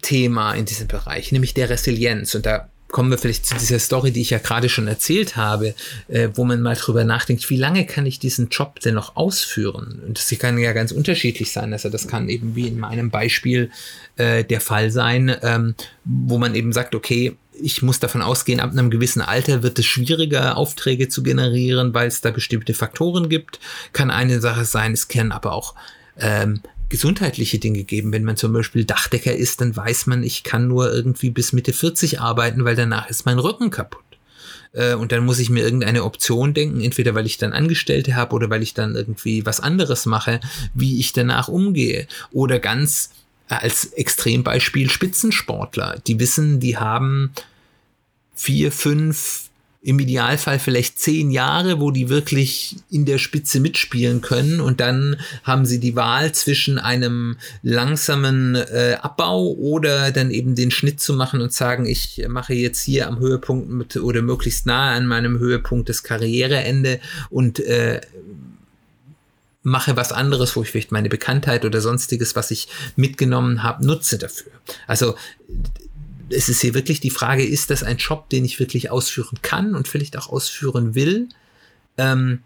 Thema 0.01 0.53
in 0.53 0.65
diesem 0.65 0.87
Bereich, 0.87 1.31
nämlich 1.31 1.53
der 1.53 1.69
Resilienz. 1.69 2.33
Und 2.35 2.45
da 2.45 2.67
kommen 2.93 3.09
wir 3.09 3.17
vielleicht 3.17 3.47
zu 3.47 3.55
dieser 3.55 3.79
Story, 3.79 4.11
die 4.11 4.21
ich 4.21 4.29
ja 4.29 4.37
gerade 4.37 4.69
schon 4.69 4.87
erzählt 4.87 5.35
habe, 5.35 5.73
äh, 6.09 6.29
wo 6.35 6.45
man 6.45 6.61
mal 6.61 6.75
drüber 6.75 7.03
nachdenkt, 7.03 7.49
wie 7.49 7.57
lange 7.57 7.87
kann 7.87 8.05
ich 8.05 8.19
diesen 8.19 8.49
Job 8.49 8.79
denn 8.81 8.93
noch 8.93 9.15
ausführen? 9.15 9.99
Und 10.05 10.19
das 10.19 10.29
kann 10.37 10.59
ja 10.59 10.73
ganz 10.73 10.91
unterschiedlich 10.91 11.51
sein. 11.51 11.73
Also 11.73 11.89
das 11.89 12.07
kann 12.07 12.29
eben 12.29 12.55
wie 12.55 12.67
in 12.67 12.79
meinem 12.79 13.09
Beispiel 13.09 13.71
äh, 14.15 14.43
der 14.43 14.61
Fall 14.61 14.91
sein, 14.91 15.35
ähm, 15.41 15.73
wo 16.05 16.37
man 16.37 16.53
eben 16.53 16.71
sagt, 16.71 16.93
okay, 16.93 17.35
ich 17.59 17.81
muss 17.81 17.99
davon 17.99 18.21
ausgehen, 18.21 18.59
ab 18.59 18.71
einem 18.71 18.91
gewissen 18.91 19.21
Alter 19.21 19.63
wird 19.63 19.79
es 19.79 19.85
schwieriger, 19.87 20.55
Aufträge 20.55 21.09
zu 21.09 21.23
generieren, 21.23 21.95
weil 21.95 22.07
es 22.07 22.21
da 22.21 22.29
bestimmte 22.29 22.75
Faktoren 22.75 23.27
gibt. 23.27 23.59
Kann 23.93 24.11
eine 24.11 24.39
Sache 24.39 24.65
sein, 24.65 24.93
es 24.93 25.07
können 25.07 25.31
aber 25.31 25.53
auch 25.53 25.73
ähm, 26.19 26.61
gesundheitliche 26.93 27.57
Dinge 27.57 27.85
geben. 27.85 28.11
Wenn 28.11 28.23
man 28.23 28.37
zum 28.37 28.53
Beispiel 28.53 28.85
Dachdecker 28.85 29.35
ist, 29.35 29.61
dann 29.61 29.75
weiß 29.75 30.05
man, 30.05 30.21
ich 30.21 30.43
kann 30.43 30.67
nur 30.67 30.93
irgendwie 30.93 31.31
bis 31.31 31.51
Mitte 31.51 31.73
40 31.73 32.21
arbeiten, 32.21 32.65
weil 32.65 32.75
danach 32.75 33.09
ist 33.09 33.25
mein 33.25 33.39
Rücken 33.39 33.71
kaputt. 33.71 34.03
Äh, 34.73 34.93
und 34.93 35.11
dann 35.11 35.25
muss 35.25 35.39
ich 35.39 35.49
mir 35.49 35.63
irgendeine 35.63 36.03
Option 36.03 36.53
denken, 36.53 36.81
entweder 36.81 37.15
weil 37.15 37.25
ich 37.25 37.39
dann 37.39 37.51
Angestellte 37.51 38.15
habe 38.15 38.35
oder 38.35 38.51
weil 38.51 38.61
ich 38.61 38.75
dann 38.75 38.93
irgendwie 38.93 39.43
was 39.43 39.59
anderes 39.59 40.05
mache, 40.05 40.39
wie 40.75 40.99
ich 40.99 41.13
danach 41.13 41.47
umgehe. 41.47 42.05
Oder 42.31 42.59
ganz 42.59 43.09
äh, 43.49 43.55
als 43.55 43.85
Extrembeispiel 43.85 44.91
Spitzensportler, 44.91 45.99
die 46.05 46.19
wissen, 46.19 46.59
die 46.59 46.77
haben 46.77 47.31
vier, 48.35 48.71
fünf, 48.71 49.49
im 49.83 49.99
Idealfall 49.99 50.59
vielleicht 50.59 50.97
zehn 50.97 51.29
Jahre, 51.29 51.81
wo 51.81 51.91
die 51.91 52.07
wirklich 52.07 52.77
in 52.89 53.05
der 53.05 53.17
Spitze 53.17 53.59
mitspielen 53.59 54.21
können 54.21 54.61
und 54.61 54.79
dann 54.79 55.17
haben 55.43 55.65
sie 55.65 55.79
die 55.79 55.97
Wahl 55.97 56.31
zwischen 56.31 56.79
einem 56.79 57.35
langsamen 57.63 58.55
äh, 58.55 58.97
Abbau 59.01 59.51
oder 59.51 60.11
dann 60.11 60.31
eben 60.31 60.55
den 60.55 60.71
Schnitt 60.71 61.01
zu 61.01 61.13
machen 61.13 61.41
und 61.41 61.51
sagen, 61.51 61.85
ich 61.85 62.25
mache 62.29 62.53
jetzt 62.53 62.81
hier 62.81 63.07
am 63.07 63.19
Höhepunkt 63.19 63.69
mit 63.69 63.97
oder 63.97 64.21
möglichst 64.21 64.65
nahe 64.65 64.95
an 64.95 65.05
meinem 65.05 65.37
Höhepunkt 65.37 65.89
das 65.89 66.01
Karriereende 66.01 67.01
und 67.29 67.59
äh, 67.59 67.99
mache 69.63 69.97
was 69.97 70.13
anderes, 70.13 70.55
wo 70.55 70.63
ich 70.63 70.71
vielleicht 70.71 70.93
meine 70.93 71.09
Bekanntheit 71.09 71.65
oder 71.65 71.81
sonstiges, 71.81 72.37
was 72.37 72.51
ich 72.51 72.69
mitgenommen 72.95 73.63
habe, 73.63 73.85
nutze 73.85 74.17
dafür. 74.17 74.51
Also 74.87 75.15
es 76.33 76.49
ist 76.49 76.61
hier 76.61 76.73
wirklich 76.73 76.99
die 76.99 77.09
Frage, 77.09 77.45
ist 77.45 77.69
das 77.69 77.83
ein 77.83 77.97
Job, 77.97 78.29
den 78.29 78.45
ich 78.45 78.59
wirklich 78.59 78.91
ausführen 78.91 79.39
kann 79.41 79.75
und 79.75 79.87
vielleicht 79.87 80.17
auch 80.17 80.29
ausführen 80.29 80.95
will, 80.95 81.29
ähm, 81.97 82.39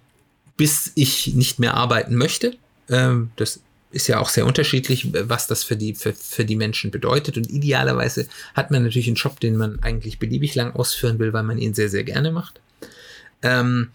bis 0.57 0.91
ich 0.95 1.33
nicht 1.33 1.59
mehr 1.59 1.75
arbeiten 1.75 2.15
möchte. 2.15 2.55
Ähm, 2.89 3.31
das 3.35 3.61
ist 3.91 4.07
ja 4.07 4.19
auch 4.19 4.29
sehr 4.29 4.45
unterschiedlich, 4.45 5.09
was 5.13 5.47
das 5.47 5.63
für 5.63 5.75
die, 5.75 5.95
für, 5.95 6.13
für 6.13 6.45
die 6.45 6.55
Menschen 6.55 6.91
bedeutet. 6.91 7.37
Und 7.37 7.49
idealerweise 7.49 8.27
hat 8.53 8.69
man 8.69 8.83
natürlich 8.83 9.07
einen 9.07 9.15
Job, 9.15 9.39
den 9.39 9.55
man 9.55 9.81
eigentlich 9.81 10.19
beliebig 10.19 10.55
lang 10.55 10.73
ausführen 10.73 11.19
will, 11.19 11.33
weil 11.33 11.43
man 11.43 11.57
ihn 11.57 11.73
sehr, 11.73 11.89
sehr 11.89 12.03
gerne 12.03 12.31
macht. 12.31 12.59
Ähm, 13.41 13.89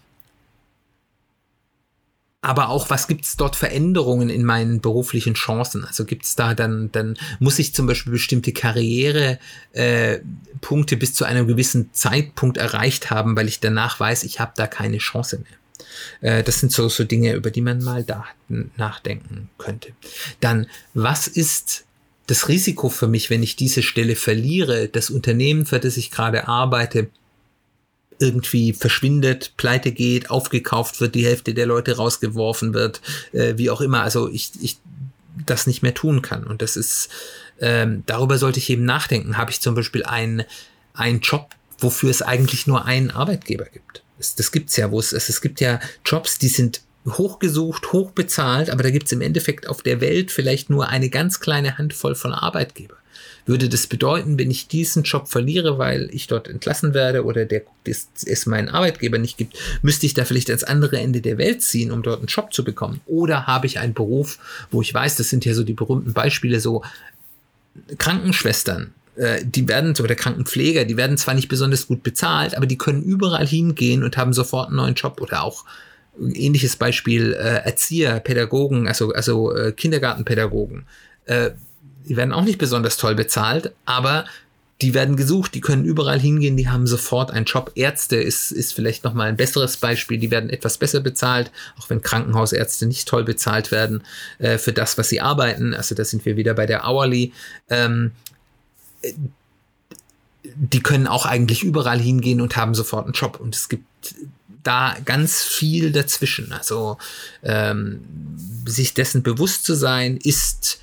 aber 2.43 2.69
auch, 2.69 2.89
was 2.89 3.07
gibt 3.07 3.23
es 3.23 3.37
dort 3.37 3.55
Veränderungen 3.55 4.29
in 4.29 4.43
meinen 4.43 4.81
beruflichen 4.81 5.33
Chancen? 5.33 5.85
Also 5.85 6.03
gibt 6.03 6.25
es 6.25 6.35
da 6.35 6.53
dann, 6.53 6.91
dann 6.91 7.17
muss 7.39 7.57
ich 7.57 7.73
zum 7.73 7.87
Beispiel 7.87 8.11
bestimmte 8.11 8.51
Karrierepunkte 8.51 10.95
äh, 10.95 10.97
bis 10.97 11.13
zu 11.13 11.23
einem 11.23 11.47
gewissen 11.47 11.93
Zeitpunkt 11.93 12.57
erreicht 12.57 13.11
haben, 13.11 13.37
weil 13.37 13.47
ich 13.47 13.61
danach 13.61 13.97
weiß, 13.99 14.25
ich 14.25 14.41
habe 14.41 14.51
da 14.57 14.67
keine 14.67 14.97
Chance 14.97 15.39
mehr. 15.39 15.53
Äh, 16.21 16.43
das 16.43 16.59
sind 16.59 16.73
so, 16.73 16.89
so 16.89 17.05
Dinge, 17.05 17.33
über 17.33 17.49
die 17.49 17.61
man 17.61 17.81
mal 17.81 18.03
da 18.03 18.25
nachdenken 18.75 19.49
könnte. 19.57 19.93
Dann, 20.41 20.67
was 20.93 21.27
ist 21.27 21.85
das 22.27 22.49
Risiko 22.49 22.89
für 22.89 23.07
mich, 23.07 23.29
wenn 23.29 23.41
ich 23.41 23.55
diese 23.55 23.83
Stelle 23.83 24.17
verliere, 24.17 24.89
das 24.89 25.09
Unternehmen, 25.09 25.65
für 25.65 25.79
das 25.79 25.95
ich 25.95 26.11
gerade 26.11 26.45
arbeite, 26.47 27.07
irgendwie 28.23 28.73
verschwindet, 28.73 29.53
pleite 29.57 29.91
geht, 29.91 30.29
aufgekauft 30.29 31.01
wird, 31.01 31.15
die 31.15 31.25
Hälfte 31.25 31.53
der 31.53 31.65
Leute 31.65 31.97
rausgeworfen 31.97 32.73
wird, 32.73 33.01
äh, 33.33 33.53
wie 33.57 33.69
auch 33.69 33.81
immer. 33.81 34.01
Also 34.01 34.29
ich, 34.29 34.51
ich 34.61 34.77
das 35.45 35.67
nicht 35.67 35.83
mehr 35.83 35.93
tun 35.93 36.21
kann. 36.21 36.43
Und 36.45 36.61
das 36.61 36.77
ist, 36.77 37.09
ähm, 37.59 38.03
darüber 38.05 38.37
sollte 38.37 38.59
ich 38.59 38.69
eben 38.69 38.85
nachdenken. 38.85 39.37
Habe 39.37 39.51
ich 39.51 39.61
zum 39.61 39.75
Beispiel 39.75 40.03
einen, 40.03 40.43
einen 40.93 41.19
Job, 41.19 41.49
wofür 41.79 42.09
es 42.09 42.21
eigentlich 42.21 42.67
nur 42.67 42.85
einen 42.85 43.11
Arbeitgeber 43.11 43.65
gibt? 43.65 44.03
Das, 44.17 44.35
das 44.35 44.51
gibt's 44.51 44.77
ja, 44.77 44.91
wo 44.91 44.99
es, 44.99 45.11
es, 45.11 45.29
es 45.29 45.41
gibt 45.41 45.59
ja 45.59 45.79
Jobs, 46.05 46.37
die 46.37 46.47
sind 46.47 46.81
hochgesucht, 47.05 47.91
hochbezahlt, 47.91 48.69
aber 48.69 48.83
da 48.83 48.89
gibt's 48.89 49.11
im 49.11 49.21
Endeffekt 49.21 49.67
auf 49.67 49.81
der 49.81 49.99
Welt 49.99 50.31
vielleicht 50.31 50.69
nur 50.69 50.87
eine 50.87 51.09
ganz 51.09 51.41
kleine 51.41 51.77
Handvoll 51.77 52.15
von 52.15 52.31
Arbeitgebern 52.31 52.97
würde 53.45 53.69
das 53.69 53.87
bedeuten, 53.87 54.39
wenn 54.39 54.51
ich 54.51 54.67
diesen 54.67 55.03
Job 55.03 55.27
verliere, 55.27 55.77
weil 55.77 56.09
ich 56.11 56.27
dort 56.27 56.47
entlassen 56.47 56.93
werde 56.93 57.25
oder 57.25 57.45
der, 57.45 57.63
es 57.85 58.45
meinen 58.45 58.69
Arbeitgeber 58.69 59.17
nicht 59.17 59.37
gibt, 59.37 59.57
müsste 59.81 60.05
ich 60.05 60.13
da 60.13 60.25
vielleicht 60.25 60.49
ans 60.49 60.63
andere 60.63 60.99
Ende 60.99 61.21
der 61.21 61.37
Welt 61.37 61.61
ziehen, 61.61 61.91
um 61.91 62.03
dort 62.03 62.19
einen 62.19 62.27
Job 62.27 62.53
zu 62.53 62.63
bekommen? 62.63 63.01
Oder 63.05 63.47
habe 63.47 63.67
ich 63.67 63.79
einen 63.79 63.93
Beruf, 63.93 64.39
wo 64.71 64.81
ich 64.81 64.93
weiß, 64.93 65.17
das 65.17 65.29
sind 65.29 65.45
ja 65.45 65.53
so 65.53 65.63
die 65.63 65.73
berühmten 65.73 66.13
Beispiele, 66.13 66.59
so 66.59 66.83
Krankenschwestern, 67.97 68.93
äh, 69.15 69.43
die 69.45 69.67
werden, 69.67 69.91
oder 69.99 70.15
Krankenpfleger, 70.15 70.85
die 70.85 70.97
werden 70.97 71.17
zwar 71.17 71.33
nicht 71.33 71.49
besonders 71.49 71.87
gut 71.87 72.03
bezahlt, 72.03 72.55
aber 72.55 72.65
die 72.65 72.77
können 72.77 73.03
überall 73.03 73.47
hingehen 73.47 74.03
und 74.03 74.17
haben 74.17 74.33
sofort 74.33 74.67
einen 74.67 74.77
neuen 74.77 74.95
Job 74.95 75.19
oder 75.21 75.43
auch 75.43 75.65
ähnliches 76.19 76.75
Beispiel 76.75 77.33
äh, 77.33 77.65
Erzieher, 77.65 78.19
Pädagogen, 78.19 78.87
also, 78.87 79.11
also 79.13 79.55
äh, 79.55 79.71
Kindergartenpädagogen. 79.71 80.85
Äh, 81.25 81.51
die 82.07 82.17
werden 82.17 82.33
auch 82.33 82.43
nicht 82.43 82.57
besonders 82.57 82.97
toll 82.97 83.15
bezahlt, 83.15 83.73
aber 83.85 84.25
die 84.81 84.93
werden 84.93 85.15
gesucht, 85.15 85.53
die 85.53 85.61
können 85.61 85.85
überall 85.85 86.19
hingehen, 86.19 86.57
die 86.57 86.67
haben 86.67 86.87
sofort 86.87 87.31
einen 87.31 87.45
Job. 87.45 87.71
Ärzte 87.75 88.17
ist, 88.17 88.51
ist 88.51 88.73
vielleicht 88.73 89.03
nochmal 89.03 89.29
ein 89.29 89.37
besseres 89.37 89.77
Beispiel, 89.77 90.17
die 90.17 90.31
werden 90.31 90.49
etwas 90.49 90.77
besser 90.77 90.99
bezahlt, 90.99 91.51
auch 91.79 91.89
wenn 91.89 92.01
Krankenhausärzte 92.01 92.85
nicht 92.85 93.07
toll 93.07 93.23
bezahlt 93.23 93.71
werden 93.71 94.03
äh, 94.39 94.57
für 94.57 94.73
das, 94.73 94.97
was 94.97 95.07
sie 95.09 95.21
arbeiten. 95.21 95.73
Also 95.73 95.95
da 95.95 96.03
sind 96.03 96.25
wir 96.25 96.35
wieder 96.35 96.53
bei 96.53 96.65
der 96.65 96.85
Hourly. 96.85 97.31
Ähm, 97.69 98.11
die 100.43 100.83
können 100.83 101.07
auch 101.07 101.25
eigentlich 101.25 101.63
überall 101.63 101.99
hingehen 101.99 102.41
und 102.41 102.57
haben 102.57 102.75
sofort 102.75 103.05
einen 103.05 103.13
Job. 103.13 103.39
Und 103.39 103.55
es 103.55 103.69
gibt 103.69 103.85
da 104.63 104.97
ganz 105.05 105.43
viel 105.43 105.91
dazwischen. 105.91 106.51
Also 106.51 106.97
ähm, 107.43 108.01
sich 108.65 108.93
dessen 108.93 109.23
bewusst 109.23 109.65
zu 109.65 109.75
sein, 109.75 110.17
ist 110.17 110.79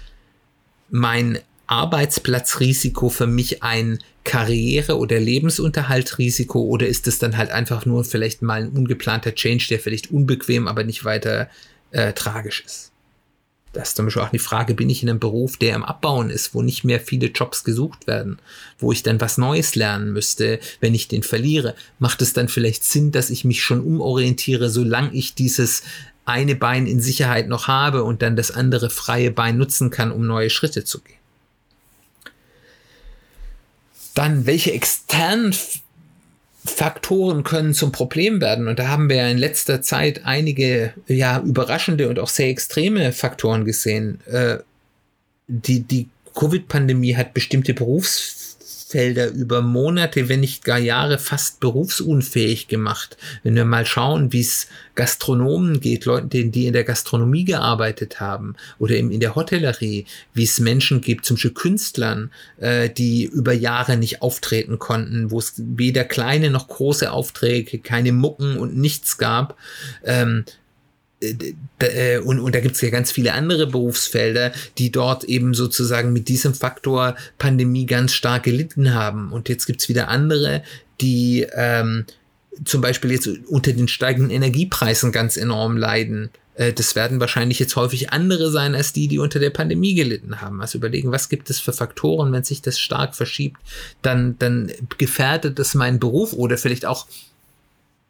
mein 0.90 1.38
Arbeitsplatzrisiko 1.66 3.10
für 3.10 3.26
mich 3.26 3.62
ein 3.62 4.00
Karriere- 4.24 4.98
oder 4.98 5.20
Lebensunterhaltrisiko 5.20 6.60
oder 6.60 6.86
ist 6.86 7.06
es 7.06 7.18
dann 7.18 7.36
halt 7.36 7.50
einfach 7.50 7.86
nur 7.86 8.04
vielleicht 8.04 8.42
mal 8.42 8.62
ein 8.62 8.70
ungeplanter 8.70 9.34
Change, 9.34 9.66
der 9.70 9.80
vielleicht 9.80 10.10
unbequem, 10.10 10.68
aber 10.68 10.84
nicht 10.84 11.04
weiter 11.04 11.48
äh, 11.92 12.12
tragisch 12.12 12.62
ist? 12.66 12.90
Das 13.72 13.90
ist 13.90 13.96
zum 13.96 14.06
Beispiel 14.06 14.22
auch 14.22 14.30
die 14.30 14.40
Frage, 14.40 14.74
bin 14.74 14.90
ich 14.90 15.04
in 15.04 15.10
einem 15.10 15.20
Beruf, 15.20 15.56
der 15.56 15.76
im 15.76 15.84
Abbauen 15.84 16.28
ist, 16.28 16.54
wo 16.54 16.62
nicht 16.62 16.82
mehr 16.82 16.98
viele 16.98 17.28
Jobs 17.28 17.62
gesucht 17.62 18.08
werden, 18.08 18.40
wo 18.80 18.90
ich 18.90 19.04
dann 19.04 19.20
was 19.20 19.38
Neues 19.38 19.76
lernen 19.76 20.12
müsste, 20.12 20.58
wenn 20.80 20.92
ich 20.92 21.06
den 21.06 21.22
verliere? 21.22 21.76
Macht 22.00 22.20
es 22.20 22.32
dann 22.32 22.48
vielleicht 22.48 22.82
Sinn, 22.82 23.12
dass 23.12 23.30
ich 23.30 23.44
mich 23.44 23.62
schon 23.62 23.80
umorientiere, 23.80 24.70
solange 24.70 25.14
ich 25.14 25.34
dieses 25.34 25.84
eine 26.24 26.54
Bein 26.54 26.86
in 26.86 27.00
Sicherheit 27.00 27.48
noch 27.48 27.66
habe 27.68 28.04
und 28.04 28.22
dann 28.22 28.36
das 28.36 28.50
andere 28.50 28.90
freie 28.90 29.30
Bein 29.30 29.56
nutzen 29.56 29.90
kann, 29.90 30.12
um 30.12 30.26
neue 30.26 30.50
Schritte 30.50 30.84
zu 30.84 31.00
gehen. 31.00 31.16
Dann, 34.14 34.46
welche 34.46 34.72
externen 34.72 35.54
Faktoren 36.64 37.42
können 37.42 37.74
zum 37.74 37.90
Problem 37.90 38.40
werden? 38.40 38.68
Und 38.68 38.78
da 38.78 38.88
haben 38.88 39.08
wir 39.08 39.26
in 39.28 39.38
letzter 39.38 39.82
Zeit 39.82 40.24
einige 40.24 40.92
ja, 41.06 41.40
überraschende 41.40 42.08
und 42.08 42.18
auch 42.18 42.28
sehr 42.28 42.48
extreme 42.48 43.12
Faktoren 43.12 43.64
gesehen. 43.64 44.20
Äh, 44.26 44.58
die 45.46 45.80
die 45.80 46.08
Covid-Pandemie 46.34 47.16
hat 47.16 47.34
bestimmte 47.34 47.74
Berufs 47.74 48.39
Berufsfelder 48.90 49.30
über 49.30 49.62
Monate, 49.62 50.28
wenn 50.28 50.40
nicht 50.40 50.64
gar 50.64 50.78
Jahre 50.78 51.18
fast 51.18 51.60
berufsunfähig 51.60 52.66
gemacht. 52.68 53.16
Wenn 53.42 53.54
wir 53.54 53.64
mal 53.64 53.86
schauen, 53.86 54.32
wie 54.32 54.40
es 54.40 54.66
Gastronomen 54.96 55.80
geht, 55.80 56.04
Leuten, 56.04 56.50
die 56.50 56.66
in 56.66 56.72
der 56.72 56.84
Gastronomie 56.84 57.44
gearbeitet 57.44 58.20
haben 58.20 58.56
oder 58.78 58.96
in 58.96 59.20
der 59.20 59.34
Hotellerie, 59.36 60.06
wie 60.34 60.42
es 60.42 60.58
Menschen 60.58 61.00
gibt, 61.00 61.24
zum 61.24 61.36
Beispiel 61.36 61.52
Künstlern, 61.52 62.32
äh, 62.58 62.90
die 62.90 63.24
über 63.24 63.52
Jahre 63.52 63.96
nicht 63.96 64.22
auftreten 64.22 64.78
konnten, 64.78 65.30
wo 65.30 65.38
es 65.38 65.54
weder 65.56 66.04
kleine 66.04 66.50
noch 66.50 66.68
große 66.68 67.12
Aufträge, 67.12 67.78
keine 67.78 68.12
Mucken 68.12 68.58
und 68.58 68.76
nichts 68.76 69.18
gab. 69.18 69.56
Ähm, 70.04 70.44
äh, 70.46 70.59
und, 72.24 72.40
und 72.40 72.54
da 72.54 72.60
gibt 72.60 72.76
es 72.76 72.80
ja 72.80 72.90
ganz 72.90 73.12
viele 73.12 73.34
andere 73.34 73.66
Berufsfelder, 73.66 74.52
die 74.78 74.90
dort 74.90 75.24
eben 75.24 75.52
sozusagen 75.52 76.12
mit 76.12 76.28
diesem 76.28 76.54
Faktor 76.54 77.14
Pandemie 77.38 77.86
ganz 77.86 78.12
stark 78.12 78.44
gelitten 78.44 78.94
haben. 78.94 79.32
Und 79.32 79.48
jetzt 79.48 79.66
gibt 79.66 79.82
es 79.82 79.88
wieder 79.88 80.08
andere, 80.08 80.62
die 81.00 81.46
ähm, 81.52 82.06
zum 82.64 82.80
Beispiel 82.80 83.12
jetzt 83.12 83.28
unter 83.46 83.72
den 83.72 83.88
steigenden 83.88 84.30
Energiepreisen 84.30 85.12
ganz 85.12 85.36
enorm 85.36 85.76
leiden. 85.76 86.30
Äh, 86.54 86.72
das 86.72 86.94
werden 86.96 87.20
wahrscheinlich 87.20 87.58
jetzt 87.58 87.76
häufig 87.76 88.12
andere 88.12 88.50
sein 88.50 88.74
als 88.74 88.92
die, 88.92 89.08
die 89.08 89.18
unter 89.18 89.38
der 89.38 89.50
Pandemie 89.50 89.94
gelitten 89.94 90.40
haben. 90.40 90.60
Also 90.60 90.78
überlegen, 90.78 91.12
was 91.12 91.28
gibt 91.28 91.50
es 91.50 91.60
für 91.60 91.72
Faktoren, 91.72 92.32
wenn 92.32 92.44
sich 92.44 92.62
das 92.62 92.78
stark 92.78 93.14
verschiebt, 93.14 93.58
dann, 94.02 94.38
dann 94.38 94.70
gefährdet 94.98 95.58
das 95.58 95.74
meinen 95.74 96.00
Beruf 96.00 96.32
oder 96.32 96.58
vielleicht 96.58 96.86
auch 96.86 97.06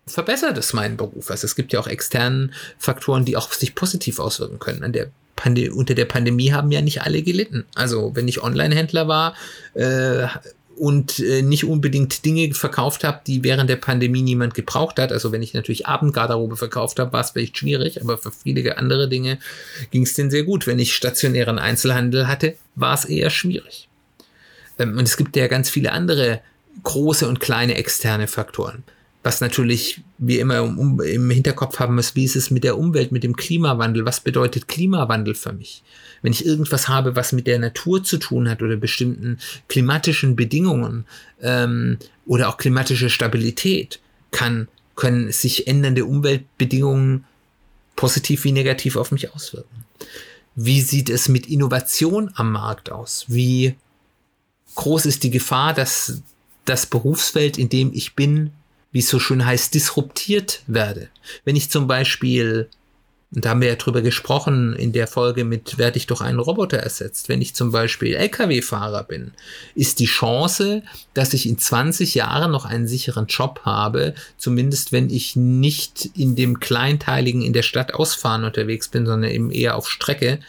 verbessert 0.06 0.58
es 0.58 0.72
meinen 0.72 0.96
Beruf. 0.96 1.30
Also 1.30 1.46
es 1.46 1.54
gibt 1.54 1.72
ja 1.72 1.80
auch 1.80 1.86
externen 1.86 2.52
Faktoren, 2.78 3.24
die 3.24 3.36
auch 3.36 3.52
sich 3.52 3.74
positiv 3.74 4.18
auswirken 4.18 4.58
können. 4.58 4.82
An 4.82 4.92
der 4.92 5.10
Pande 5.36 5.72
unter 5.72 5.94
der 5.94 6.04
Pandemie 6.04 6.52
haben 6.52 6.70
ja 6.70 6.82
nicht 6.82 7.02
alle 7.02 7.22
gelitten. 7.22 7.64
Also 7.74 8.14
wenn 8.14 8.28
ich 8.28 8.42
Online-Händler 8.42 9.08
war 9.08 9.34
äh, 9.74 10.26
und 10.76 11.18
äh, 11.18 11.42
nicht 11.42 11.64
unbedingt 11.64 12.24
Dinge 12.24 12.52
verkauft 12.54 13.04
habe, 13.04 13.20
die 13.26 13.42
während 13.42 13.70
der 13.70 13.76
Pandemie 13.76 14.22
niemand 14.22 14.54
gebraucht 14.54 14.98
hat. 14.98 15.12
Also 15.12 15.32
wenn 15.32 15.42
ich 15.42 15.54
natürlich 15.54 15.86
Abendgarderobe 15.86 16.56
verkauft 16.56 16.98
habe, 16.98 17.12
war 17.12 17.20
es 17.20 17.30
vielleicht 17.30 17.56
schwierig, 17.56 18.02
aber 18.02 18.18
für 18.18 18.32
viele 18.32 18.76
andere 18.76 19.08
Dinge 19.08 19.38
ging 19.90 20.02
es 20.02 20.14
denn 20.14 20.30
sehr 20.30 20.42
gut. 20.42 20.66
Wenn 20.66 20.78
ich 20.78 20.94
stationären 20.94 21.58
Einzelhandel 21.58 22.28
hatte, 22.28 22.56
war 22.74 22.94
es 22.94 23.04
eher 23.04 23.30
schwierig. 23.30 23.88
Ähm, 24.78 24.98
und 24.98 25.04
es 25.04 25.16
gibt 25.16 25.36
ja 25.36 25.46
ganz 25.46 25.70
viele 25.70 25.92
andere 25.92 26.40
große 26.82 27.26
und 27.28 27.40
kleine 27.40 27.74
externe 27.76 28.26
Faktoren 28.26 28.84
was 29.22 29.40
natürlich 29.40 30.02
wir 30.18 30.40
immer 30.40 30.58
im, 30.58 31.00
im 31.00 31.30
Hinterkopf 31.30 31.78
haben 31.78 31.94
müssen, 31.94 32.16
wie 32.16 32.24
ist 32.24 32.36
es 32.36 32.50
mit 32.50 32.64
der 32.64 32.78
Umwelt, 32.78 33.12
mit 33.12 33.22
dem 33.22 33.36
Klimawandel? 33.36 34.06
Was 34.06 34.20
bedeutet 34.20 34.66
Klimawandel 34.66 35.34
für 35.34 35.52
mich? 35.52 35.82
Wenn 36.22 36.32
ich 36.32 36.46
irgendwas 36.46 36.88
habe, 36.88 37.16
was 37.16 37.32
mit 37.32 37.46
der 37.46 37.58
Natur 37.58 38.02
zu 38.02 38.16
tun 38.16 38.48
hat 38.48 38.62
oder 38.62 38.76
bestimmten 38.76 39.38
klimatischen 39.68 40.36
Bedingungen 40.36 41.04
ähm, 41.42 41.98
oder 42.26 42.48
auch 42.48 42.56
klimatische 42.56 43.10
Stabilität, 43.10 44.00
kann, 44.30 44.68
können 44.96 45.32
sich 45.32 45.66
ändernde 45.66 46.04
Umweltbedingungen 46.04 47.24
positiv 47.96 48.44
wie 48.44 48.52
negativ 48.52 48.96
auf 48.96 49.12
mich 49.12 49.34
auswirken. 49.34 49.84
Wie 50.54 50.80
sieht 50.80 51.10
es 51.10 51.28
mit 51.28 51.46
Innovation 51.46 52.30
am 52.34 52.52
Markt 52.52 52.90
aus? 52.90 53.26
Wie 53.28 53.74
groß 54.76 55.06
ist 55.06 55.22
die 55.24 55.30
Gefahr, 55.30 55.74
dass 55.74 56.22
das 56.64 56.86
Berufsfeld, 56.86 57.58
in 57.58 57.68
dem 57.68 57.92
ich 57.92 58.14
bin, 58.14 58.52
wie 58.92 59.00
es 59.00 59.08
so 59.08 59.18
schön 59.18 59.44
heißt, 59.44 59.74
disruptiert 59.74 60.62
werde. 60.66 61.08
Wenn 61.44 61.56
ich 61.56 61.70
zum 61.70 61.86
Beispiel, 61.86 62.68
und 63.32 63.44
da 63.44 63.50
haben 63.50 63.60
wir 63.60 63.68
ja 63.68 63.76
drüber 63.76 64.02
gesprochen 64.02 64.74
in 64.74 64.92
der 64.92 65.06
Folge 65.06 65.44
mit, 65.44 65.78
werde 65.78 65.98
ich 65.98 66.08
doch 66.08 66.20
einen 66.20 66.40
Roboter 66.40 66.78
ersetzt, 66.78 67.28
wenn 67.28 67.40
ich 67.40 67.54
zum 67.54 67.70
Beispiel 67.70 68.14
Lkw-Fahrer 68.16 69.04
bin, 69.04 69.32
ist 69.76 70.00
die 70.00 70.06
Chance, 70.06 70.82
dass 71.14 71.32
ich 71.32 71.48
in 71.48 71.56
20 71.56 72.14
Jahren 72.16 72.50
noch 72.50 72.64
einen 72.64 72.88
sicheren 72.88 73.26
Job 73.26 73.60
habe, 73.64 74.14
zumindest 74.36 74.90
wenn 74.90 75.08
ich 75.10 75.36
nicht 75.36 76.10
in 76.16 76.34
dem 76.34 76.58
kleinteiligen 76.58 77.42
in 77.42 77.52
der 77.52 77.62
Stadt 77.62 77.94
ausfahren 77.94 78.44
unterwegs 78.44 78.88
bin, 78.88 79.06
sondern 79.06 79.30
eben 79.30 79.52
eher 79.52 79.76
auf 79.76 79.88
Strecke, 79.88 80.40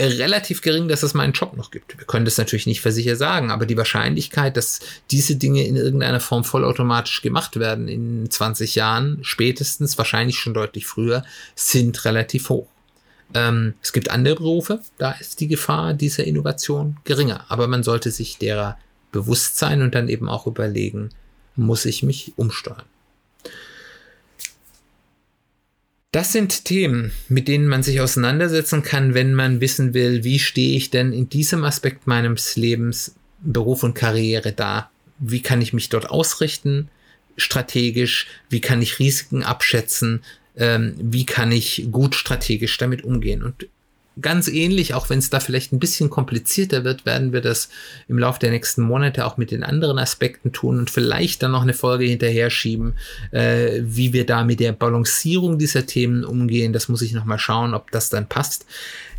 relativ 0.00 0.60
gering, 0.60 0.88
dass 0.88 1.02
es 1.02 1.14
meinen 1.14 1.32
Job 1.32 1.56
noch 1.56 1.70
gibt. 1.70 1.96
Wir 1.98 2.06
können 2.06 2.24
das 2.24 2.38
natürlich 2.38 2.66
nicht 2.66 2.80
versicher 2.80 3.16
sagen, 3.16 3.50
aber 3.50 3.66
die 3.66 3.76
Wahrscheinlichkeit, 3.76 4.56
dass 4.56 4.80
diese 5.10 5.36
Dinge 5.36 5.64
in 5.66 5.76
irgendeiner 5.76 6.20
Form 6.20 6.44
vollautomatisch 6.44 7.22
gemacht 7.22 7.58
werden 7.58 7.88
in 7.88 8.28
20 8.28 8.74
Jahren, 8.74 9.18
spätestens, 9.22 9.96
wahrscheinlich 9.96 10.38
schon 10.38 10.54
deutlich 10.54 10.86
früher, 10.86 11.24
sind 11.54 12.04
relativ 12.04 12.48
hoch. 12.48 12.68
Ähm, 13.34 13.74
es 13.82 13.92
gibt 13.92 14.10
andere 14.10 14.36
Berufe, 14.36 14.80
da 14.98 15.12
ist 15.12 15.40
die 15.40 15.48
Gefahr 15.48 15.94
dieser 15.94 16.24
Innovation 16.24 16.98
geringer, 17.04 17.44
aber 17.48 17.68
man 17.68 17.82
sollte 17.82 18.10
sich 18.10 18.38
derer 18.38 18.78
bewusst 19.12 19.58
sein 19.58 19.80
und 19.80 19.94
dann 19.94 20.08
eben 20.08 20.28
auch 20.28 20.46
überlegen, 20.46 21.10
muss 21.56 21.84
ich 21.84 22.02
mich 22.02 22.32
umsteuern. 22.36 22.82
Das 26.14 26.30
sind 26.30 26.64
Themen, 26.64 27.10
mit 27.28 27.48
denen 27.48 27.66
man 27.66 27.82
sich 27.82 28.00
auseinandersetzen 28.00 28.84
kann, 28.84 29.14
wenn 29.14 29.34
man 29.34 29.60
wissen 29.60 29.94
will, 29.94 30.22
wie 30.22 30.38
stehe 30.38 30.76
ich 30.76 30.90
denn 30.90 31.12
in 31.12 31.28
diesem 31.28 31.64
Aspekt 31.64 32.06
meines 32.06 32.54
Lebens, 32.54 33.16
Beruf 33.40 33.82
und 33.82 33.94
Karriere 33.94 34.52
da? 34.52 34.92
Wie 35.18 35.42
kann 35.42 35.60
ich 35.60 35.72
mich 35.72 35.88
dort 35.88 36.10
ausrichten, 36.10 36.88
strategisch? 37.36 38.28
Wie 38.48 38.60
kann 38.60 38.80
ich 38.80 39.00
Risiken 39.00 39.42
abschätzen? 39.42 40.22
Ähm, 40.56 40.94
wie 41.00 41.26
kann 41.26 41.50
ich 41.50 41.88
gut 41.90 42.14
strategisch 42.14 42.78
damit 42.78 43.02
umgehen? 43.02 43.42
Und 43.42 43.66
ganz 44.20 44.48
ähnlich, 44.48 44.94
auch 44.94 45.10
wenn 45.10 45.18
es 45.18 45.30
da 45.30 45.40
vielleicht 45.40 45.72
ein 45.72 45.78
bisschen 45.78 46.10
komplizierter 46.10 46.84
wird, 46.84 47.04
werden 47.04 47.32
wir 47.32 47.40
das 47.40 47.68
im 48.08 48.18
Laufe 48.18 48.38
der 48.38 48.50
nächsten 48.50 48.82
Monate 48.82 49.26
auch 49.26 49.36
mit 49.36 49.50
den 49.50 49.64
anderen 49.64 49.98
Aspekten 49.98 50.52
tun 50.52 50.78
und 50.78 50.90
vielleicht 50.90 51.42
dann 51.42 51.52
noch 51.52 51.62
eine 51.62 51.74
Folge 51.74 52.04
hinterher 52.04 52.50
schieben, 52.50 52.94
äh, 53.32 53.80
wie 53.82 54.12
wir 54.12 54.24
da 54.26 54.44
mit 54.44 54.60
der 54.60 54.72
Balancierung 54.72 55.58
dieser 55.58 55.86
Themen 55.86 56.24
umgehen. 56.24 56.72
Das 56.72 56.88
muss 56.88 57.02
ich 57.02 57.12
nochmal 57.12 57.38
schauen, 57.38 57.74
ob 57.74 57.90
das 57.90 58.10
dann 58.10 58.28
passt. 58.28 58.66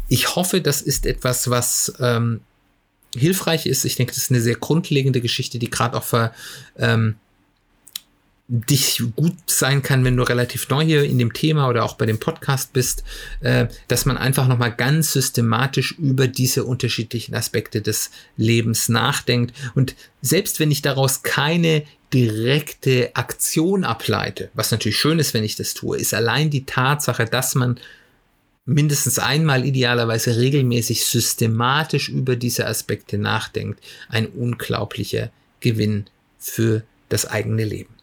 Ich 0.08 0.36
hoffe, 0.36 0.62
das 0.62 0.82
ist 0.82 1.06
etwas, 1.06 1.50
was 1.50 1.94
ähm, 2.00 2.42
hilfreich 3.16 3.66
ist. 3.66 3.86
Ich 3.86 3.96
denke, 3.96 4.14
das 4.14 4.24
ist 4.24 4.32
eine 4.32 4.42
sehr 4.42 4.56
grundlegende 4.56 5.22
Geschichte, 5.22 5.60
die 5.60 5.70
gerade 5.70 5.98
auch 5.98 6.04
für 6.04 6.32
ähm, 6.78 7.16
dich 8.48 9.02
gut 9.16 9.36
sein 9.48 9.82
kann, 9.82 10.06
wenn 10.06 10.18
du 10.18 10.24
relativ 10.24 10.70
neu 10.70 10.84
hier 10.84 11.04
in 11.04 11.18
dem 11.18 11.34
Thema 11.34 11.68
oder 11.68 11.84
auch 11.84 11.96
bei 11.96 12.06
dem 12.06 12.20
Podcast 12.20 12.74
bist, 12.74 13.04
äh, 13.40 13.68
dass 13.88 14.06
man 14.06 14.18
einfach 14.18 14.48
nochmal 14.48 14.72
ganz 14.72 15.14
systematisch 15.14 15.94
über 15.98 16.28
diese 16.28 16.64
unterschiedlichen 16.64 17.34
Aspekte 17.34 17.82
des 17.82 18.12
Lebens 18.38 18.88
nachdenkt. 18.88 19.56
Und 19.74 19.96
selbst 20.22 20.60
wenn 20.60 20.70
ich 20.70 20.84
daraus 20.84 21.24
keine 21.24 21.84
direkte 22.14 23.16
Aktion 23.16 23.84
ableite, 23.84 24.52
was 24.54 24.70
natürlich 24.70 24.98
schön 24.98 25.18
ist, 25.18 25.34
wenn 25.34 25.44
ich 25.44 25.56
das 25.56 25.74
tue, 25.74 25.98
ist 25.98 26.14
allein 26.14 26.52
die 26.52 26.66
Tatsache, 26.66 27.26
dass 27.26 27.56
man 27.56 27.80
mindestens 28.66 29.18
einmal 29.18 29.66
idealerweise 29.66 30.38
regelmäßig 30.38 31.06
systematisch 31.06 32.10
über 32.10 32.36
diese 32.36 32.68
Aspekte 32.68 33.18
nachdenkt, 33.18 33.84
ein 34.10 34.28
unglaublicher 34.28 35.32
Gewinn 35.62 36.06
für 36.38 36.84
das 37.10 37.26
eigene 37.26 37.64
Leben. 37.64 37.95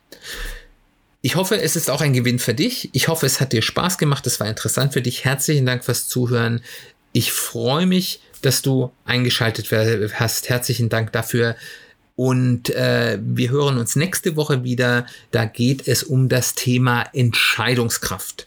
Ich 1.20 1.37
hoffe, 1.37 1.61
es 1.61 1.77
ist 1.77 1.89
auch 1.89 2.01
ein 2.01 2.12
Gewinn 2.12 2.41
für 2.41 2.55
dich. 2.55 2.91
Ich 2.93 3.09
hoffe, 3.09 3.27
es 3.27 3.41
hat 3.41 3.53
dir 3.53 3.62
Spaß 3.62 3.97
gemacht. 3.97 4.27
Es 4.27 4.41
war 4.41 4.49
interessant 4.49 4.93
für 4.93 5.03
dich. 5.03 5.25
Herzlichen 5.25 5.66
Dank 5.66 5.85
fürs 5.85 6.09
Zuhören. 6.09 6.62
Ich 7.12 7.33
freue 7.33 7.87
mich, 7.87 8.20
dass 8.43 8.62
du 8.62 8.91
eingeschaltet 9.05 9.70
hast. 10.14 10.49
Herzlichen 10.49 10.89
Dank 10.89 11.12
dafür. 11.12 11.57
Und 12.16 12.70
äh, 12.70 13.18
wir 13.23 13.51
hören 13.51 13.79
uns 13.79 13.97
nächste 13.97 14.37
Woche 14.37 14.64
wieder. 14.64 15.07
Da 15.31 15.45
geht 15.45 15.87
es 15.87 16.03
um 16.03 16.29
das 16.29 16.55
Thema 16.55 17.05
Entscheidungskraft. 17.12 18.47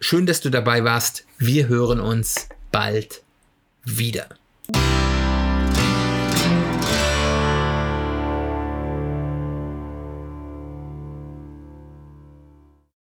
Schön, 0.00 0.26
dass 0.26 0.40
du 0.40 0.50
dabei 0.50 0.84
warst. 0.84 1.24
Wir 1.38 1.68
hören 1.68 2.00
uns 2.00 2.48
bald 2.72 3.22
wieder. 3.84 4.28